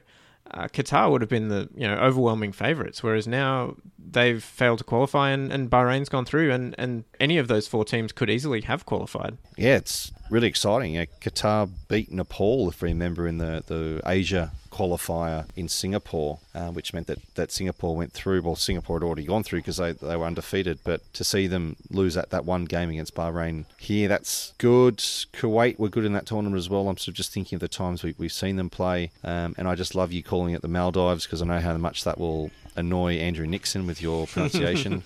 uh, 0.51 0.69
Qatar 0.69 1.11
would 1.11 1.21
have 1.21 1.31
been 1.31 1.49
the 1.49 1.69
you 1.75 1.87
know 1.87 1.97
overwhelming 1.97 2.53
favourites, 2.53 3.03
whereas 3.03 3.27
now 3.27 3.77
they've 4.13 4.43
failed 4.43 4.79
to 4.79 4.85
qualify, 4.85 5.31
and, 5.31 5.53
and 5.53 5.71
Bahrain's 5.71 6.09
gone 6.09 6.25
through, 6.25 6.51
and, 6.53 6.75
and 6.79 7.05
any 7.21 7.39
of 7.39 7.49
those 7.49 7.67
four 7.67 7.85
teams 7.85 8.13
could 8.13 8.31
easily 8.31 8.63
have 8.63 8.87
qualified. 8.87 9.39
Yeah, 9.57 9.77
it's 9.77 10.13
really 10.31 10.49
exciting. 10.49 10.95
Qatar 11.21 11.71
beat 11.89 12.11
Nepal, 12.11 12.69
if 12.69 12.83
we 12.83 12.89
remember, 12.89 13.27
in 13.27 13.39
the, 13.39 13.63
the 13.67 14.01
Asia 14.07 14.53
qualifier 14.73 15.47
in 15.55 15.69
Singapore, 15.69 16.39
uh, 16.55 16.71
which 16.71 16.95
meant 16.95 17.07
that, 17.07 17.19
that 17.35 17.53
Singapore 17.53 17.95
went 17.95 18.13
through. 18.13 18.41
Well, 18.41 18.57
Singapore 18.57 18.99
had 18.99 19.05
already 19.05 19.25
gone 19.25 19.43
through 19.43 19.61
because 19.61 19.77
they, 19.77 19.93
they 19.93 20.17
were 20.17 20.25
undefeated, 20.25 20.79
but 20.83 21.01
to 21.13 21.23
see 21.25 21.47
them 21.47 21.77
lose 21.91 22.15
that, 22.15 22.31
that 22.31 22.45
one 22.45 22.65
game 22.65 22.89
against 22.89 23.15
Bahrain 23.15 23.67
here, 23.79 24.09
that's 24.09 24.55
good. 24.59 24.97
Kuwait 24.97 25.79
were 25.79 25.91
good 25.91 26.05
in 26.05 26.15
that 26.15 26.27
tournament 26.27 26.59
as 26.59 26.71
well. 26.71 26.89
I'm 26.89 26.97
sort 26.97 27.09
of 27.09 27.15
just 27.15 27.33
thinking 27.33 27.57
of 27.57 27.61
the 27.61 27.69
times 27.69 28.03
we, 28.03 28.15
we've 28.17 28.33
seen 28.33 28.57
them 28.57 28.71
play, 28.71 29.11
um, 29.23 29.55
and 29.59 29.69
I 29.69 29.75
just 29.75 29.95
love 29.95 30.13
you 30.13 30.23
calling 30.23 30.55
it 30.55 30.63
the 30.63 30.69
Maldives 30.69 31.27
because 31.27 31.43
I 31.43 31.47
know 31.47 31.61
how 31.61 31.77
much 31.77 32.05
that 32.05 32.19
will 32.19 32.51
annoy 32.77 33.15
Andrew 33.15 33.47
Nixon 33.47 33.87
with 33.87 34.03
your 34.03 34.27
pronunciation. 34.29 35.03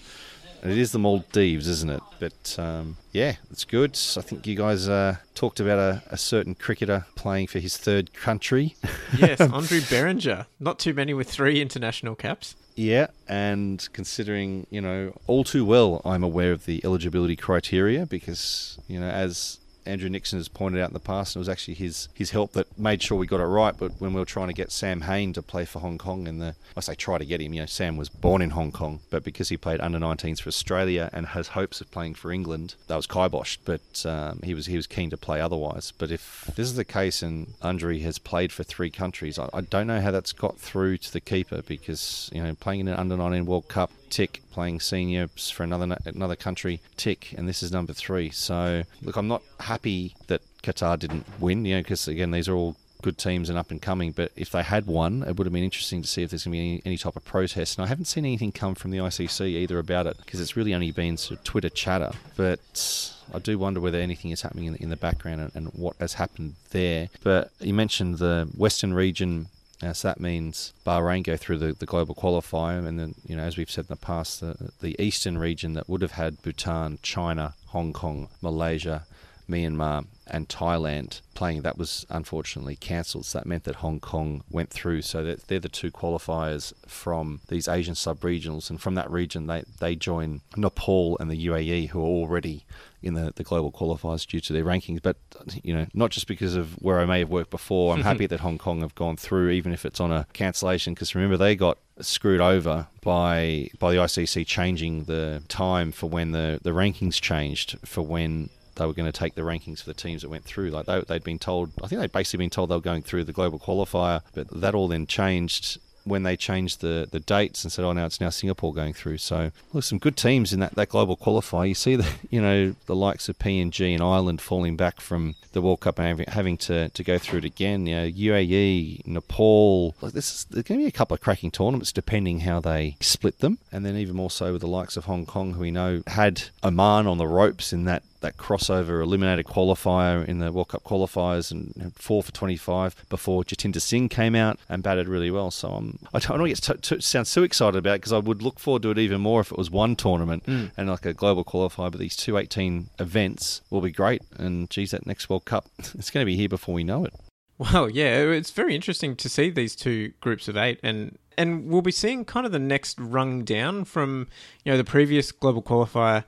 It 0.62 0.78
is 0.78 0.90
the 0.90 0.98
Maldives, 0.98 1.68
isn't 1.68 1.90
it? 1.90 2.02
But 2.18 2.56
um, 2.58 2.96
yeah, 3.12 3.36
it's 3.50 3.64
good. 3.64 3.98
I 4.16 4.20
think 4.20 4.46
you 4.46 4.56
guys 4.56 4.88
uh, 4.88 5.16
talked 5.34 5.60
about 5.60 5.78
a, 5.78 6.02
a, 6.08 6.16
certain 6.16 6.54
cricketer 6.54 7.06
playing 7.14 7.46
for 7.46 7.58
his 7.58 7.76
third 7.76 8.12
country. 8.12 8.74
yes, 9.16 9.40
Andrew 9.40 9.80
Beringer. 9.88 10.46
Not 10.58 10.78
too 10.78 10.94
many 10.94 11.14
with 11.14 11.30
three 11.30 11.60
international 11.60 12.14
caps. 12.14 12.56
Yeah, 12.74 13.06
and 13.28 13.86
considering, 13.92 14.66
you 14.70 14.80
know, 14.80 15.18
all 15.26 15.44
too 15.44 15.64
well, 15.64 16.02
I'm 16.04 16.22
aware 16.22 16.52
of 16.52 16.66
the 16.66 16.84
eligibility 16.84 17.36
criteria 17.36 18.04
because, 18.04 18.78
you 18.88 19.00
know, 19.00 19.08
as 19.08 19.58
Andrew 19.86 20.08
Nixon 20.08 20.38
has 20.38 20.48
pointed 20.48 20.80
out 20.80 20.90
in 20.90 20.94
the 20.94 21.00
past, 21.00 21.34
and 21.34 21.40
it 21.40 21.44
was 21.44 21.48
actually 21.48 21.74
his 21.74 22.08
his 22.14 22.30
help 22.30 22.52
that 22.52 22.78
made 22.78 23.02
sure 23.02 23.16
we 23.16 23.26
got 23.26 23.40
it 23.40 23.44
right. 23.44 23.74
But 23.76 23.92
when 23.98 24.12
we 24.12 24.20
were 24.20 24.26
trying 24.26 24.48
to 24.48 24.54
get 24.54 24.72
Sam 24.72 25.02
Hain 25.02 25.32
to 25.34 25.42
play 25.42 25.64
for 25.64 25.80
Hong 25.80 25.98
Kong, 25.98 26.26
and 26.28 26.40
the 26.40 26.54
I 26.76 26.80
say 26.80 26.94
try 26.94 27.18
to 27.18 27.24
get 27.24 27.40
him, 27.40 27.54
you 27.54 27.60
know, 27.60 27.66
Sam 27.66 27.96
was 27.96 28.08
born 28.08 28.42
in 28.42 28.50
Hong 28.50 28.72
Kong, 28.72 29.00
but 29.10 29.24
because 29.24 29.48
he 29.48 29.56
played 29.56 29.80
under 29.80 29.98
19s 29.98 30.40
for 30.40 30.48
Australia 30.48 31.10
and 31.12 31.26
has 31.28 31.48
hopes 31.48 31.80
of 31.80 31.90
playing 31.90 32.14
for 32.14 32.30
England, 32.30 32.74
that 32.88 32.96
was 32.96 33.06
kiboshed. 33.06 33.58
But 33.64 34.04
um, 34.04 34.40
he 34.42 34.54
was 34.54 34.66
he 34.66 34.76
was 34.76 34.86
keen 34.86 35.10
to 35.10 35.16
play 35.16 35.40
otherwise. 35.40 35.92
But 35.96 36.10
if 36.10 36.44
this 36.56 36.66
is 36.66 36.76
the 36.76 36.84
case, 36.84 37.22
and 37.22 37.54
Andre 37.62 37.98
has 38.00 38.18
played 38.18 38.52
for 38.52 38.62
three 38.62 38.90
countries, 38.90 39.38
I, 39.38 39.48
I 39.52 39.60
don't 39.60 39.86
know 39.86 40.00
how 40.00 40.10
that's 40.10 40.32
got 40.32 40.58
through 40.58 40.98
to 40.98 41.12
the 41.12 41.20
keeper 41.20 41.62
because 41.62 42.30
you 42.32 42.42
know 42.42 42.54
playing 42.54 42.80
in 42.80 42.88
an 42.88 42.96
under 42.96 43.16
19 43.16 43.46
World 43.46 43.68
Cup 43.68 43.90
tick 44.10 44.42
playing 44.50 44.80
seniors 44.80 45.50
for 45.50 45.62
another 45.62 45.96
another 46.04 46.36
country 46.36 46.80
tick 46.96 47.34
and 47.36 47.48
this 47.48 47.62
is 47.62 47.72
number 47.72 47.92
three 47.92 48.30
so 48.30 48.82
look 49.02 49.16
i'm 49.16 49.28
not 49.28 49.42
happy 49.60 50.14
that 50.26 50.40
qatar 50.62 50.98
didn't 50.98 51.26
win 51.40 51.64
you 51.64 51.74
know 51.76 51.82
because 51.82 52.08
again 52.08 52.30
these 52.30 52.48
are 52.48 52.54
all 52.54 52.76
good 53.02 53.18
teams 53.18 53.48
and 53.48 53.56
up 53.56 53.70
and 53.70 53.80
coming. 53.80 54.10
But 54.12 54.32
if 54.34 54.50
they 54.50 54.62
had 54.62 54.86
won, 54.86 55.22
it 55.22 55.36
would 55.36 55.46
have 55.46 55.52
been 55.52 55.62
interesting 55.62 56.02
to 56.02 56.08
see 56.08 56.22
if 56.22 56.30
there's 56.30 56.44
going 56.44 56.52
to 56.52 56.58
be 56.58 56.70
any, 56.72 56.82
any 56.84 56.98
type 56.98 57.14
of 57.14 57.24
protest. 57.24 57.78
And 57.78 57.84
I 57.84 57.88
haven't 57.88 58.06
seen 58.06 58.24
anything 58.24 58.50
come 58.50 58.74
from 58.74 58.90
the 58.90 58.98
ICC 58.98 59.46
either 59.46 59.78
about 59.78 60.06
it 60.06 60.16
because 60.18 60.40
it's 60.40 60.56
really 60.56 60.74
only 60.74 60.90
been 60.90 61.16
sort 61.16 61.38
of 61.38 61.44
Twitter 61.44 61.68
chatter. 61.68 62.12
But 62.36 63.14
I 63.32 63.38
do 63.38 63.58
wonder 63.58 63.80
whether 63.80 63.98
anything 63.98 64.30
is 64.30 64.42
happening 64.42 64.66
in 64.66 64.72
the, 64.72 64.82
in 64.82 64.90
the 64.90 64.96
background 64.96 65.40
and, 65.40 65.50
and 65.54 65.68
what 65.68 65.96
has 66.00 66.14
happened 66.14 66.54
there. 66.70 67.08
But 67.22 67.50
you 67.60 67.74
mentioned 67.74 68.18
the 68.18 68.50
Western 68.56 68.92
region 68.92 69.46
uh, 69.82 69.92
so 69.92 70.08
that 70.08 70.20
means 70.20 70.72
Bahrain 70.86 71.22
go 71.22 71.36
through 71.36 71.58
the, 71.58 71.72
the 71.72 71.86
global 71.86 72.14
qualifier, 72.14 72.86
and 72.86 72.98
then 72.98 73.14
you 73.26 73.36
know 73.36 73.42
as 73.42 73.56
we've 73.56 73.70
said 73.70 73.84
in 73.84 73.88
the 73.88 73.96
past, 73.96 74.40
the, 74.40 74.70
the 74.80 74.96
eastern 75.00 75.36
region 75.36 75.74
that 75.74 75.88
would 75.88 76.02
have 76.02 76.12
had 76.12 76.40
Bhutan, 76.42 76.98
China, 77.02 77.54
Hong 77.68 77.92
Kong, 77.92 78.28
Malaysia, 78.40 79.06
Myanmar, 79.48 80.06
and 80.26 80.48
Thailand 80.48 81.20
playing. 81.34 81.62
That 81.62 81.76
was 81.76 82.06
unfortunately 82.08 82.76
cancelled. 82.76 83.26
So 83.26 83.38
that 83.38 83.46
meant 83.46 83.64
that 83.64 83.76
Hong 83.76 84.00
Kong 84.00 84.42
went 84.50 84.70
through. 84.70 85.02
So 85.02 85.22
that 85.24 85.46
they're 85.46 85.60
the 85.60 85.68
two 85.68 85.90
qualifiers 85.90 86.72
from 86.86 87.40
these 87.48 87.68
Asian 87.68 87.94
sub-regionals, 87.94 88.70
and 88.70 88.80
from 88.80 88.94
that 88.94 89.10
region 89.10 89.46
they 89.46 89.62
they 89.78 89.94
join 89.94 90.40
Nepal 90.56 91.18
and 91.20 91.30
the 91.30 91.46
UAE, 91.46 91.90
who 91.90 92.00
are 92.00 92.04
already 92.04 92.64
in 93.06 93.14
the, 93.14 93.32
the 93.36 93.44
global 93.44 93.70
qualifiers 93.70 94.26
due 94.26 94.40
to 94.40 94.52
their 94.52 94.64
rankings. 94.64 95.00
But 95.02 95.16
you 95.62 95.72
know, 95.72 95.86
not 95.94 96.10
just 96.10 96.26
because 96.26 96.54
of 96.54 96.72
where 96.82 97.00
I 97.00 97.06
may 97.06 97.20
have 97.20 97.30
worked 97.30 97.50
before. 97.50 97.94
I'm 97.94 98.02
happy 98.02 98.26
that 98.32 98.40
Hong 98.40 98.58
Kong 98.58 98.80
have 98.80 98.94
gone 98.94 99.16
through, 99.16 99.50
even 99.50 99.72
if 99.72 99.86
it's 99.86 100.00
on 100.00 100.12
a 100.12 100.26
cancellation. 100.32 100.94
Because 100.94 101.14
remember, 101.14 101.36
they 101.36 101.56
got 101.56 101.78
screwed 102.00 102.40
over 102.40 102.88
by 103.02 103.70
by 103.78 103.92
the 103.92 103.98
ICC 103.98 104.46
changing 104.46 105.04
the 105.04 105.42
time 105.48 105.92
for 105.92 106.08
when 106.08 106.32
the, 106.32 106.60
the 106.62 106.70
rankings 106.70 107.20
changed 107.20 107.78
for 107.84 108.02
when 108.02 108.50
they 108.74 108.84
were 108.84 108.92
going 108.92 109.10
to 109.10 109.18
take 109.18 109.34
the 109.34 109.42
rankings 109.42 109.80
for 109.80 109.86
the 109.86 109.94
teams 109.94 110.22
that 110.22 110.28
went 110.28 110.44
through. 110.44 110.68
Like 110.68 110.86
they, 110.86 111.00
they'd 111.00 111.24
been 111.24 111.38
told, 111.38 111.72
I 111.82 111.86
think 111.86 112.00
they'd 112.00 112.12
basically 112.12 112.44
been 112.44 112.50
told 112.50 112.68
they 112.68 112.74
were 112.74 112.80
going 112.82 113.02
through 113.02 113.24
the 113.24 113.32
global 113.32 113.58
qualifier, 113.58 114.20
but 114.34 114.48
that 114.60 114.74
all 114.74 114.88
then 114.88 115.06
changed 115.06 115.78
when 116.06 116.22
they 116.22 116.36
changed 116.36 116.80
the, 116.80 117.08
the 117.10 117.18
dates 117.18 117.64
and 117.64 117.72
said, 117.72 117.84
oh, 117.84 117.92
now 117.92 118.06
it's 118.06 118.20
now 118.20 118.30
Singapore 118.30 118.72
going 118.72 118.94
through. 118.94 119.18
So, 119.18 119.50
look, 119.72 119.84
some 119.84 119.98
good 119.98 120.16
teams 120.16 120.52
in 120.52 120.60
that, 120.60 120.74
that 120.76 120.88
global 120.88 121.16
qualifier. 121.16 121.68
You 121.68 121.74
see 121.74 121.96
the 121.96 122.08
you 122.30 122.40
know 122.40 122.74
the 122.86 122.94
likes 122.94 123.28
of 123.28 123.38
PNG 123.38 123.92
and 123.92 124.02
Ireland 124.02 124.40
falling 124.40 124.76
back 124.76 125.00
from 125.00 125.34
the 125.52 125.60
World 125.60 125.80
Cup 125.80 125.98
and 125.98 126.20
having, 126.28 126.56
to, 126.58 126.88
to 126.90 127.02
go 127.02 127.18
through 127.18 127.40
it 127.40 127.44
again. 127.44 127.86
You 127.86 127.96
know, 127.96 128.08
UAE, 128.08 129.06
Nepal. 129.06 129.94
Like 130.00 130.12
this, 130.12 130.32
is, 130.32 130.44
there's 130.44 130.64
going 130.64 130.80
to 130.80 130.84
be 130.84 130.88
a 130.88 130.92
couple 130.92 131.14
of 131.14 131.20
cracking 131.20 131.50
tournaments 131.50 131.92
depending 131.92 132.40
how 132.40 132.60
they 132.60 132.96
split 133.00 133.40
them, 133.40 133.58
and 133.72 133.84
then 133.84 133.96
even 133.96 134.14
more 134.14 134.30
so 134.30 134.52
with 134.52 134.60
the 134.60 134.68
likes 134.68 134.96
of 134.96 135.06
Hong 135.06 135.26
Kong, 135.26 135.54
who 135.54 135.60
we 135.60 135.70
know 135.70 136.02
had 136.06 136.44
Oman 136.62 137.06
on 137.06 137.18
the 137.18 137.26
ropes 137.26 137.72
in 137.72 137.84
that 137.84 138.02
that 138.20 138.36
crossover 138.36 139.02
eliminated 139.02 139.46
qualifier 139.46 140.26
in 140.26 140.38
the 140.38 140.52
World 140.52 140.68
Cup 140.68 140.82
qualifiers 140.84 141.50
and 141.50 141.92
four 141.96 142.22
for 142.22 142.32
25 142.32 143.04
before 143.08 143.42
Jatinder 143.44 143.80
Singh 143.80 144.08
came 144.08 144.34
out 144.34 144.58
and 144.68 144.82
batted 144.82 145.08
really 145.08 145.30
well. 145.30 145.50
So 145.50 145.68
I'm, 145.68 145.98
I 146.14 146.18
don't 146.18 146.38
want 146.38 146.42
to 146.42 146.48
get 146.48 146.80
to, 146.82 146.96
to 146.96 147.00
sound 147.02 147.26
so 147.26 147.42
excited 147.42 147.76
about 147.78 147.94
it 147.96 148.00
because 148.00 148.12
I 148.12 148.18
would 148.18 148.42
look 148.42 148.58
forward 148.58 148.82
to 148.82 148.90
it 148.90 148.98
even 148.98 149.20
more 149.20 149.40
if 149.40 149.52
it 149.52 149.58
was 149.58 149.70
one 149.70 149.96
tournament 149.96 150.44
Mm. 150.46 150.70
and 150.76 150.88
like 150.88 151.06
a 151.06 151.14
global 151.14 151.44
qualifier. 151.44 151.90
But 151.90 151.98
these 151.98 152.16
two 152.16 152.36
18 152.38 152.88
events 152.98 153.62
will 153.70 153.80
be 153.80 153.90
great. 153.90 154.22
And 154.38 154.68
geez, 154.70 154.90
that 154.92 155.06
next 155.06 155.28
World 155.30 155.44
Cup, 155.44 155.68
it's 155.78 156.10
going 156.10 156.22
to 156.22 156.26
be 156.26 156.36
here 156.36 156.48
before 156.48 156.74
we 156.74 156.84
know 156.84 157.04
it. 157.04 157.14
Well, 157.58 157.88
yeah, 157.88 158.18
it's 158.18 158.50
very 158.50 158.74
interesting 158.74 159.16
to 159.16 159.28
see 159.30 159.48
these 159.48 159.74
two 159.74 160.12
groups 160.20 160.46
of 160.46 160.58
eight, 160.58 160.78
and 160.82 161.16
and 161.38 161.68
we'll 161.70 161.80
be 161.80 161.90
seeing 161.90 162.26
kind 162.26 162.44
of 162.44 162.52
the 162.52 162.58
next 162.58 163.00
rung 163.00 163.44
down 163.44 163.84
from 163.86 164.28
you 164.62 164.72
know 164.72 164.76
the 164.76 164.84
previous 164.84 165.32
global 165.32 165.62
qualifier. 165.62 166.24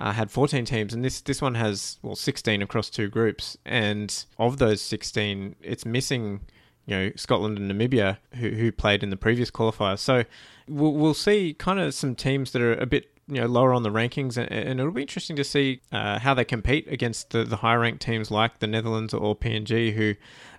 Uh, 0.00 0.12
had 0.12 0.30
14 0.30 0.64
teams, 0.64 0.94
and 0.94 1.04
this 1.04 1.20
this 1.20 1.42
one 1.42 1.54
has 1.56 1.98
well 2.00 2.16
16 2.16 2.62
across 2.62 2.88
two 2.88 3.08
groups, 3.08 3.58
and 3.66 4.24
of 4.38 4.56
those 4.56 4.80
16, 4.80 5.56
it's 5.60 5.84
missing 5.84 6.40
you 6.86 6.96
know 6.96 7.12
Scotland 7.16 7.58
and 7.58 7.70
Namibia 7.70 8.16
who 8.36 8.48
who 8.48 8.72
played 8.72 9.02
in 9.02 9.10
the 9.10 9.16
previous 9.16 9.50
qualifier. 9.50 9.98
So 9.98 10.24
we'll 10.66 10.94
we'll 10.94 11.12
see 11.12 11.52
kind 11.52 11.78
of 11.78 11.92
some 11.92 12.14
teams 12.14 12.52
that 12.52 12.62
are 12.62 12.72
a 12.72 12.86
bit 12.86 13.10
you 13.30 13.40
know 13.40 13.46
lower 13.46 13.72
on 13.72 13.82
the 13.82 13.90
rankings, 13.90 14.36
and, 14.36 14.50
and 14.50 14.80
it'll 14.80 14.92
be 14.92 15.02
interesting 15.02 15.36
to 15.36 15.44
see 15.44 15.80
uh, 15.92 16.18
how 16.18 16.34
they 16.34 16.44
compete 16.44 16.86
against 16.88 17.30
the 17.30 17.44
the 17.44 17.56
higher 17.56 17.80
ranked 17.80 18.02
teams 18.02 18.30
like 18.30 18.58
the 18.58 18.66
Netherlands 18.66 19.14
or 19.14 19.36
PNG 19.36 19.94
who 19.94 20.14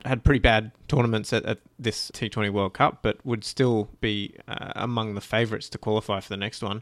had 0.05 0.23
pretty 0.23 0.39
bad 0.39 0.71
tournaments 0.87 1.31
at, 1.31 1.45
at 1.45 1.59
this 1.77 2.11
T20 2.11 2.51
World 2.51 2.73
Cup, 2.73 2.99
but 3.01 3.23
would 3.25 3.43
still 3.43 3.89
be 3.99 4.35
uh, 4.47 4.71
among 4.75 5.13
the 5.13 5.21
favourites 5.21 5.69
to 5.69 5.77
qualify 5.77 6.19
for 6.19 6.29
the 6.29 6.37
next 6.37 6.63
one. 6.63 6.81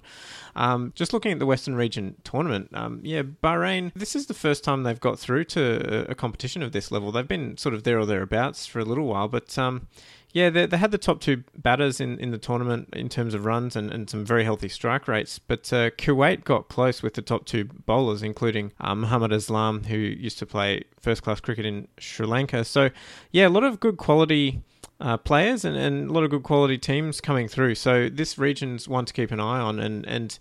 Um, 0.55 0.93
just 0.95 1.11
looking 1.11 1.31
at 1.31 1.39
the 1.39 1.45
Western 1.45 1.75
Region 1.75 2.15
tournament, 2.23 2.69
um, 2.73 3.01
yeah, 3.03 3.23
Bahrain, 3.23 3.91
this 3.93 4.15
is 4.15 4.27
the 4.27 4.33
first 4.33 4.63
time 4.63 4.83
they've 4.83 4.99
got 4.99 5.19
through 5.19 5.45
to 5.45 6.09
a 6.09 6.15
competition 6.15 6.63
of 6.63 6.71
this 6.71 6.91
level. 6.91 7.11
They've 7.11 7.27
been 7.27 7.57
sort 7.57 7.75
of 7.75 7.83
there 7.83 7.99
or 7.99 8.05
thereabouts 8.05 8.65
for 8.65 8.79
a 8.79 8.85
little 8.85 9.05
while, 9.05 9.27
but 9.27 9.57
um, 9.57 9.87
yeah, 10.31 10.49
they, 10.49 10.67
they 10.67 10.77
had 10.77 10.91
the 10.91 10.97
top 10.97 11.21
two 11.21 11.43
batters 11.57 11.99
in, 11.99 12.19
in 12.19 12.31
the 12.31 12.37
tournament 12.37 12.89
in 12.93 13.09
terms 13.09 13.33
of 13.33 13.45
runs 13.45 13.75
and, 13.75 13.91
and 13.91 14.09
some 14.09 14.23
very 14.23 14.43
healthy 14.43 14.69
strike 14.69 15.07
rates. 15.07 15.39
But 15.39 15.71
uh, 15.73 15.89
Kuwait 15.91 16.43
got 16.43 16.67
close 16.67 17.01
with 17.01 17.15
the 17.15 17.21
top 17.23 17.45
two 17.45 17.65
bowlers, 17.65 18.21
including 18.21 18.71
uh, 18.79 18.93
Muhammad 18.93 19.31
Islam, 19.31 19.85
who 19.85 19.97
used 19.97 20.37
to 20.39 20.45
play 20.45 20.83
first 21.01 21.23
class 21.23 21.39
cricket 21.39 21.65
in 21.65 21.87
Sri 21.97 22.27
Lanka. 22.27 22.63
So, 22.63 22.91
yeah, 23.31 23.47
a 23.47 23.49
lot 23.49 23.63
of 23.63 23.79
good 23.79 23.97
quality 23.97 24.61
uh, 24.99 25.17
players 25.17 25.65
and, 25.65 25.75
and 25.75 26.09
a 26.09 26.13
lot 26.13 26.23
of 26.23 26.29
good 26.29 26.43
quality 26.43 26.77
teams 26.77 27.21
coming 27.21 27.47
through. 27.47 27.75
So, 27.75 28.07
this 28.07 28.37
region's 28.37 28.87
one 28.87 29.05
to 29.05 29.13
keep 29.13 29.31
an 29.31 29.39
eye 29.39 29.59
on. 29.59 29.79
And, 29.79 30.05
and 30.05 30.37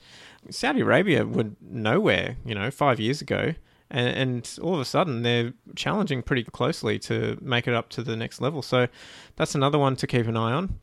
Saudi 0.50 0.80
Arabia 0.80 1.24
were 1.24 1.50
nowhere, 1.62 2.36
you 2.44 2.54
know, 2.54 2.70
five 2.70 3.00
years 3.00 3.22
ago 3.22 3.54
and, 3.90 4.08
and 4.08 4.58
all 4.62 4.74
of 4.74 4.80
a 4.80 4.84
sudden 4.84 5.22
they're 5.22 5.52
challenging 5.76 6.22
pretty 6.22 6.44
closely 6.44 6.98
to 7.00 7.38
make 7.40 7.66
it 7.66 7.74
up 7.74 7.88
to 7.90 8.02
the 8.02 8.16
next 8.16 8.40
level. 8.40 8.62
So 8.62 8.88
that's 9.36 9.54
another 9.54 9.78
one 9.78 9.96
to 9.96 10.06
keep 10.06 10.26
an 10.26 10.36
eye 10.36 10.52
on. 10.52 10.80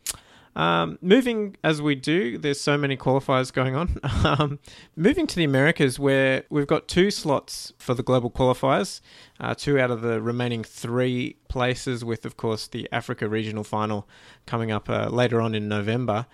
Um, 0.56 0.98
moving 1.02 1.58
as 1.64 1.82
we 1.82 1.96
do, 1.96 2.38
there's 2.38 2.62
so 2.62 2.78
many 2.78 2.96
qualifiers 2.96 3.52
going 3.52 3.76
on. 3.76 4.00
Um, 4.26 4.58
moving 4.96 5.28
to 5.28 5.36
the 5.36 5.44
Americas, 5.44 6.00
where 6.00 6.46
we've 6.50 6.66
got 6.66 6.88
two 6.88 7.12
slots 7.12 7.72
for 7.78 7.94
the 7.94 8.02
global 8.02 8.32
qualifiers, 8.32 9.02
uh, 9.40 9.54
two 9.54 9.80
out 9.80 9.92
of 9.92 10.02
the 10.02 10.20
remaining 10.20 10.64
three 10.64 11.36
places, 11.48 12.04
with, 12.04 12.26
of 12.26 12.38
course, 12.38 12.66
the 12.68 12.90
Africa 12.92 13.30
regional 13.30 13.64
final 13.64 14.08
coming 14.48 14.72
up 14.72 14.90
uh, 14.90 15.10
later 15.10 15.42
on 15.42 15.54
in 15.54 15.68
November 15.68 16.26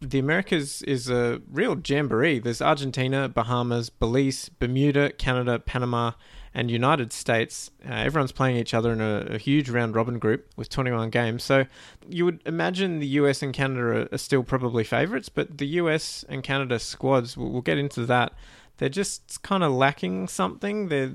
the 0.00 0.18
Americas 0.18 0.82
is 0.82 1.10
a 1.10 1.40
real 1.50 1.76
jamboree. 1.84 2.38
There's 2.38 2.62
Argentina, 2.62 3.28
Bahamas, 3.28 3.90
Belize, 3.90 4.48
Bermuda, 4.48 5.12
Canada, 5.12 5.58
Panama, 5.58 6.12
and 6.54 6.70
United 6.70 7.12
States. 7.12 7.70
Uh, 7.88 7.92
everyone's 7.92 8.32
playing 8.32 8.56
each 8.56 8.74
other 8.74 8.92
in 8.92 9.00
a, 9.00 9.26
a, 9.30 9.38
huge 9.38 9.68
round 9.68 9.94
robin 9.94 10.18
group 10.18 10.48
with 10.56 10.68
21 10.68 11.10
games. 11.10 11.42
So 11.44 11.66
you 12.08 12.24
would 12.24 12.40
imagine 12.46 13.00
the 13.00 13.06
US 13.06 13.42
and 13.42 13.52
Canada 13.52 13.80
are, 13.80 14.08
are 14.12 14.18
still 14.18 14.42
probably 14.42 14.84
favourites, 14.84 15.28
but 15.28 15.58
the 15.58 15.66
US 15.66 16.24
and 16.28 16.42
Canada 16.42 16.78
squads, 16.78 17.36
we'll, 17.36 17.50
we'll 17.50 17.62
get 17.62 17.78
into 17.78 18.06
that. 18.06 18.32
They're 18.78 18.88
just 18.88 19.42
kind 19.42 19.62
of 19.62 19.72
lacking 19.72 20.28
something. 20.28 20.88
They're 20.88 21.12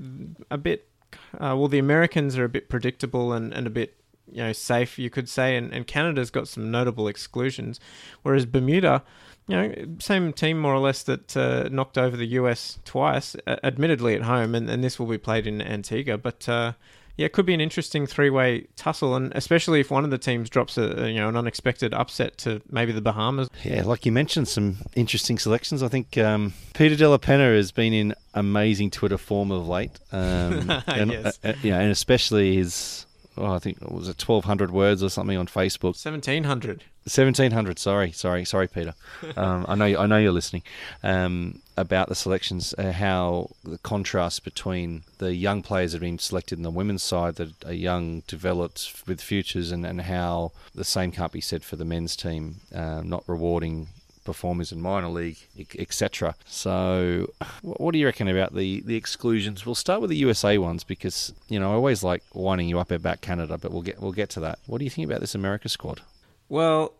a 0.50 0.58
bit, 0.58 0.88
uh, 1.34 1.56
well, 1.56 1.68
the 1.68 1.78
Americans 1.78 2.38
are 2.38 2.44
a 2.44 2.48
bit 2.48 2.68
predictable 2.68 3.32
and, 3.32 3.52
and 3.52 3.66
a 3.66 3.70
bit 3.70 3.96
you 4.30 4.42
know 4.42 4.52
safe 4.52 4.98
you 4.98 5.10
could 5.10 5.28
say 5.28 5.56
and, 5.56 5.72
and 5.72 5.86
Canada's 5.86 6.30
got 6.30 6.48
some 6.48 6.70
notable 6.70 7.08
exclusions 7.08 7.80
whereas 8.22 8.46
Bermuda 8.46 9.02
you 9.46 9.56
know 9.56 9.74
same 9.98 10.32
team 10.32 10.58
more 10.58 10.74
or 10.74 10.80
less 10.80 11.02
that 11.02 11.36
uh, 11.36 11.68
knocked 11.70 11.98
over 11.98 12.16
the 12.16 12.26
US 12.26 12.78
twice 12.84 13.36
uh, 13.46 13.56
admittedly 13.62 14.14
at 14.14 14.22
home 14.22 14.54
and, 14.54 14.68
and 14.68 14.82
this 14.82 14.98
will 14.98 15.06
be 15.06 15.18
played 15.18 15.46
in 15.46 15.60
Antigua 15.60 16.18
but 16.18 16.48
uh, 16.48 16.72
yeah, 17.16 17.26
it 17.26 17.32
could 17.32 17.46
be 17.46 17.54
an 17.54 17.60
interesting 17.60 18.06
three-way 18.06 18.66
tussle, 18.74 19.14
and 19.14 19.32
especially 19.36 19.78
if 19.78 19.90
one 19.90 20.04
of 20.04 20.10
the 20.10 20.18
teams 20.18 20.50
drops 20.50 20.76
a 20.76 21.08
you 21.08 21.18
know 21.18 21.28
an 21.28 21.36
unexpected 21.36 21.94
upset 21.94 22.36
to 22.38 22.60
maybe 22.68 22.90
the 22.90 23.00
Bahamas. 23.00 23.48
Yeah, 23.62 23.84
like 23.84 24.04
you 24.04 24.10
mentioned, 24.10 24.48
some 24.48 24.78
interesting 24.96 25.38
selections. 25.38 25.82
I 25.82 25.88
think 25.88 26.18
um, 26.18 26.54
Peter 26.74 26.96
Della 26.96 27.20
Penna 27.20 27.54
has 27.54 27.70
been 27.70 27.92
in 27.92 28.14
amazing 28.34 28.90
Twitter 28.90 29.18
form 29.18 29.52
of 29.52 29.68
late, 29.68 29.92
um, 30.10 30.70
and, 30.88 31.12
yes. 31.12 31.38
uh, 31.44 31.52
yeah, 31.62 31.78
and 31.78 31.92
especially 31.92 32.56
his 32.56 33.06
oh, 33.36 33.52
I 33.52 33.58
think 33.58 33.80
it 33.80 33.90
was 33.90 34.08
it 34.08 34.18
twelve 34.18 34.44
hundred 34.44 34.70
words 34.70 35.02
or 35.02 35.08
something 35.08 35.36
on 35.36 35.46
Facebook. 35.46 35.96
Seventeen 35.96 36.44
hundred. 36.44 36.84
Seventeen 37.06 37.50
hundred. 37.50 37.78
Sorry, 37.78 38.12
sorry, 38.12 38.44
sorry, 38.44 38.68
Peter. 38.68 38.94
Um, 39.36 39.64
I 39.68 39.74
know, 39.74 39.98
I 39.98 40.06
know 40.06 40.18
you're 40.18 40.32
listening. 40.32 40.62
Um, 41.02 41.60
about 41.76 42.08
the 42.08 42.14
selections, 42.14 42.72
uh, 42.78 42.92
how 42.92 43.50
the 43.64 43.78
contrast 43.78 44.44
between 44.44 45.02
the 45.18 45.34
young 45.34 45.62
players 45.62 45.92
that 45.92 45.96
have 45.96 46.02
been 46.02 46.18
selected 46.18 46.58
in 46.58 46.62
the 46.62 46.70
women's 46.70 47.02
side 47.02 47.34
that 47.36 47.64
are 47.64 47.72
young, 47.72 48.22
developed 48.28 49.02
with 49.06 49.20
futures, 49.20 49.72
and, 49.72 49.84
and 49.84 50.02
how 50.02 50.52
the 50.74 50.84
same 50.84 51.10
can't 51.10 51.32
be 51.32 51.40
said 51.40 51.64
for 51.64 51.76
the 51.76 51.84
men's 51.84 52.14
team, 52.14 52.56
uh, 52.74 53.02
not 53.02 53.24
rewarding 53.26 53.88
performers 54.24 54.72
in 54.72 54.80
minor 54.80 55.08
league, 55.08 55.38
etc. 55.78 56.34
So, 56.46 57.32
what 57.62 57.92
do 57.92 57.98
you 57.98 58.06
reckon 58.06 58.28
about 58.28 58.54
the, 58.54 58.80
the 58.82 58.96
exclusions? 58.96 59.64
We'll 59.64 59.74
start 59.74 60.00
with 60.00 60.10
the 60.10 60.16
USA 60.16 60.58
ones 60.58 60.84
because 60.84 61.32
you 61.48 61.58
know 61.60 61.72
I 61.72 61.74
always 61.74 62.02
like 62.02 62.22
winding 62.32 62.68
you 62.68 62.78
up 62.78 62.90
about 62.90 63.20
Canada, 63.20 63.58
but 63.58 63.72
we'll 63.72 63.82
get 63.82 64.00
we'll 64.00 64.12
get 64.12 64.30
to 64.30 64.40
that. 64.40 64.58
What 64.66 64.78
do 64.78 64.84
you 64.84 64.90
think 64.90 65.06
about 65.06 65.20
this 65.20 65.34
America 65.34 65.68
squad? 65.68 66.00
Well, 66.48 66.94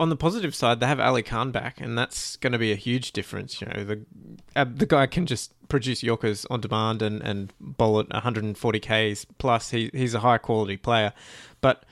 on 0.00 0.08
the 0.08 0.16
positive 0.16 0.54
side, 0.54 0.80
they 0.80 0.86
have 0.86 1.00
Ali 1.00 1.22
Khan 1.22 1.50
back, 1.50 1.80
and 1.80 1.96
that's 1.96 2.36
going 2.36 2.52
to 2.52 2.58
be 2.58 2.72
a 2.72 2.76
huge 2.76 3.12
difference. 3.12 3.60
You 3.60 3.68
know, 3.68 3.84
the 3.84 4.64
the 4.64 4.86
guy 4.86 5.06
can 5.06 5.26
just 5.26 5.52
produce 5.68 6.02
Yorkers 6.02 6.44
on 6.50 6.60
demand 6.60 7.02
and, 7.02 7.22
and 7.22 7.52
bowl 7.60 8.00
at 8.00 8.08
140 8.10 8.80
Ks 8.80 9.24
plus. 9.38 9.70
He, 9.70 9.90
he's 9.92 10.14
a 10.14 10.20
high 10.20 10.38
quality 10.38 10.76
player. 10.76 11.12
But 11.60 11.84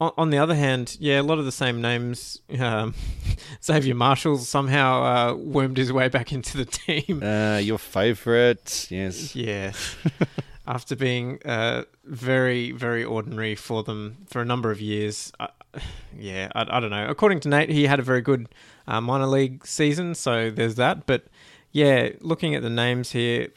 on, 0.00 0.12
on 0.16 0.30
the 0.30 0.38
other 0.38 0.54
hand, 0.54 0.96
yeah, 1.00 1.20
a 1.20 1.22
lot 1.22 1.38
of 1.38 1.44
the 1.44 1.52
same 1.52 1.80
names. 1.80 2.40
Um, 2.58 2.94
Xavier 3.64 3.94
Marshall 3.94 4.38
somehow 4.38 5.02
uh, 5.02 5.34
wormed 5.34 5.76
his 5.76 5.92
way 5.92 6.08
back 6.08 6.32
into 6.32 6.56
the 6.56 6.64
team. 6.64 7.22
Uh, 7.22 7.58
your 7.58 7.78
favourite, 7.78 8.88
yes. 8.90 9.34
Yeah. 9.34 9.72
After 10.66 10.96
being 10.96 11.40
uh, 11.44 11.84
very, 12.04 12.72
very 12.72 13.04
ordinary 13.04 13.54
for 13.54 13.84
them 13.84 14.16
for 14.26 14.42
a 14.42 14.44
number 14.44 14.70
of 14.70 14.80
years. 14.80 15.32
Uh, 15.38 15.46
yeah, 16.18 16.50
I, 16.54 16.62
I, 16.68 16.80
don't 16.80 16.90
know. 16.90 17.06
According 17.08 17.40
to 17.40 17.48
Nate, 17.48 17.70
he 17.70 17.86
had 17.86 18.00
a 18.00 18.02
very 18.02 18.20
good 18.20 18.48
uh, 18.88 19.00
minor 19.00 19.26
league 19.26 19.64
season, 19.64 20.14
so 20.16 20.50
there's 20.50 20.74
that. 20.74 21.06
But 21.06 21.26
yeah, 21.70 22.10
looking 22.20 22.54
at 22.54 22.62
the 22.62 22.70
names 22.70 23.12
here, 23.12 23.48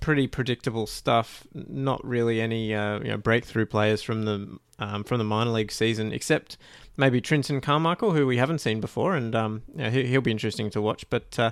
pretty 0.00 0.26
predictable 0.26 0.86
stuff. 0.86 1.46
Not 1.54 2.04
really 2.04 2.40
any 2.40 2.74
uh, 2.74 2.98
you 2.98 3.08
know, 3.08 3.16
breakthrough 3.16 3.66
players 3.66 4.02
from 4.02 4.24
the 4.24 4.58
um, 4.78 5.04
from 5.04 5.18
the 5.18 5.24
minor 5.24 5.50
league 5.50 5.72
season, 5.72 6.12
except 6.12 6.56
maybe 6.96 7.20
Trinson 7.20 7.62
Carmichael, 7.62 8.12
who 8.12 8.26
we 8.26 8.36
haven't 8.36 8.60
seen 8.60 8.80
before, 8.80 9.14
and 9.14 9.34
um, 9.34 9.62
yeah, 9.74 9.90
he, 9.90 10.12
will 10.12 10.22
be 10.22 10.30
interesting 10.30 10.70
to 10.70 10.80
watch. 10.80 11.08
But 11.10 11.38
uh, 11.38 11.50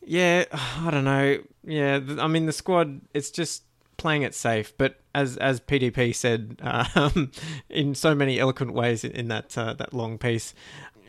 yeah, 0.00 0.44
I 0.52 0.90
don't 0.90 1.04
know. 1.04 1.38
Yeah, 1.64 2.00
I 2.18 2.26
mean 2.26 2.46
the 2.46 2.52
squad, 2.52 3.00
it's 3.14 3.30
just 3.30 3.64
playing 3.96 4.22
it 4.22 4.34
safe. 4.34 4.76
But 4.76 5.00
as 5.14 5.36
as 5.36 5.60
PDP 5.60 6.14
said 6.14 6.60
um, 6.94 7.30
in 7.68 7.94
so 7.94 8.14
many 8.14 8.38
eloquent 8.38 8.72
ways 8.72 9.04
in, 9.04 9.28
that 9.28 9.56
uh, 9.56 9.74
that 9.74 9.94
long 9.94 10.18
piece, 10.18 10.54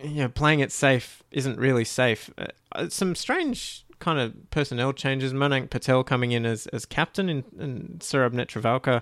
you 0.04 0.24
know, 0.24 0.30
playing 0.30 0.60
it 0.60 0.72
safe 0.72 1.24
isn't 1.32 1.58
really 1.58 1.86
safe. 1.86 2.30
Uh, 2.38 2.90
some 2.90 3.16
strange 3.16 3.83
kind 4.04 4.20
of 4.20 4.50
personnel 4.52 4.92
changes. 4.92 5.34
Monank 5.34 5.70
Patel 5.70 6.04
coming 6.04 6.34
in 6.34 6.46
as, 6.46 6.68
as 6.68 6.86
captain 6.86 7.30
and, 7.30 7.44
and 7.58 8.04
Netravalkar 8.34 9.02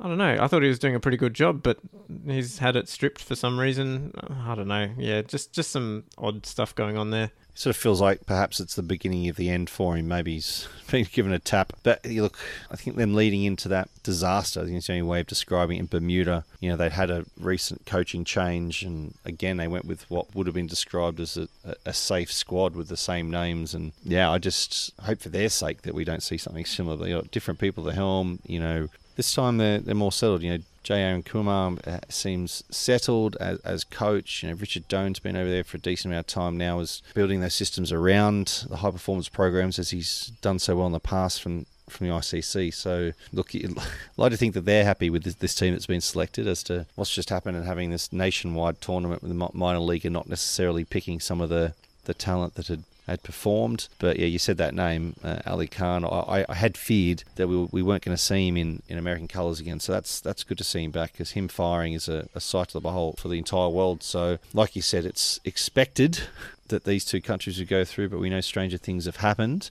I 0.00 0.06
don't 0.06 0.18
know. 0.18 0.38
I 0.40 0.46
thought 0.46 0.62
he 0.62 0.68
was 0.68 0.78
doing 0.78 0.94
a 0.94 1.00
pretty 1.00 1.16
good 1.16 1.34
job, 1.34 1.62
but 1.62 1.78
he's 2.24 2.58
had 2.58 2.76
it 2.76 2.88
stripped 2.88 3.20
for 3.20 3.34
some 3.34 3.58
reason. 3.58 4.12
I 4.46 4.54
don't 4.54 4.68
know. 4.68 4.90
Yeah, 4.96 5.22
just 5.22 5.52
just 5.52 5.70
some 5.70 6.04
odd 6.16 6.46
stuff 6.46 6.74
going 6.74 6.96
on 6.96 7.10
there. 7.10 7.24
It 7.24 7.58
Sort 7.62 7.74
of 7.74 7.82
feels 7.82 8.00
like 8.00 8.24
perhaps 8.24 8.60
it's 8.60 8.76
the 8.76 8.84
beginning 8.84 9.28
of 9.28 9.34
the 9.34 9.50
end 9.50 9.68
for 9.68 9.96
him. 9.96 10.06
Maybe 10.06 10.34
he's 10.34 10.68
been 10.92 11.08
given 11.10 11.32
a 11.32 11.40
tap. 11.40 11.72
But 11.82 12.06
look, 12.06 12.38
I 12.70 12.76
think 12.76 12.96
them 12.96 13.14
leading 13.16 13.42
into 13.42 13.66
that 13.70 13.88
disaster, 14.04 14.60
I 14.60 14.64
think 14.66 14.76
it's 14.76 14.86
the 14.86 14.92
only 14.92 15.02
way 15.02 15.20
of 15.20 15.26
describing 15.26 15.78
it 15.78 15.80
in 15.80 15.86
Bermuda. 15.86 16.44
You 16.60 16.70
know, 16.70 16.76
they 16.76 16.90
had 16.90 17.10
a 17.10 17.24
recent 17.36 17.84
coaching 17.84 18.22
change, 18.24 18.84
and 18.84 19.14
again, 19.24 19.56
they 19.56 19.66
went 19.66 19.86
with 19.86 20.08
what 20.08 20.32
would 20.36 20.46
have 20.46 20.54
been 20.54 20.68
described 20.68 21.18
as 21.18 21.36
a, 21.36 21.48
a 21.84 21.92
safe 21.92 22.30
squad 22.30 22.76
with 22.76 22.86
the 22.86 22.96
same 22.96 23.32
names. 23.32 23.74
And 23.74 23.90
yeah, 24.04 24.30
I 24.30 24.38
just 24.38 24.92
hope 25.00 25.20
for 25.20 25.28
their 25.30 25.48
sake 25.48 25.82
that 25.82 25.94
we 25.94 26.04
don't 26.04 26.22
see 26.22 26.38
something 26.38 26.64
similar. 26.64 27.08
You 27.08 27.14
know, 27.16 27.22
different 27.22 27.58
people 27.58 27.82
at 27.88 27.90
the 27.90 27.96
helm, 27.96 28.38
you 28.46 28.60
know, 28.60 28.88
this 29.18 29.34
time 29.34 29.56
they're, 29.56 29.80
they're 29.80 29.96
more 29.96 30.12
settled. 30.12 30.42
You 30.42 30.52
know, 30.52 30.64
J. 30.84 31.00
Arunkumar 31.00 31.86
uh, 31.88 31.98
seems 32.08 32.62
settled 32.70 33.36
as, 33.40 33.58
as 33.60 33.82
coach. 33.82 34.44
You 34.44 34.50
know, 34.50 34.54
Richard 34.54 34.86
Done's 34.86 35.18
been 35.18 35.36
over 35.36 35.50
there 35.50 35.64
for 35.64 35.76
a 35.76 35.80
decent 35.80 36.12
amount 36.12 36.28
of 36.28 36.32
time 36.32 36.56
now, 36.56 36.78
is 36.78 37.02
building 37.14 37.40
those 37.40 37.52
systems 37.52 37.90
around 37.90 38.66
the 38.70 38.76
high 38.76 38.92
performance 38.92 39.28
programs 39.28 39.76
as 39.80 39.90
he's 39.90 40.30
done 40.40 40.60
so 40.60 40.76
well 40.76 40.86
in 40.86 40.92
the 40.92 41.00
past 41.00 41.42
from 41.42 41.66
from 41.88 42.06
the 42.06 42.12
ICC. 42.12 42.72
So, 42.72 43.12
look, 43.32 43.54
I'd 43.54 43.74
like 44.16 44.30
to 44.30 44.36
think 44.36 44.54
that 44.54 44.66
they're 44.66 44.84
happy 44.84 45.10
with 45.10 45.24
this, 45.24 45.34
this, 45.34 45.54
team 45.54 45.72
that's 45.72 45.86
been 45.86 46.00
selected 46.00 46.46
as 46.46 46.62
to 46.64 46.86
what's 46.94 47.12
just 47.12 47.30
happened 47.30 47.56
and 47.56 47.66
having 47.66 47.90
this 47.90 48.12
nationwide 48.12 48.80
tournament 48.80 49.22
with 49.22 49.36
the 49.36 49.50
minor 49.54 49.80
league 49.80 50.04
and 50.04 50.12
not 50.12 50.28
necessarily 50.28 50.84
picking 50.84 51.18
some 51.18 51.40
of 51.40 51.48
the, 51.48 51.72
the 52.04 52.14
talent 52.14 52.54
that 52.54 52.68
had 52.68 52.84
had 53.10 53.22
performed. 53.22 53.88
But 53.98 54.18
yeah, 54.18 54.26
you 54.26 54.38
said 54.38 54.56
that 54.58 54.74
name, 54.74 55.16
uh, 55.22 55.38
Ali 55.46 55.66
Khan. 55.66 56.04
I, 56.04 56.44
I, 56.48 56.54
had 56.54 56.76
feared 56.76 57.24
that 57.36 57.48
we, 57.48 57.68
we 57.70 57.82
weren't 57.82 58.04
going 58.04 58.16
to 58.16 58.22
see 58.22 58.48
him 58.48 58.56
in, 58.56 58.82
in 58.88 58.98
American 58.98 59.28
colours 59.28 59.60
again. 59.60 59.80
So 59.80 59.92
that's 59.92 60.20
that's 60.20 60.44
good 60.44 60.58
to 60.58 60.64
see 60.64 60.84
him 60.84 60.90
back 60.90 61.12
because 61.12 61.32
him 61.32 61.48
firing 61.48 61.92
is 61.92 62.08
a, 62.08 62.28
a 62.34 62.40
sight 62.40 62.68
to 62.68 62.74
the 62.74 62.80
behold 62.80 63.18
for 63.18 63.28
the 63.28 63.38
entire 63.38 63.68
world. 63.68 64.02
So, 64.02 64.38
like 64.52 64.76
you 64.76 64.82
said, 64.82 65.04
it's 65.04 65.40
expected 65.44 66.20
that 66.68 66.84
these 66.84 67.04
two 67.04 67.20
countries 67.20 67.58
would 67.58 67.68
go 67.68 67.84
through, 67.84 68.10
but 68.10 68.18
we 68.18 68.30
know 68.30 68.40
stranger 68.40 68.78
things 68.78 69.06
have 69.06 69.16
happened. 69.16 69.70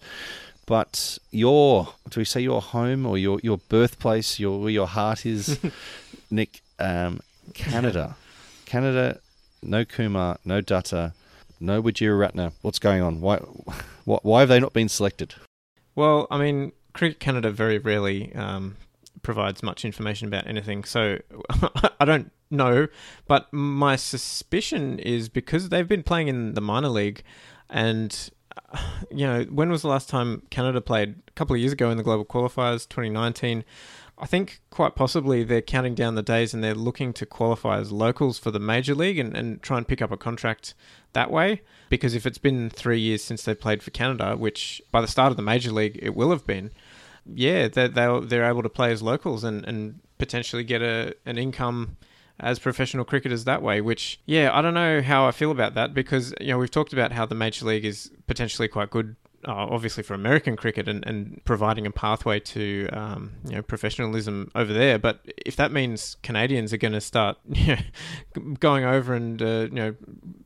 But 0.65 1.17
your, 1.31 1.93
do 2.09 2.19
we 2.19 2.25
say 2.25 2.41
your 2.41 2.61
home 2.61 3.05
or 3.05 3.17
your, 3.17 3.39
your 3.41 3.57
birthplace, 3.57 4.38
your 4.38 4.59
where 4.59 4.69
your 4.69 4.88
heart 4.88 5.25
is, 5.25 5.57
Nick? 6.29 6.61
Um, 6.77 7.21
Canada, 7.53 8.17
Canada, 8.65 9.19
no 9.63 9.85
Kumar, 9.85 10.38
no 10.43 10.61
Dutta, 10.61 11.13
no 11.59 11.81
Wijeweratne. 11.81 12.53
What's 12.61 12.79
going 12.79 13.01
on? 13.01 13.21
Why, 13.21 13.37
why, 14.05 14.19
why 14.21 14.39
have 14.41 14.49
they 14.49 14.59
not 14.59 14.73
been 14.73 14.89
selected? 14.89 15.35
Well, 15.95 16.27
I 16.29 16.37
mean, 16.37 16.71
Cricket 16.93 17.19
Canada 17.19 17.51
very 17.51 17.77
rarely 17.77 18.33
um, 18.35 18.77
provides 19.21 19.63
much 19.63 19.83
information 19.85 20.27
about 20.27 20.47
anything, 20.47 20.83
so 20.83 21.17
I 21.99 22.05
don't 22.05 22.31
know. 22.49 22.87
But 23.27 23.51
my 23.51 23.95
suspicion 23.95 24.99
is 24.99 25.29
because 25.29 25.69
they've 25.69 25.87
been 25.87 26.03
playing 26.03 26.27
in 26.27 26.53
the 26.53 26.61
minor 26.61 26.89
league, 26.89 27.23
and 27.69 28.29
you 29.11 29.25
know, 29.25 29.43
when 29.43 29.69
was 29.69 29.81
the 29.81 29.87
last 29.87 30.09
time 30.09 30.43
Canada 30.49 30.81
played? 30.81 31.15
A 31.27 31.31
couple 31.31 31.55
of 31.55 31.59
years 31.59 31.73
ago 31.73 31.89
in 31.89 31.97
the 31.97 32.03
global 32.03 32.25
qualifiers, 32.25 32.87
2019. 32.89 33.63
I 34.20 34.26
think 34.26 34.61
quite 34.72 34.95
possibly 34.95 35.43
they're 35.43 35.61
counting 35.61 35.93
down 35.93 36.15
the 36.15 36.24
days 36.24 36.53
and 36.53 36.63
they're 36.63 36.74
looking 36.74 37.13
to 37.13 37.26
qualify 37.26 37.78
as 37.80 37.91
locals 37.91 38.39
for 38.39 38.49
the 38.49 38.59
major 38.59 38.95
league 38.95 39.20
and, 39.20 39.38
and 39.38 39.61
try 39.61 39.78
and 39.78 39.88
pick 39.88 40.01
up 40.01 40.11
a 40.11 40.18
contract 40.18 40.74
that 41.13 41.30
way. 41.30 41.61
Because 41.89 42.15
if 42.15 42.26
it's 42.26 42.39
been 42.39 42.70
three 42.70 42.99
years 42.99 43.24
since 43.24 43.43
they 43.43 43.53
played 43.53 43.84
for 43.84 43.91
Canada, 43.91 44.36
which 44.36 44.82
by 44.91 45.01
the 45.01 45.07
start 45.07 45.32
of 45.32 45.38
the 45.38 45.43
major 45.43 45.72
league 45.72 45.99
it 46.01 46.15
will 46.15 46.32
have 46.32 46.47
been, 46.47 46.72
yeah, 47.26 47.68
they're, 47.68 47.88
they're, 47.88 48.22
they're 48.22 48.49
able 48.49 48.63
to 48.63 48.70
play 48.70 48.91
as 48.91 49.01
locals 49.01 49.43
and, 49.43 49.63
and 49.65 49.99
potentially 50.18 50.63
get 50.63 50.82
a 50.82 51.13
an 51.26 51.38
income 51.38 51.97
as 52.39 52.59
professional 52.59 53.03
cricketers 53.03 53.45
that 53.45 53.61
way, 53.61 53.82
which, 53.82 54.20
yeah, 54.26 54.51
I 54.53 54.61
don't 54.61 54.74
know 54.74 55.01
how 55.01 55.28
I 55.28 55.32
feel 55.32 55.51
about 55.51 55.74
that 55.74 55.93
because, 55.93 56.34
you 56.39 56.49
know, 56.49 56.59
we've 56.59 56.72
talked 56.72 56.93
about 56.93 57.11
how 57.11 57.26
the 57.26 57.36
Major 57.36 57.65
League 57.65 57.86
is 57.86 58.11
potentially 58.28 58.68
quite 58.68 58.91
good 58.91 59.15
uh, 59.45 59.53
obviously 59.53 60.03
for 60.03 60.13
American 60.13 60.55
cricket 60.55 60.88
and, 60.88 61.05
and 61.05 61.41
providing 61.45 61.85
a 61.85 61.91
pathway 61.91 62.39
to 62.39 62.88
um, 62.91 63.33
you 63.45 63.55
know 63.55 63.61
professionalism 63.61 64.51
over 64.55 64.73
there. 64.73 64.97
But 64.97 65.21
if 65.45 65.55
that 65.57 65.71
means 65.71 66.17
Canadians 66.23 66.73
are 66.73 66.77
going 66.77 66.93
to 66.93 67.01
start 67.01 67.38
you 67.49 67.75
know, 67.75 68.53
going 68.59 68.83
over 68.83 69.13
and 69.13 69.41
uh, 69.41 69.67
you 69.69 69.75
know 69.75 69.95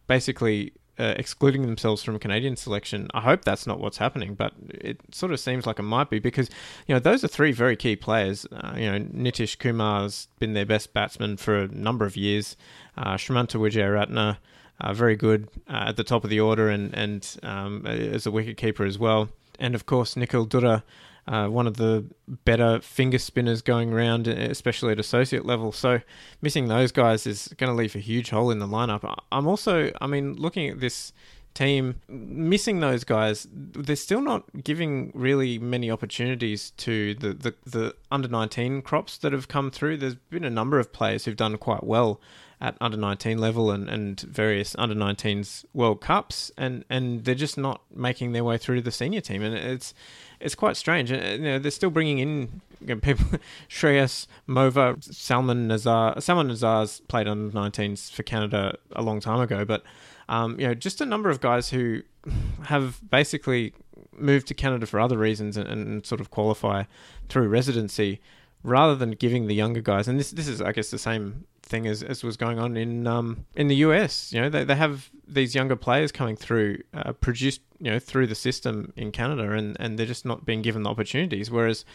basically 0.08 0.74
uh, 1.00 1.16
excluding 1.18 1.64
themselves 1.64 2.04
from 2.04 2.20
Canadian 2.20 2.56
selection. 2.56 3.08
I 3.14 3.22
hope 3.22 3.44
that's 3.44 3.66
not 3.66 3.80
what's 3.80 3.98
happening, 3.98 4.36
but 4.36 4.54
it 4.70 5.00
sort 5.12 5.32
of 5.32 5.40
seems 5.40 5.66
like 5.66 5.80
it 5.80 5.84
might 5.84 6.12
be 6.12 6.20
because 6.20 6.50
you 6.88 6.94
know 6.94 7.00
those 7.00 7.24
are 7.24 7.28
three 7.28 7.52
very 7.52 7.76
key 7.76 7.96
players. 7.96 8.46
Uh, 8.52 8.76
you 8.78 8.92
know, 8.92 9.00
Nitish 9.00 9.58
Kumar's 9.58 10.28
been 10.38 10.54
their 10.54 10.66
best 10.66 10.94
batsman 10.94 11.38
for 11.38 11.62
a 11.62 11.68
number 11.70 12.06
of 12.06 12.16
years. 12.16 12.56
Uh, 12.98 13.16
Shrimanta 13.16 13.58
Wijeweratne 13.58 14.38
uh, 14.82 14.94
very 14.94 15.16
good 15.16 15.48
uh, 15.70 15.86
at 15.88 15.96
the 15.96 16.04
top 16.04 16.24
of 16.24 16.30
the 16.30 16.40
order 16.40 16.70
and 16.70 16.94
and 16.94 17.38
um, 17.44 17.86
as 17.86 18.26
a 18.26 18.32
wicket 18.32 18.58
keeper 18.58 18.86
as 18.86 19.00
well. 19.00 19.30
And 19.60 19.76
of 19.76 19.86
course, 19.86 20.16
Nikhil 20.16 20.48
Dutta, 20.48 20.82
uh, 21.28 21.48
one 21.48 21.68
of 21.68 21.78
the 21.78 22.04
better 22.46 22.82
finger 22.82 23.20
spinners 23.20 23.62
going 23.62 23.94
around, 23.94 24.28
especially 24.28 24.92
at 24.92 25.00
associate 25.00 25.46
level. 25.46 25.72
So 25.72 26.02
missing 26.42 26.68
those 26.68 26.92
guys 26.92 27.28
is 27.28 27.48
going 27.58 27.70
to 27.70 27.76
leave 27.76 27.96
a 27.96 28.00
huge 28.00 28.32
hole 28.32 28.50
in 28.50 28.60
the 28.60 28.68
lineup. 28.68 29.16
I'm 29.32 29.48
also, 29.48 29.92
I 30.02 30.08
mean, 30.08 30.34
looking 30.34 30.68
at 30.70 30.80
this 30.80 31.14
team, 31.54 32.02
missing 32.08 32.80
those 32.80 33.04
guys, 33.04 33.48
they're 33.52 33.96
still 33.96 34.22
not 34.22 34.46
giving 34.64 35.12
really 35.14 35.60
many 35.60 35.92
opportunities 35.92 36.72
to 36.78 37.14
the, 37.16 37.34
the, 37.34 37.56
the 37.66 37.96
under 38.12 38.28
19 38.28 38.82
crops 38.82 39.18
that 39.20 39.32
have 39.32 39.48
come 39.48 39.70
through. 39.70 39.98
There's 39.98 40.16
been 40.16 40.46
a 40.46 40.50
number 40.50 40.80
of 40.80 40.92
players 40.92 41.26
who've 41.26 41.36
done 41.36 41.58
quite 41.58 41.84
well 41.84 42.20
at 42.62 42.78
under 42.80 42.96
19 42.96 43.40
level 43.40 43.72
and, 43.72 43.90
and 43.90 44.22
various 44.22 44.76
under 44.78 44.94
19s 44.94 45.66
World 45.74 46.00
Cups, 46.00 46.52
and, 46.58 46.86
and 46.90 47.26
they're 47.26 47.34
just 47.34 47.58
not 47.58 47.82
making 47.94 48.32
their 48.34 48.44
way 48.44 48.58
through 48.58 48.76
to 48.76 48.82
the 48.82 48.92
senior 48.92 49.20
team, 49.20 49.42
and 49.42 49.56
it's 49.56 49.94
it's 50.40 50.56
quite 50.56 50.78
strange. 50.78 51.12
And 51.12 51.44
you 51.44 51.52
know, 51.52 51.60
they're 51.60 51.72
still 51.72 51.90
bringing 51.90 52.20
in 52.20 52.62
you 52.80 52.88
know, 52.88 52.96
people, 52.98 53.26
Shreyas 53.70 54.28
Movva, 54.48 55.04
Salman 55.04 55.68
Nazar. 55.68 56.22
Salman 56.22 56.48
Nazar's 56.48 57.02
played 57.02 57.28
under 57.28 57.52
19s 57.52 58.12
for 58.12 58.24
Canada 58.24 58.78
a 58.94 59.02
long 59.02 59.20
time 59.20 59.40
ago, 59.40 59.66
but 59.66 59.84
um, 60.30 60.60
you 60.60 60.68
know, 60.68 60.76
just 60.76 61.02
a 61.02 61.06
number 61.06 61.30
of 61.30 61.42
guys 61.42 61.70
who 61.70 62.04
have 62.66 63.02
basically 63.10 63.74
moved 64.16 64.48
to 64.48 64.54
Canada 64.54 64.86
for 64.86 65.00
other 65.00 65.18
reasons 65.18 65.58
and, 65.58 65.68
and 65.68 66.06
sort 66.06 66.22
of 66.22 66.30
qualify 66.30 66.84
through 67.28 67.48
residency 67.48 68.22
rather 68.64 68.96
than 68.96 69.12
giving 69.12 69.48
the 69.48 69.56
younger 69.56 69.82
guys, 69.82 70.08
and 70.08 70.20
this 70.20 70.30
this 70.30 70.48
is 70.48 70.62
I 70.62 70.72
guess 70.72 70.92
the 70.92 71.00
same 71.00 71.46
thing 71.72 71.88
as, 71.88 72.04
as 72.04 72.24
was 72.24 72.38
going 72.38 72.60
on 72.60 72.78
in 72.78 73.08
um, 73.08 73.46
in 73.56 73.68
the 73.68 73.78
US. 73.78 74.32
You 74.32 74.42
know, 74.42 74.50
they, 74.50 74.64
they 74.64 74.76
have 74.76 75.10
these 75.28 75.56
younger 75.56 75.76
players 75.76 76.12
coming 76.12 76.36
through, 76.36 76.80
uh, 76.94 77.14
produced 77.14 77.62
you 77.80 77.90
know 77.90 78.00
through 78.00 78.28
the 78.28 78.36
system 78.36 78.94
in 78.96 79.12
Canada, 79.12 79.52
and, 79.54 79.76
and 79.80 79.98
they're 79.98 80.06
just 80.06 80.26
not 80.26 80.46
being 80.46 80.62
given 80.62 80.84
the 80.84 80.90
opportunities. 80.90 81.50
Whereas, 81.50 81.86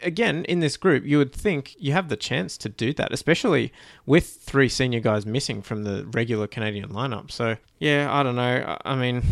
again, 0.00 0.44
in 0.46 0.60
this 0.60 0.76
group, 0.76 1.04
you 1.04 1.18
would 1.18 1.34
think 1.34 1.74
you 1.78 1.92
have 1.92 2.08
the 2.08 2.16
chance 2.16 2.56
to 2.58 2.70
do 2.70 2.94
that, 2.94 3.12
especially 3.12 3.72
with 4.06 4.26
three 4.26 4.68
senior 4.68 5.00
guys 5.00 5.26
missing 5.26 5.60
from 5.60 5.84
the 5.84 6.06
regular 6.12 6.46
Canadian 6.46 6.90
lineup. 6.90 7.30
So 7.30 7.56
yeah, 7.78 8.08
I 8.10 8.22
don't 8.22 8.36
know. 8.36 8.78
I 8.84 8.94
mean 8.94 9.22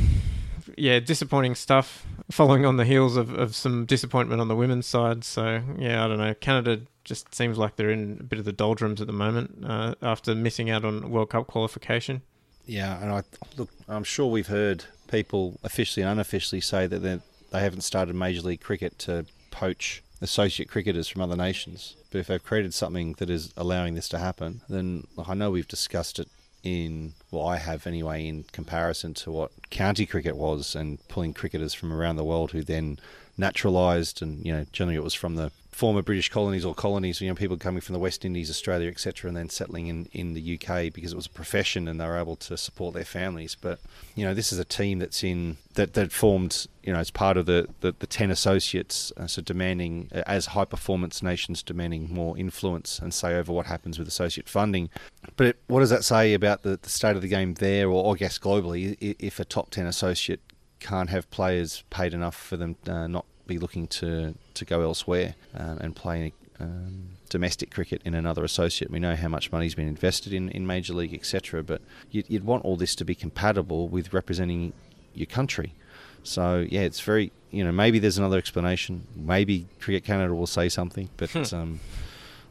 yeah, 0.77 1.01
disappointing 1.01 1.55
stuff 1.55 2.07
following 2.31 2.65
on 2.65 2.77
the 2.77 2.85
heels 2.85 3.17
of, 3.17 3.33
of 3.35 3.55
some 3.55 3.85
disappointment 3.87 4.41
on 4.41 4.49
the 4.49 4.57
women's 4.57 4.87
side. 4.87 5.25
So, 5.25 5.63
yeah, 5.79 6.05
I 6.05 6.09
don't 6.09 6.19
know. 6.19 6.35
Canada 6.35 6.83
just 7.05 7.35
seems 7.35 7.59
like 7.59 7.77
they're 7.77 7.91
in 7.91 8.19
a 8.21 8.25
bit 8.25 8.39
of 8.39 8.45
the 8.45 8.53
doldrums 8.53 9.01
at 9.01 9.07
the 9.07 9.13
moment 9.13 9.65
uh, 9.65 9.95
after 10.03 10.35
missing 10.35 10.71
out 10.71 10.85
on 10.85 11.11
World 11.11 11.31
Cup 11.31 11.47
qualification. 11.47 12.23
Yeah, 12.67 13.01
and 13.03 13.13
I 13.13 13.23
look, 13.57 13.71
I'm 13.89 14.05
sure 14.05 14.27
we've 14.27 14.47
heard 14.47 14.85
people 15.09 15.61
officially 15.63 16.03
and 16.03 16.13
unofficially 16.13 16.61
say 16.61 16.87
that 16.87 17.01
they 17.01 17.21
haven't 17.61 17.83
started 17.83 18.17
Major 18.17 18.43
League 18.43 18.63
Cricket 18.63 18.99
to 19.01 19.27
poach 19.51 20.03
associate 20.21 20.69
cricketers 20.69 21.07
from 21.07 21.21
other 21.23 21.37
nations. 21.37 21.97
But 22.11 22.19
if 22.19 22.27
they've 22.27 22.43
created 22.43 22.73
something 22.73 23.15
that 23.19 23.29
is 23.29 23.53
allowing 23.57 23.95
this 23.95 24.09
to 24.11 24.19
happen, 24.19 24.63
then 24.69 25.07
I 25.27 25.35
know 25.35 25.51
we've 25.51 25.69
discussed 25.69 26.19
it 26.19 26.29
in 26.63 27.13
well 27.31 27.47
I 27.47 27.59
have 27.59 27.87
anyway 27.87 28.27
in 28.27 28.45
comparison 28.45 29.13
to 29.15 29.31
what 29.31 29.51
county 29.69 30.07
cricket 30.07 30.35
was 30.35 30.75
and 30.75 30.99
pulling 31.09 31.35
cricketers 31.35 31.75
from 31.75 31.93
around 31.93 32.17
the 32.17 32.25
world 32.25 32.53
who 32.53 32.63
then 32.63 32.99
naturalised 33.37 34.23
and 34.23 34.45
you 34.47 34.53
know 34.53 34.65
generally 34.73 34.97
it 34.97 35.05
was 35.05 35.13
from 35.13 35.37
the 35.37 35.53
former 35.75 36.03
British 36.03 36.29
colonies 36.29 36.65
or 36.65 36.75
colonies, 36.75 37.21
you 37.21 37.29
know, 37.29 37.35
people 37.35 37.57
coming 37.57 37.81
from 37.81 37.93
the 37.93 37.99
West 37.99 38.25
Indies, 38.25 38.49
Australia, 38.49 38.89
etc., 38.89 39.29
and 39.29 39.37
then 39.37 39.49
settling 39.49 39.89
in, 39.89 40.09
in 40.13 40.33
the 40.33 40.55
UK 40.55 40.93
because 40.93 41.13
it 41.13 41.17
was 41.17 41.27
a 41.27 41.31
profession 41.31 41.89
and 41.89 42.01
they 42.01 42.07
were 42.07 42.17
able 42.17 42.37
to 42.37 42.57
support 42.57 42.95
their 42.95 43.05
families. 43.05 43.57
But 43.61 43.81
you 44.15 44.25
know, 44.25 44.35
this 44.35 44.53
is 44.53 44.59
a 44.59 44.65
team 44.65 45.01
that's 45.01 45.25
in 45.25 45.57
that 45.75 45.95
that 45.95 46.13
formed, 46.13 46.67
you 46.83 46.93
know, 46.93 47.01
as 47.01 47.11
part 47.11 47.37
of 47.37 47.47
the 47.47 47.69
the, 47.81 47.95
the 47.99 48.07
ten 48.07 48.31
associates, 48.31 49.13
uh, 49.17 49.27
so 49.27 49.43
demanding 49.43 50.09
uh, 50.15 50.23
as 50.27 50.47
high 50.47 50.65
performance 50.65 51.23
nations 51.23 51.63
demanding 51.63 52.13
more 52.13 52.39
influence 52.39 53.01
and 53.01 53.13
say 53.13 53.35
over 53.35 53.53
what 53.53 53.67
happens 53.67 53.99
with 53.99 54.07
associate 54.07 54.49
funding. 54.49 54.91
But 55.37 55.49
it, 55.49 55.57
what 55.67 55.81
does 55.81 55.91
that 55.91 56.05
say 56.05 56.35
about 56.35 56.63
the, 56.63 56.79
the 56.81 56.91
state 56.91 57.17
of 57.17 57.23
the 57.23 57.29
game 57.29 57.55
there, 57.55 57.91
or, 57.91 58.15
I 58.15 58.17
guess 58.17 58.39
globally, 58.39 58.97
if 59.01 59.41
a 59.41 59.45
top 59.45 59.71
ten 59.71 59.87
associate 59.87 60.41
can't 60.79 61.11
have 61.11 61.31
players 61.31 61.83
paid 61.91 62.13
enough 62.13 62.37
for 62.37 62.57
them 62.57 62.77
uh, 62.87 63.07
not 63.07 63.25
be 63.47 63.59
looking 63.59 63.87
to, 63.89 64.35
to 64.55 64.65
go 64.65 64.83
elsewhere 64.83 65.35
um, 65.55 65.79
and 65.79 65.97
play 65.97 66.33
um, 66.61 67.09
domestic 67.29 67.71
cricket 67.71 68.01
in 68.05 68.15
another 68.15 68.45
associate. 68.45 68.91
We 68.91 68.99
know 68.99 69.17
how 69.17 69.29
much 69.29 69.53
money's 69.53 69.75
been 69.75 69.89
invested 69.89 70.33
in, 70.33 70.49
in 70.51 70.67
Major 70.67 70.95
League, 70.95 71.15
etc. 71.15 71.63
But 71.63 71.83
you'd, 72.11 72.27
you'd 72.29 72.45
want 72.45 72.65
all 72.65 72.77
this 72.77 72.95
to 72.97 73.05
be 73.05 73.15
compatible 73.15 73.89
with 73.89 74.13
representing 74.13 74.73
your 75.15 75.27
country. 75.27 75.75
So 76.23 76.67
yeah, 76.69 76.81
it's 76.81 77.01
very 77.01 77.33
you 77.51 77.63
know 77.63 77.73
maybe 77.73 77.99
there's 77.99 78.19
another 78.19 78.39
explanation. 78.39 79.07
Maybe 79.15 79.67
Cricket 79.81 80.05
Canada 80.05 80.35
will 80.35 80.47
say 80.47 80.69
something, 80.69 81.11
but 81.17 81.31
hmm. 81.31 81.55
um, 81.55 81.81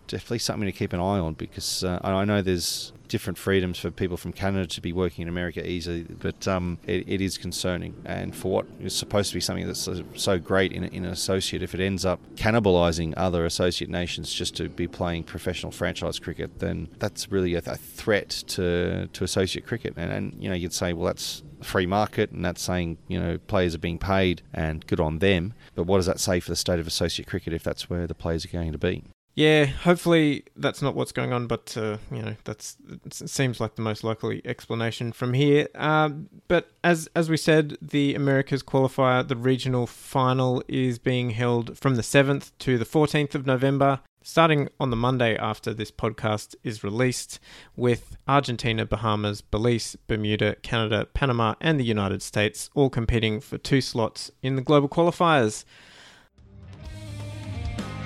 definitely 0.08 0.40
something 0.40 0.66
to 0.66 0.72
keep 0.72 0.94
an 0.94 1.00
eye 1.00 1.20
on 1.20 1.34
because 1.34 1.84
uh, 1.84 2.00
I 2.04 2.26
know 2.26 2.42
there's 2.42 2.94
different 3.14 3.38
freedoms 3.38 3.78
for 3.78 3.92
people 3.92 4.18
from 4.18 4.34
Canada 4.34 4.66
to 4.66 4.82
be 4.82 4.92
working 4.92 5.22
in 5.22 5.30
America 5.30 5.64
easily, 5.68 6.04
but 6.04 6.48
um, 6.48 6.80
it, 6.88 7.08
it 7.08 7.22
is 7.22 7.38
concerning. 7.38 7.94
And 8.06 8.36
for 8.36 8.52
what 8.52 8.66
is 8.82 8.96
supposed 8.96 9.30
to 9.30 9.36
be 9.36 9.40
something 9.40 9.68
that's 9.68 9.88
so, 10.16 10.40
great 10.40 10.72
in, 10.72 10.84
in, 10.86 11.06
an 11.06 11.12
associate, 11.12 11.62
if 11.62 11.76
it 11.76 11.80
ends 11.80 12.06
up 12.06 12.20
cannibalising 12.36 13.14
other 13.16 13.46
associate 13.46 13.90
nations 13.90 14.34
just 14.34 14.56
to 14.58 14.68
be 14.68 14.88
playing 14.88 15.26
professional 15.26 15.72
franchise 15.72 16.18
cricket, 16.18 16.58
then 16.58 16.90
that's 16.98 17.32
really 17.32 17.54
a, 17.54 17.62
a 17.68 17.76
threat 17.76 18.30
to, 18.48 19.08
to 19.14 19.24
associate 19.24 19.68
cricket. 19.68 19.94
And, 19.96 20.12
and, 20.12 20.44
you 20.44 20.50
know, 20.50 20.56
you'd 20.56 20.74
say, 20.74 20.94
well, 20.94 21.06
that's 21.06 21.44
free 21.62 21.86
market 21.86 22.32
and 22.32 22.44
that's 22.44 22.62
saying 22.62 22.98
you 23.08 23.18
know 23.18 23.38
players 23.38 23.74
are 23.74 23.80
being 23.80 23.98
paid 23.98 24.42
and 24.54 24.86
good 24.86 25.00
on 25.00 25.20
them 25.20 25.54
but 25.76 25.86
what 25.86 25.96
does 25.96 26.06
that 26.06 26.20
say 26.20 26.42
for 26.42 26.50
the 26.50 26.58
state 26.58 26.78
of 26.78 26.86
associate 26.86 27.26
cricket 27.26 27.54
if 27.54 27.64
that's 27.64 27.90
where 27.90 28.06
the 28.06 28.14
players 28.14 28.44
are 28.44 28.50
going 28.50 28.74
to 28.74 28.78
be 28.78 29.02
yeah, 29.36 29.66
hopefully 29.66 30.44
that's 30.56 30.82
not 30.82 30.94
what's 30.94 31.12
going 31.12 31.34
on, 31.34 31.48
but 31.48 31.76
uh, 31.76 31.98
you 32.12 32.22
know 32.22 32.36
that's 32.44 32.78
it 33.06 33.14
seems 33.14 33.60
like 33.60 33.76
the 33.76 33.82
most 33.82 34.04
likely 34.04 34.42
explanation 34.46 35.12
from 35.12 35.34
here. 35.34 35.68
Um, 35.74 36.30
but 36.48 36.72
as 36.84 37.10
as 37.16 37.30
we 37.30 37.38
said, 37.38 37.78
the 37.82 38.14
Americas 38.14 38.62
qualifier, 38.62 39.28
the 39.28 39.36
regional 39.36 39.88
final, 39.88 40.64
is 40.68 41.00
being 41.00 41.32
held 41.32 41.78
from 41.80 41.96
the 41.96 42.04
seventh 42.04 42.56
to 42.60 42.78
the 42.78 42.86
fourteenth 42.86 43.34
of 43.34 43.48
November, 43.48 44.02
starting 44.22 44.70
on 44.80 44.92
the 44.92 44.96
Monday 44.96 45.36
after 45.36 45.74
this 45.74 45.90
podcast 45.90 46.54
is 46.64 46.84
released, 46.84 47.40
with 47.76 48.16
Argentina, 48.28 48.86
Bahamas, 48.86 49.42
Belize, 49.42 49.98
Bermuda, 50.08 50.58
Canada, 50.62 51.08
Panama, 51.16 51.56
and 51.60 51.80
the 51.80 51.86
United 51.86 52.22
States 52.22 52.70
all 52.76 52.92
competing 52.92 53.42
for 53.42 53.58
two 53.58 53.82
slots 53.82 54.30
in 54.44 54.58
the 54.58 54.62
global 54.62 54.90
qualifiers. 54.90 55.66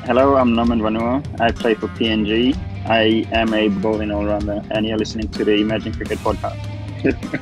Hello, 0.08 0.38
I'm 0.38 0.56
Norman 0.56 0.80
Vanua. 0.80 1.42
I 1.42 1.52
play 1.52 1.74
for 1.74 1.90
PNG. 1.90 2.56
I 2.86 3.28
am 3.38 3.54
a 3.54 3.68
bowling 3.68 4.10
all-rounder, 4.10 4.64
and 4.72 4.86
you're 4.86 4.98
listening 4.98 5.28
to 5.32 5.44
the 5.44 5.56
Emerging 5.56 5.96
Cricket 5.96 6.18
Podcast. 6.20 7.42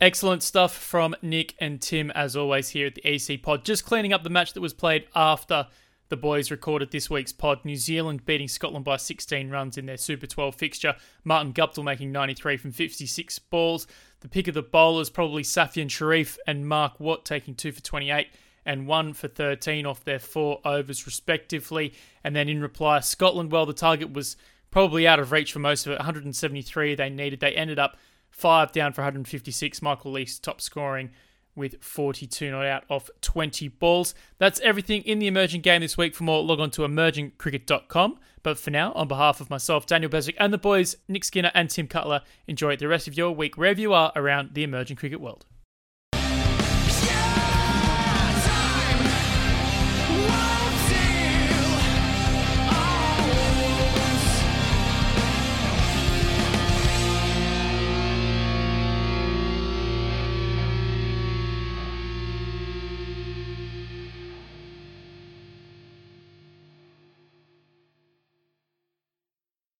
Excellent 0.00 0.42
stuff 0.42 0.74
from 0.74 1.14
Nick 1.20 1.54
and 1.60 1.82
Tim, 1.82 2.10
as 2.12 2.34
always, 2.34 2.70
here 2.70 2.86
at 2.86 2.94
the 2.94 3.06
EC 3.06 3.42
Pod. 3.42 3.62
Just 3.62 3.84
cleaning 3.84 4.14
up 4.14 4.22
the 4.22 4.30
match 4.30 4.54
that 4.54 4.62
was 4.62 4.72
played 4.72 5.06
after 5.14 5.66
the 6.08 6.16
boys 6.16 6.50
recorded 6.50 6.90
this 6.90 7.10
week's 7.10 7.30
pod. 7.30 7.62
New 7.62 7.76
Zealand 7.76 8.24
beating 8.24 8.48
Scotland 8.48 8.86
by 8.86 8.96
16 8.96 9.50
runs 9.50 9.76
in 9.76 9.84
their 9.84 9.98
Super 9.98 10.26
12 10.26 10.54
fixture. 10.54 10.96
Martin 11.24 11.52
Guptill 11.52 11.84
making 11.84 12.10
93 12.10 12.56
from 12.56 12.72
56 12.72 13.38
balls. 13.38 13.86
The 14.20 14.30
pick 14.30 14.48
of 14.48 14.54
the 14.54 14.62
bowlers, 14.62 15.10
probably 15.10 15.42
Safyaan 15.42 15.90
Sharif 15.90 16.38
and 16.46 16.66
Mark 16.66 16.98
Watt 16.98 17.26
taking 17.26 17.54
2 17.54 17.72
for 17.72 17.82
28 17.82 18.28
and 18.70 18.86
one 18.86 19.12
for 19.12 19.26
13 19.26 19.84
off 19.84 20.04
their 20.04 20.20
four 20.20 20.60
overs, 20.64 21.04
respectively. 21.04 21.92
And 22.22 22.36
then 22.36 22.48
in 22.48 22.62
reply, 22.62 23.00
Scotland, 23.00 23.50
well, 23.50 23.66
the 23.66 23.72
target 23.72 24.12
was 24.12 24.36
probably 24.70 25.08
out 25.08 25.18
of 25.18 25.32
reach 25.32 25.52
for 25.52 25.58
most 25.58 25.86
of 25.86 25.92
it 25.92 25.98
173 25.98 26.94
they 26.94 27.10
needed. 27.10 27.40
They 27.40 27.52
ended 27.54 27.80
up 27.80 27.96
five 28.30 28.70
down 28.70 28.92
for 28.92 29.02
156. 29.02 29.82
Michael 29.82 30.12
Leask 30.12 30.40
top 30.40 30.60
scoring 30.60 31.10
with 31.56 31.82
42 31.82 32.52
not 32.52 32.64
out 32.64 32.84
off 32.88 33.10
20 33.22 33.66
balls. 33.66 34.14
That's 34.38 34.60
everything 34.60 35.02
in 35.02 35.18
the 35.18 35.26
emerging 35.26 35.62
game 35.62 35.80
this 35.80 35.98
week. 35.98 36.14
For 36.14 36.22
more, 36.22 36.40
log 36.44 36.60
on 36.60 36.70
to 36.70 36.82
emergingcricket.com. 36.82 38.20
But 38.44 38.56
for 38.56 38.70
now, 38.70 38.92
on 38.92 39.08
behalf 39.08 39.40
of 39.40 39.50
myself, 39.50 39.84
Daniel 39.84 40.12
Beswick, 40.12 40.36
and 40.38 40.52
the 40.52 40.58
boys, 40.58 40.96
Nick 41.08 41.24
Skinner 41.24 41.50
and 41.54 41.68
Tim 41.68 41.88
Cutler, 41.88 42.22
enjoy 42.46 42.76
the 42.76 42.86
rest 42.86 43.08
of 43.08 43.16
your 43.16 43.32
week 43.32 43.56
wherever 43.56 43.80
you 43.80 43.92
are 43.92 44.12
around 44.14 44.54
the 44.54 44.62
emerging 44.62 44.96
cricket 44.96 45.20
world. 45.20 45.44